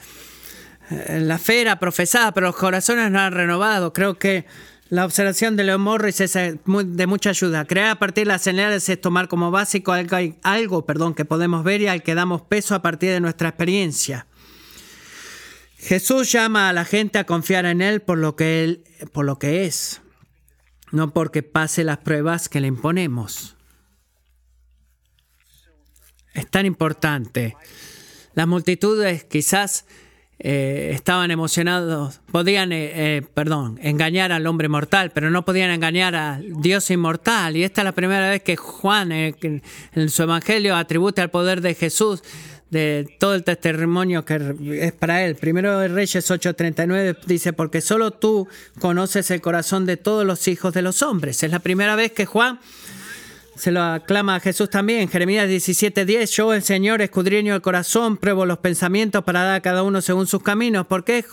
eh, 0.90 1.20
la 1.20 1.38
fe 1.38 1.60
era 1.60 1.80
profesada, 1.80 2.32
pero 2.32 2.48
los 2.48 2.56
corazones 2.56 3.10
no 3.10 3.18
han 3.18 3.32
renovado. 3.32 3.92
Creo 3.92 4.18
que 4.18 4.46
la 4.88 5.04
observación 5.04 5.56
de 5.56 5.64
Leo 5.64 5.78
Morris 5.78 6.20
es 6.20 6.36
eh, 6.36 6.60
de 6.64 7.06
mucha 7.06 7.30
ayuda. 7.30 7.64
Crear 7.64 7.90
a 7.90 7.98
partir 7.98 8.24
de 8.24 8.32
las 8.32 8.42
señales 8.42 8.88
es 8.88 9.00
tomar 9.00 9.26
como 9.26 9.50
básico 9.50 9.92
algo, 9.92 10.16
algo 10.42 10.86
perdón, 10.86 11.14
que 11.14 11.24
podemos 11.24 11.64
ver 11.64 11.80
y 11.80 11.88
al 11.88 12.02
que 12.02 12.14
damos 12.14 12.42
peso 12.42 12.74
a 12.74 12.82
partir 12.82 13.10
de 13.10 13.20
nuestra 13.20 13.48
experiencia. 13.48 14.26
Jesús 15.78 16.30
llama 16.30 16.68
a 16.68 16.72
la 16.72 16.84
gente 16.84 17.18
a 17.18 17.26
confiar 17.26 17.66
en 17.66 17.82
Él 17.82 18.00
por 18.00 18.18
lo 18.18 18.36
que 18.36 18.64
Él 18.64 18.84
por 19.12 19.24
lo 19.24 19.38
que 19.38 19.66
es, 19.66 20.00
no 20.92 21.12
porque 21.12 21.42
pase 21.42 21.84
las 21.84 21.98
pruebas 21.98 22.48
que 22.48 22.60
le 22.60 22.68
imponemos. 22.68 23.56
Es 26.32 26.48
tan 26.50 26.66
importante. 26.66 27.56
Las 28.34 28.46
multitudes 28.46 29.24
quizás 29.24 29.86
eh, 30.38 30.90
estaban 30.92 31.30
emocionados, 31.30 32.20
podían, 32.30 32.70
eh, 32.70 32.90
eh, 33.16 33.22
perdón, 33.32 33.78
engañar 33.82 34.32
al 34.32 34.46
hombre 34.46 34.68
mortal, 34.68 35.10
pero 35.14 35.30
no 35.30 35.46
podían 35.46 35.70
engañar 35.70 36.14
al 36.14 36.60
Dios 36.60 36.90
inmortal. 36.90 37.56
Y 37.56 37.64
esta 37.64 37.80
es 37.80 37.84
la 37.86 37.92
primera 37.92 38.28
vez 38.28 38.42
que 38.42 38.56
Juan 38.56 39.12
en, 39.12 39.62
su 40.08 40.22
evangelio 40.22 40.76
atribuye 40.76 41.22
al 41.22 41.30
poder 41.30 41.62
de 41.62 41.74
Jesús 41.74 42.22
de 42.68 43.16
todo 43.18 43.34
el 43.34 43.44
testimonio 43.44 44.26
que 44.26 44.54
es 44.82 44.92
para 44.92 45.24
él. 45.24 45.36
Primero 45.36 45.78
de 45.78 45.88
Reyes 45.88 46.30
8:39 46.30 47.16
dice, 47.24 47.54
porque 47.54 47.80
solo 47.80 48.10
tú 48.10 48.46
conoces 48.78 49.30
el 49.30 49.40
corazón 49.40 49.86
de 49.86 49.96
todos 49.96 50.26
los 50.26 50.48
hijos 50.48 50.74
de 50.74 50.82
los 50.82 51.00
hombres. 51.00 51.42
Es 51.44 51.50
la 51.50 51.60
primera 51.60 51.96
vez 51.96 52.12
que 52.12 52.26
Juan 52.26 52.60
se 53.56 53.70
lo 53.70 53.82
aclama 53.82 54.36
a 54.36 54.40
Jesús 54.40 54.70
también. 54.70 55.08
Jeremías 55.08 55.48
17:10, 55.48 56.30
yo 56.30 56.52
el 56.52 56.62
Señor 56.62 57.02
escudriño 57.02 57.54
el 57.54 57.62
corazón, 57.62 58.16
pruebo 58.16 58.46
los 58.46 58.58
pensamientos 58.58 59.24
para 59.24 59.42
dar 59.42 59.54
a 59.56 59.60
cada 59.60 59.82
uno 59.82 60.00
según 60.00 60.26
sus 60.26 60.42
caminos. 60.42 60.86
¿Por 60.86 61.04
qué 61.04 61.24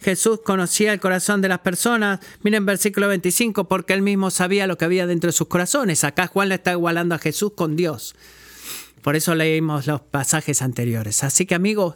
Jesús 0.00 0.40
conocía 0.44 0.92
el 0.92 1.00
corazón 1.00 1.40
de 1.40 1.48
las 1.48 1.60
personas? 1.60 2.20
Miren 2.42 2.66
versículo 2.66 3.08
25, 3.08 3.68
porque 3.68 3.94
él 3.94 4.02
mismo 4.02 4.30
sabía 4.30 4.66
lo 4.66 4.76
que 4.76 4.84
había 4.84 5.06
dentro 5.06 5.28
de 5.28 5.32
sus 5.32 5.48
corazones. 5.48 6.04
Acá 6.04 6.26
Juan 6.26 6.48
le 6.48 6.56
está 6.56 6.72
igualando 6.72 7.14
a 7.14 7.18
Jesús 7.18 7.52
con 7.54 7.76
Dios. 7.76 8.14
Por 9.02 9.16
eso 9.16 9.34
leímos 9.34 9.86
los 9.86 10.00
pasajes 10.00 10.60
anteriores. 10.60 11.22
Así 11.24 11.46
que 11.46 11.54
amigos, 11.54 11.94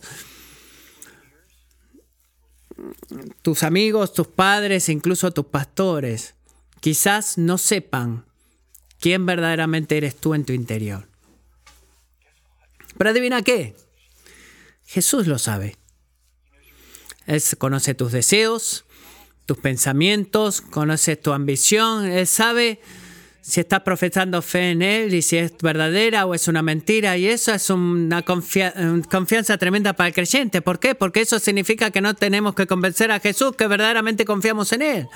tus 3.43 3.63
amigos, 3.63 4.13
tus 4.13 4.29
padres, 4.29 4.89
incluso 4.89 5.31
tus 5.33 5.47
pastores, 5.47 6.35
quizás 6.81 7.39
no 7.39 7.59
sepan 7.59 8.25
quién 9.03 9.27
verdaderamente 9.27 9.97
eres 9.97 10.17
tú 10.17 10.33
en 10.33 10.45
tu 10.45 10.53
interior. 10.53 11.09
Pero 12.97 13.11
adivina 13.11 13.43
qué, 13.43 13.75
Jesús 14.87 15.27
lo 15.27 15.39
sabe. 15.39 15.77
Él 17.27 17.43
conoce 17.59 17.95
tus 17.95 18.13
deseos, 18.13 18.85
tus 19.45 19.59
pensamientos, 19.59 20.61
conoce 20.61 21.17
tu 21.17 21.33
ambición, 21.33 22.07
Él 22.07 22.29
sabe 22.29 22.81
si 23.45 23.59
estás 23.59 23.81
profesando 23.81 24.41
fe 24.41 24.71
en 24.71 24.83
Él 24.83 25.13
y 25.13 25.21
si 25.21 25.37
es 25.37 25.53
verdadera 25.61 26.27
o 26.27 26.35
es 26.35 26.47
una 26.47 26.63
mentira. 26.63 27.17
Y 27.17 27.27
eso 27.27 27.53
es 27.53 27.71
una 27.71 28.23
confianza 28.23 29.59
tremenda 29.59 29.95
para 29.95 30.09
el 30.09 30.15
creyente. 30.15 30.63
¿Por 30.63 30.79
qué? 30.79 30.95
Porque 30.95 31.23
eso 31.23 31.41
significa 31.41 31.91
que 31.91 32.01
no 32.01 32.15
tenemos 32.15 32.55
que 32.55 32.69
convencer 32.69 33.11
a 33.11 33.19
Jesús 33.19 33.57
que 33.57 33.67
verdaderamente 33.67 34.25
confiamos 34.25 34.73
en 34.73 34.83
Él. 34.83 35.09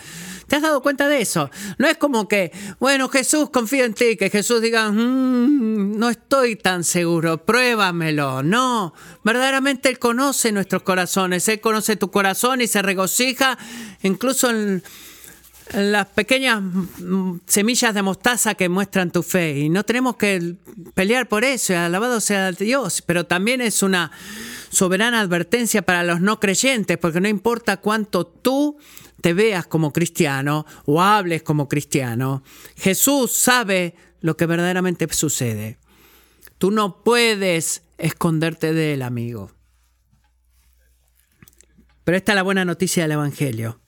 ¿Te 0.48 0.56
has 0.56 0.62
dado 0.62 0.82
cuenta 0.82 1.08
de 1.08 1.20
eso? 1.20 1.50
No 1.78 1.86
es 1.86 1.96
como 1.98 2.26
que, 2.26 2.50
bueno, 2.80 3.08
Jesús, 3.08 3.50
confío 3.50 3.84
en 3.84 3.94
ti, 3.94 4.16
que 4.16 4.28
Jesús 4.28 4.60
diga, 4.60 4.90
mm, 4.90 5.96
no 5.96 6.08
estoy 6.08 6.56
tan 6.56 6.82
seguro, 6.82 7.44
pruébamelo. 7.44 8.42
No, 8.42 8.92
verdaderamente 9.22 9.88
Él 9.88 10.00
conoce 10.00 10.50
nuestros 10.50 10.82
corazones, 10.82 11.48
Él 11.48 11.60
conoce 11.60 11.94
tu 11.94 12.10
corazón 12.10 12.60
y 12.60 12.66
se 12.66 12.82
regocija 12.82 13.56
incluso 14.02 14.50
en 14.50 14.82
las 15.72 16.06
pequeñas 16.06 16.62
semillas 17.46 17.94
de 17.94 18.02
mostaza 18.02 18.54
que 18.54 18.68
muestran 18.68 19.10
tu 19.10 19.22
fe. 19.22 19.58
Y 19.58 19.68
no 19.68 19.84
tenemos 19.84 20.16
que 20.16 20.56
pelear 20.94 21.28
por 21.28 21.44
eso, 21.44 21.76
alabado 21.76 22.20
sea 22.20 22.52
Dios, 22.52 23.02
pero 23.02 23.26
también 23.26 23.60
es 23.60 23.82
una 23.82 24.12
soberana 24.70 25.20
advertencia 25.20 25.82
para 25.82 26.04
los 26.04 26.20
no 26.20 26.38
creyentes, 26.40 26.98
porque 26.98 27.20
no 27.20 27.28
importa 27.28 27.78
cuánto 27.78 28.26
tú 28.26 28.78
te 29.20 29.32
veas 29.32 29.66
como 29.66 29.92
cristiano 29.92 30.66
o 30.84 31.02
hables 31.02 31.42
como 31.42 31.68
cristiano, 31.68 32.42
Jesús 32.76 33.32
sabe 33.32 33.94
lo 34.20 34.36
que 34.36 34.46
verdaderamente 34.46 35.08
sucede. 35.12 35.78
Tú 36.58 36.70
no 36.70 37.02
puedes 37.02 37.82
esconderte 37.98 38.72
de 38.72 38.94
él, 38.94 39.02
amigo. 39.02 39.50
Pero 42.04 42.16
esta 42.16 42.32
es 42.32 42.36
la 42.36 42.42
buena 42.42 42.64
noticia 42.64 43.02
del 43.02 43.12
Evangelio 43.12 43.80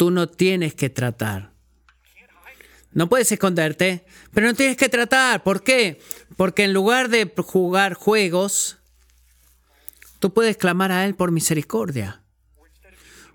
tú 0.00 0.10
no 0.10 0.30
tienes 0.30 0.72
que 0.72 0.88
tratar. 0.88 1.52
No 2.90 3.10
puedes 3.10 3.30
esconderte, 3.32 4.06
pero 4.32 4.46
no 4.46 4.54
tienes 4.54 4.78
que 4.78 4.88
tratar. 4.88 5.42
¿Por 5.42 5.62
qué? 5.62 6.00
Porque 6.38 6.64
en 6.64 6.72
lugar 6.72 7.10
de 7.10 7.30
jugar 7.36 7.92
juegos 7.92 8.78
tú 10.18 10.32
puedes 10.32 10.56
clamar 10.56 10.90
a 10.90 11.04
Él 11.04 11.14
por 11.16 11.32
misericordia. 11.32 12.19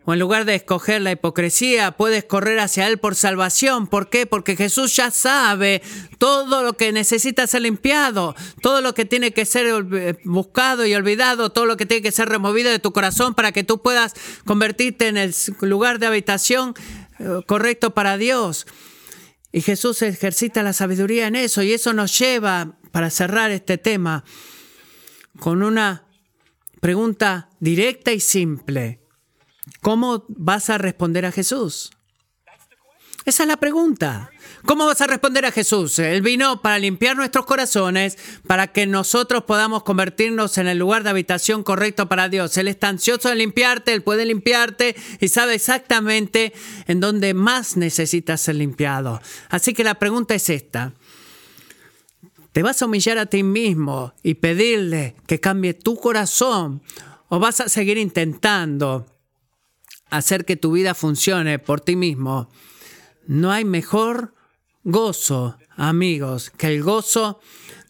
O 0.05 0.13
en 0.13 0.19
lugar 0.19 0.45
de 0.45 0.53
escoger 0.53 1.01
la 1.01 1.11
hipocresía, 1.11 1.91
puedes 1.91 2.23
correr 2.23 2.59
hacia 2.59 2.87
Él 2.87 2.99
por 2.99 3.15
salvación. 3.15 3.87
¿Por 3.87 4.09
qué? 4.09 4.27
Porque 4.27 4.55
Jesús 4.55 4.95
ya 4.95 5.09
sabe 5.09 5.81
todo 6.19 6.61
lo 6.61 6.77
que 6.77 6.91
necesita 6.91 7.47
ser 7.47 7.63
limpiado, 7.63 8.35
todo 8.61 8.81
lo 8.81 8.93
que 8.93 9.05
tiene 9.05 9.31
que 9.31 9.45
ser 9.45 10.19
buscado 10.23 10.85
y 10.85 10.93
olvidado, 10.93 11.51
todo 11.51 11.65
lo 11.65 11.75
que 11.75 11.87
tiene 11.87 12.03
que 12.03 12.11
ser 12.11 12.29
removido 12.29 12.69
de 12.69 12.77
tu 12.77 12.93
corazón 12.93 13.33
para 13.33 13.51
que 13.51 13.63
tú 13.63 13.81
puedas 13.81 14.13
convertirte 14.45 15.07
en 15.07 15.17
el 15.17 15.33
lugar 15.61 15.97
de 15.97 16.05
habitación 16.05 16.75
eh, 17.17 17.41
correcto 17.47 17.95
para 17.95 18.17
Dios. 18.17 18.67
Y 19.51 19.61
Jesús 19.61 20.01
ejercita 20.03 20.61
la 20.61 20.73
sabiduría 20.73 21.27
en 21.27 21.35
eso 21.35 21.63
y 21.63 21.73
eso 21.73 21.93
nos 21.93 22.19
lleva, 22.19 22.77
para 22.91 23.09
cerrar 23.09 23.51
este 23.51 23.77
tema, 23.77 24.23
con 25.39 25.63
una 25.63 26.05
pregunta 26.79 27.49
directa 27.59 28.11
y 28.11 28.19
simple. 28.19 29.04
¿Cómo 29.81 30.25
vas 30.29 30.69
a 30.69 30.77
responder 30.77 31.25
a 31.25 31.31
Jesús? 31.31 31.91
Esa 33.25 33.41
es 33.41 33.49
la 33.49 33.57
pregunta. 33.57 34.29
¿Cómo 34.65 34.85
vas 34.85 35.01
a 35.01 35.07
responder 35.07 35.45
a 35.45 35.51
Jesús? 35.51 35.97
Él 35.97 36.21
vino 36.21 36.61
para 36.61 36.77
limpiar 36.77 37.15
nuestros 37.15 37.45
corazones, 37.45 38.19
para 38.45 38.67
que 38.67 38.85
nosotros 38.85 39.45
podamos 39.45 39.81
convertirnos 39.81 40.59
en 40.59 40.67
el 40.67 40.77
lugar 40.77 41.03
de 41.03 41.09
habitación 41.09 41.63
correcto 41.63 42.07
para 42.07 42.29
Dios. 42.29 42.55
Él 42.57 42.67
está 42.67 42.87
ansioso 42.87 43.29
de 43.29 43.35
limpiarte, 43.35 43.93
Él 43.93 44.03
puede 44.03 44.25
limpiarte 44.25 44.95
y 45.19 45.27
sabe 45.29 45.55
exactamente 45.55 46.53
en 46.85 46.99
dónde 46.99 47.33
más 47.33 47.77
necesitas 47.77 48.41
ser 48.41 48.55
limpiado. 48.55 49.19
Así 49.49 49.73
que 49.73 49.83
la 49.83 49.95
pregunta 49.95 50.35
es 50.35 50.47
esta. 50.51 50.93
¿Te 52.51 52.61
vas 52.61 52.79
a 52.81 52.85
humillar 52.85 53.17
a 53.17 53.25
ti 53.25 53.41
mismo 53.41 54.13
y 54.21 54.35
pedirle 54.35 55.15
que 55.25 55.39
cambie 55.39 55.73
tu 55.73 55.95
corazón? 55.97 56.83
¿O 57.27 57.39
vas 57.39 57.59
a 57.59 57.69
seguir 57.69 57.97
intentando 57.97 59.14
hacer 60.09 60.45
que 60.45 60.55
tu 60.55 60.71
vida 60.71 60.93
funcione 60.93 61.59
por 61.59 61.81
ti 61.81 61.95
mismo? 61.95 62.49
No 63.27 63.51
hay 63.51 63.65
mejor 63.65 64.33
gozo, 64.83 65.57
amigos, 65.75 66.51
que 66.51 66.67
el 66.67 66.83
gozo 66.83 67.39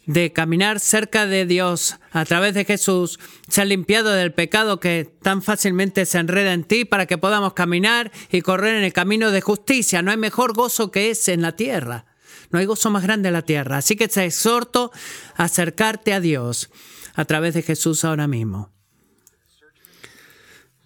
de 0.06 0.32
caminar 0.32 0.80
cerca 0.80 1.26
de 1.26 1.46
Dios 1.46 1.98
a 2.12 2.26
través 2.26 2.54
de 2.54 2.66
Jesús, 2.66 3.20
ser 3.48 3.68
limpiado 3.68 4.12
del 4.12 4.34
pecado 4.34 4.80
que 4.80 5.12
tan 5.22 5.42
fácilmente 5.42 6.06
se 6.06 6.20
enreda 6.20 6.54
en 6.54 6.64
ti 6.64 6.86
para 6.86 7.06
que 7.06 7.18
podamos 7.18 7.54
caminar 7.54 8.12
y 8.32 8.42
correr 8.42 8.76
en 8.76 8.84
el 8.84 8.94
camino 8.94 9.32
de 9.32 9.42
justicia. 9.42 10.02
No 10.02 10.12
hay 10.12 10.18
mejor 10.18 10.54
gozo 10.54 10.92
que 10.92 11.10
ese 11.10 11.34
en 11.34 11.42
la 11.42 11.56
tierra. 11.56 12.06
No 12.52 12.60
hay 12.60 12.66
gozo 12.66 12.92
más 12.92 13.04
grande 13.04 13.30
en 13.30 13.34
la 13.34 13.42
tierra. 13.42 13.78
Así 13.78 13.96
que 13.96 14.08
te 14.08 14.26
exhorto 14.26 14.92
a 15.36 15.46
acercarte 15.46 16.14
a 16.14 16.20
Dios 16.20 16.70
a 17.16 17.26
través 17.26 17.54
de 17.56 17.64
Jesús 17.64 18.06
ahora 18.06 18.28
mismo. 18.28 18.75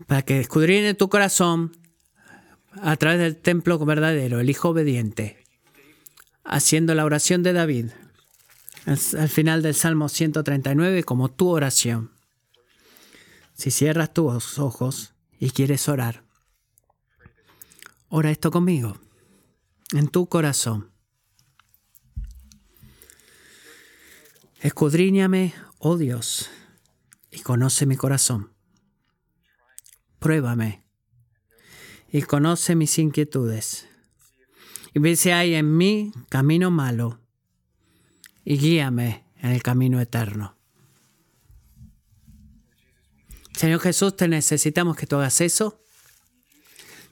Para 0.10 0.24
que 0.24 0.40
escudriñe 0.40 0.96
tu 0.96 1.08
corazón 1.08 1.78
a 2.82 2.96
través 2.98 3.20
del 3.20 3.38
templo 3.38 3.78
verdadero, 3.86 4.40
el 4.40 4.50
Hijo 4.50 4.70
obediente, 4.70 5.46
haciendo 6.44 6.96
la 6.96 7.06
oración 7.06 7.44
de 7.44 7.54
David 7.54 7.92
al 8.88 9.30
final 9.30 9.62
del 9.62 9.76
Salmo 9.76 10.10
139 10.10 11.04
como 11.04 11.30
tu 11.30 11.50
oración. 11.50 12.12
Si 13.54 13.70
cierras 13.70 14.12
tus 14.12 14.58
ojos 14.58 15.14
y 15.40 15.52
quieres 15.52 15.88
orar, 15.88 16.24
ora 18.08 18.32
esto 18.32 18.50
conmigo, 18.50 18.98
en 19.94 20.08
tu 20.08 20.28
corazón. 20.28 20.90
Escudriñame, 24.62 25.54
oh 25.78 25.98
Dios, 25.98 26.50
y 27.30 27.42
conoce 27.42 27.86
mi 27.86 27.96
corazón. 27.96 28.59
Pruébame 30.20 30.84
y 32.12 32.22
conoce 32.24 32.76
mis 32.76 32.98
inquietudes. 33.00 33.88
Y 34.94 35.00
ve 35.00 35.16
si 35.16 35.32
hay 35.32 35.56
en 35.56 35.78
mí 35.78 36.12
camino 36.30 36.72
malo 36.72 37.20
y 38.44 38.58
guíame 38.58 39.26
en 39.38 39.52
el 39.52 39.64
camino 39.64 40.02
eterno. 40.02 40.58
Señor 43.56 43.80
Jesús, 43.82 44.16
te 44.16 44.28
necesitamos 44.28 44.96
que 44.96 45.06
tú 45.06 45.18
hagas 45.18 45.42
eso. 45.42 45.84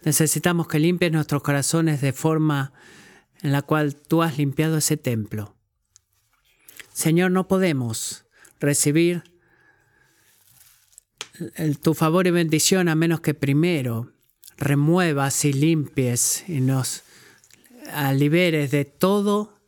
Necesitamos 0.03 0.67
que 0.67 0.79
limpies 0.79 1.11
nuestros 1.11 1.43
corazones 1.43 2.01
de 2.01 2.13
forma 2.13 2.73
en 3.41 3.51
la 3.51 3.61
cual 3.61 3.95
tú 3.95 4.23
has 4.23 4.37
limpiado 4.37 4.77
ese 4.77 4.97
templo. 4.97 5.55
Señor, 6.93 7.31
no 7.31 7.47
podemos 7.47 8.25
recibir 8.59 9.23
tu 11.81 11.93
favor 11.93 12.27
y 12.27 12.31
bendición 12.31 12.89
a 12.89 12.95
menos 12.95 13.21
que 13.21 13.33
primero 13.33 14.11
remuevas 14.57 15.45
y 15.45 15.53
limpies 15.53 16.43
y 16.47 16.61
nos 16.61 17.03
liberes 18.13 18.71
de 18.71 18.85
todo 18.85 19.59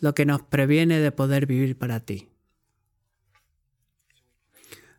lo 0.00 0.14
que 0.14 0.26
nos 0.26 0.42
previene 0.42 1.00
de 1.00 1.12
poder 1.12 1.46
vivir 1.46 1.76
para 1.76 2.00
ti. 2.00 2.28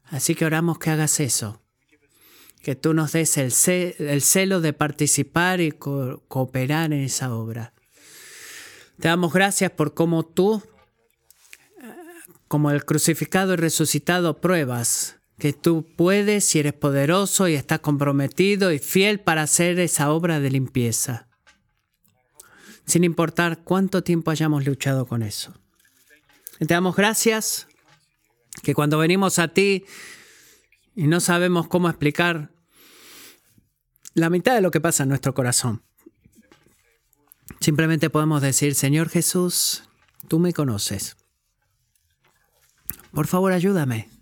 Así 0.06 0.36
que 0.36 0.46
oramos 0.46 0.80
que 0.80 0.90
hagas 0.90 1.20
eso, 1.20 1.62
que 2.62 2.76
tú 2.76 2.94
nos 2.94 3.12
des 3.12 3.38
el, 3.38 4.22
celo 4.22 4.62
de 4.62 4.74
participar 4.74 5.62
y 5.62 5.72
cooperar 5.72 6.94
en 6.94 7.02
esa 7.02 7.34
obra. 7.34 7.74
Te 9.00 9.10
damos 9.10 9.34
gracias 9.34 9.72
por 9.72 9.94
cómo 9.94 10.26
tú, 10.26 10.64
como 12.48 12.72
el 12.72 12.86
crucificado 12.86 13.54
y 13.54 13.58
resucitado, 13.58 14.40
pruebas 14.40 15.18
que 15.38 15.54
tú 15.54 15.86
puedes 15.96 16.56
y 16.56 16.60
eres 16.60 16.74
poderoso 16.74 17.48
y 17.48 17.54
estás 17.54 17.80
comprometido 17.80 18.72
y 18.72 18.80
fiel 18.80 19.20
para 19.20 19.44
hacer 19.44 19.80
esa 19.80 20.12
obra 20.12 20.40
de 20.40 20.50
limpieza, 20.50 21.28
sin 22.86 23.04
importar 23.04 23.64
cuánto 23.64 24.04
tiempo 24.04 24.32
hayamos 24.32 24.66
luchado 24.66 25.06
con 25.06 25.22
eso. 25.22 25.54
te 26.58 26.66
damos 26.66 26.96
gracias 26.96 27.68
que 28.64 28.74
cuando 28.74 28.98
venimos 28.98 29.38
a 29.38 29.50
ti 29.50 29.86
y 30.96 31.06
no 31.06 31.20
sabemos 31.20 31.68
cómo 31.68 31.88
explicar 31.88 32.52
la 34.16 34.32
mitad 34.32 34.56
de 34.56 34.62
lo 34.62 34.72
que 34.72 34.82
pasa 34.82 35.04
en 35.04 35.10
nuestro 35.10 35.36
corazón, 35.36 35.84
simplemente 37.60 38.10
podemos 38.10 38.42
decir, 38.42 38.74
Señor 38.74 39.10
Jesús, 39.10 39.84
tú 40.28 40.40
me 40.40 40.54
conoces. 40.54 41.16
Por 43.12 43.28
favor, 43.28 43.52
ayúdame 43.52 44.17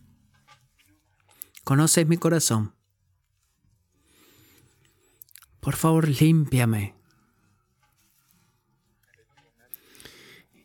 conoces 1.66 2.08
mi 2.08 2.16
corazón. 2.16 2.74
Por 5.60 5.76
favor, 5.76 6.08
límpiame. 6.08 6.96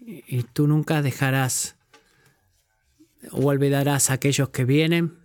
Y 0.01 0.43
tú 0.43 0.69
nunca 0.69 1.03
dejarás 1.03 1.77
o 3.33 3.47
olvidarás 3.47 4.11
a 4.11 4.15
aquellos 4.15 4.51
que 4.51 4.65
vienen 4.65 5.19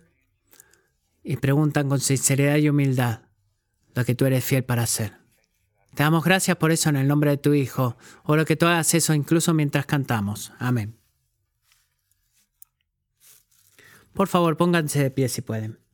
y 1.22 1.36
preguntan 1.36 1.88
con 1.88 2.00
sinceridad 2.00 2.56
y 2.56 2.68
humildad 2.68 3.22
lo 3.94 4.04
que 4.04 4.14
tú 4.14 4.24
eres 4.24 4.44
fiel 4.44 4.64
para 4.64 4.82
hacer. 4.82 5.18
Te 5.94 6.02
damos 6.02 6.24
gracias 6.24 6.56
por 6.56 6.72
eso 6.72 6.88
en 6.88 6.96
el 6.96 7.08
nombre 7.08 7.30
de 7.30 7.36
tu 7.36 7.52
Hijo. 7.52 7.96
Oro 8.24 8.44
que 8.44 8.56
tú 8.56 8.66
hagas 8.66 8.94
eso 8.94 9.12
incluso 9.12 9.52
mientras 9.52 9.86
cantamos. 9.86 10.52
Amén. 10.58 10.96
Por 14.16 14.28
favor, 14.28 14.56
pónganse 14.56 15.02
de 15.02 15.10
pie 15.10 15.28
si 15.28 15.42
pueden. 15.42 15.85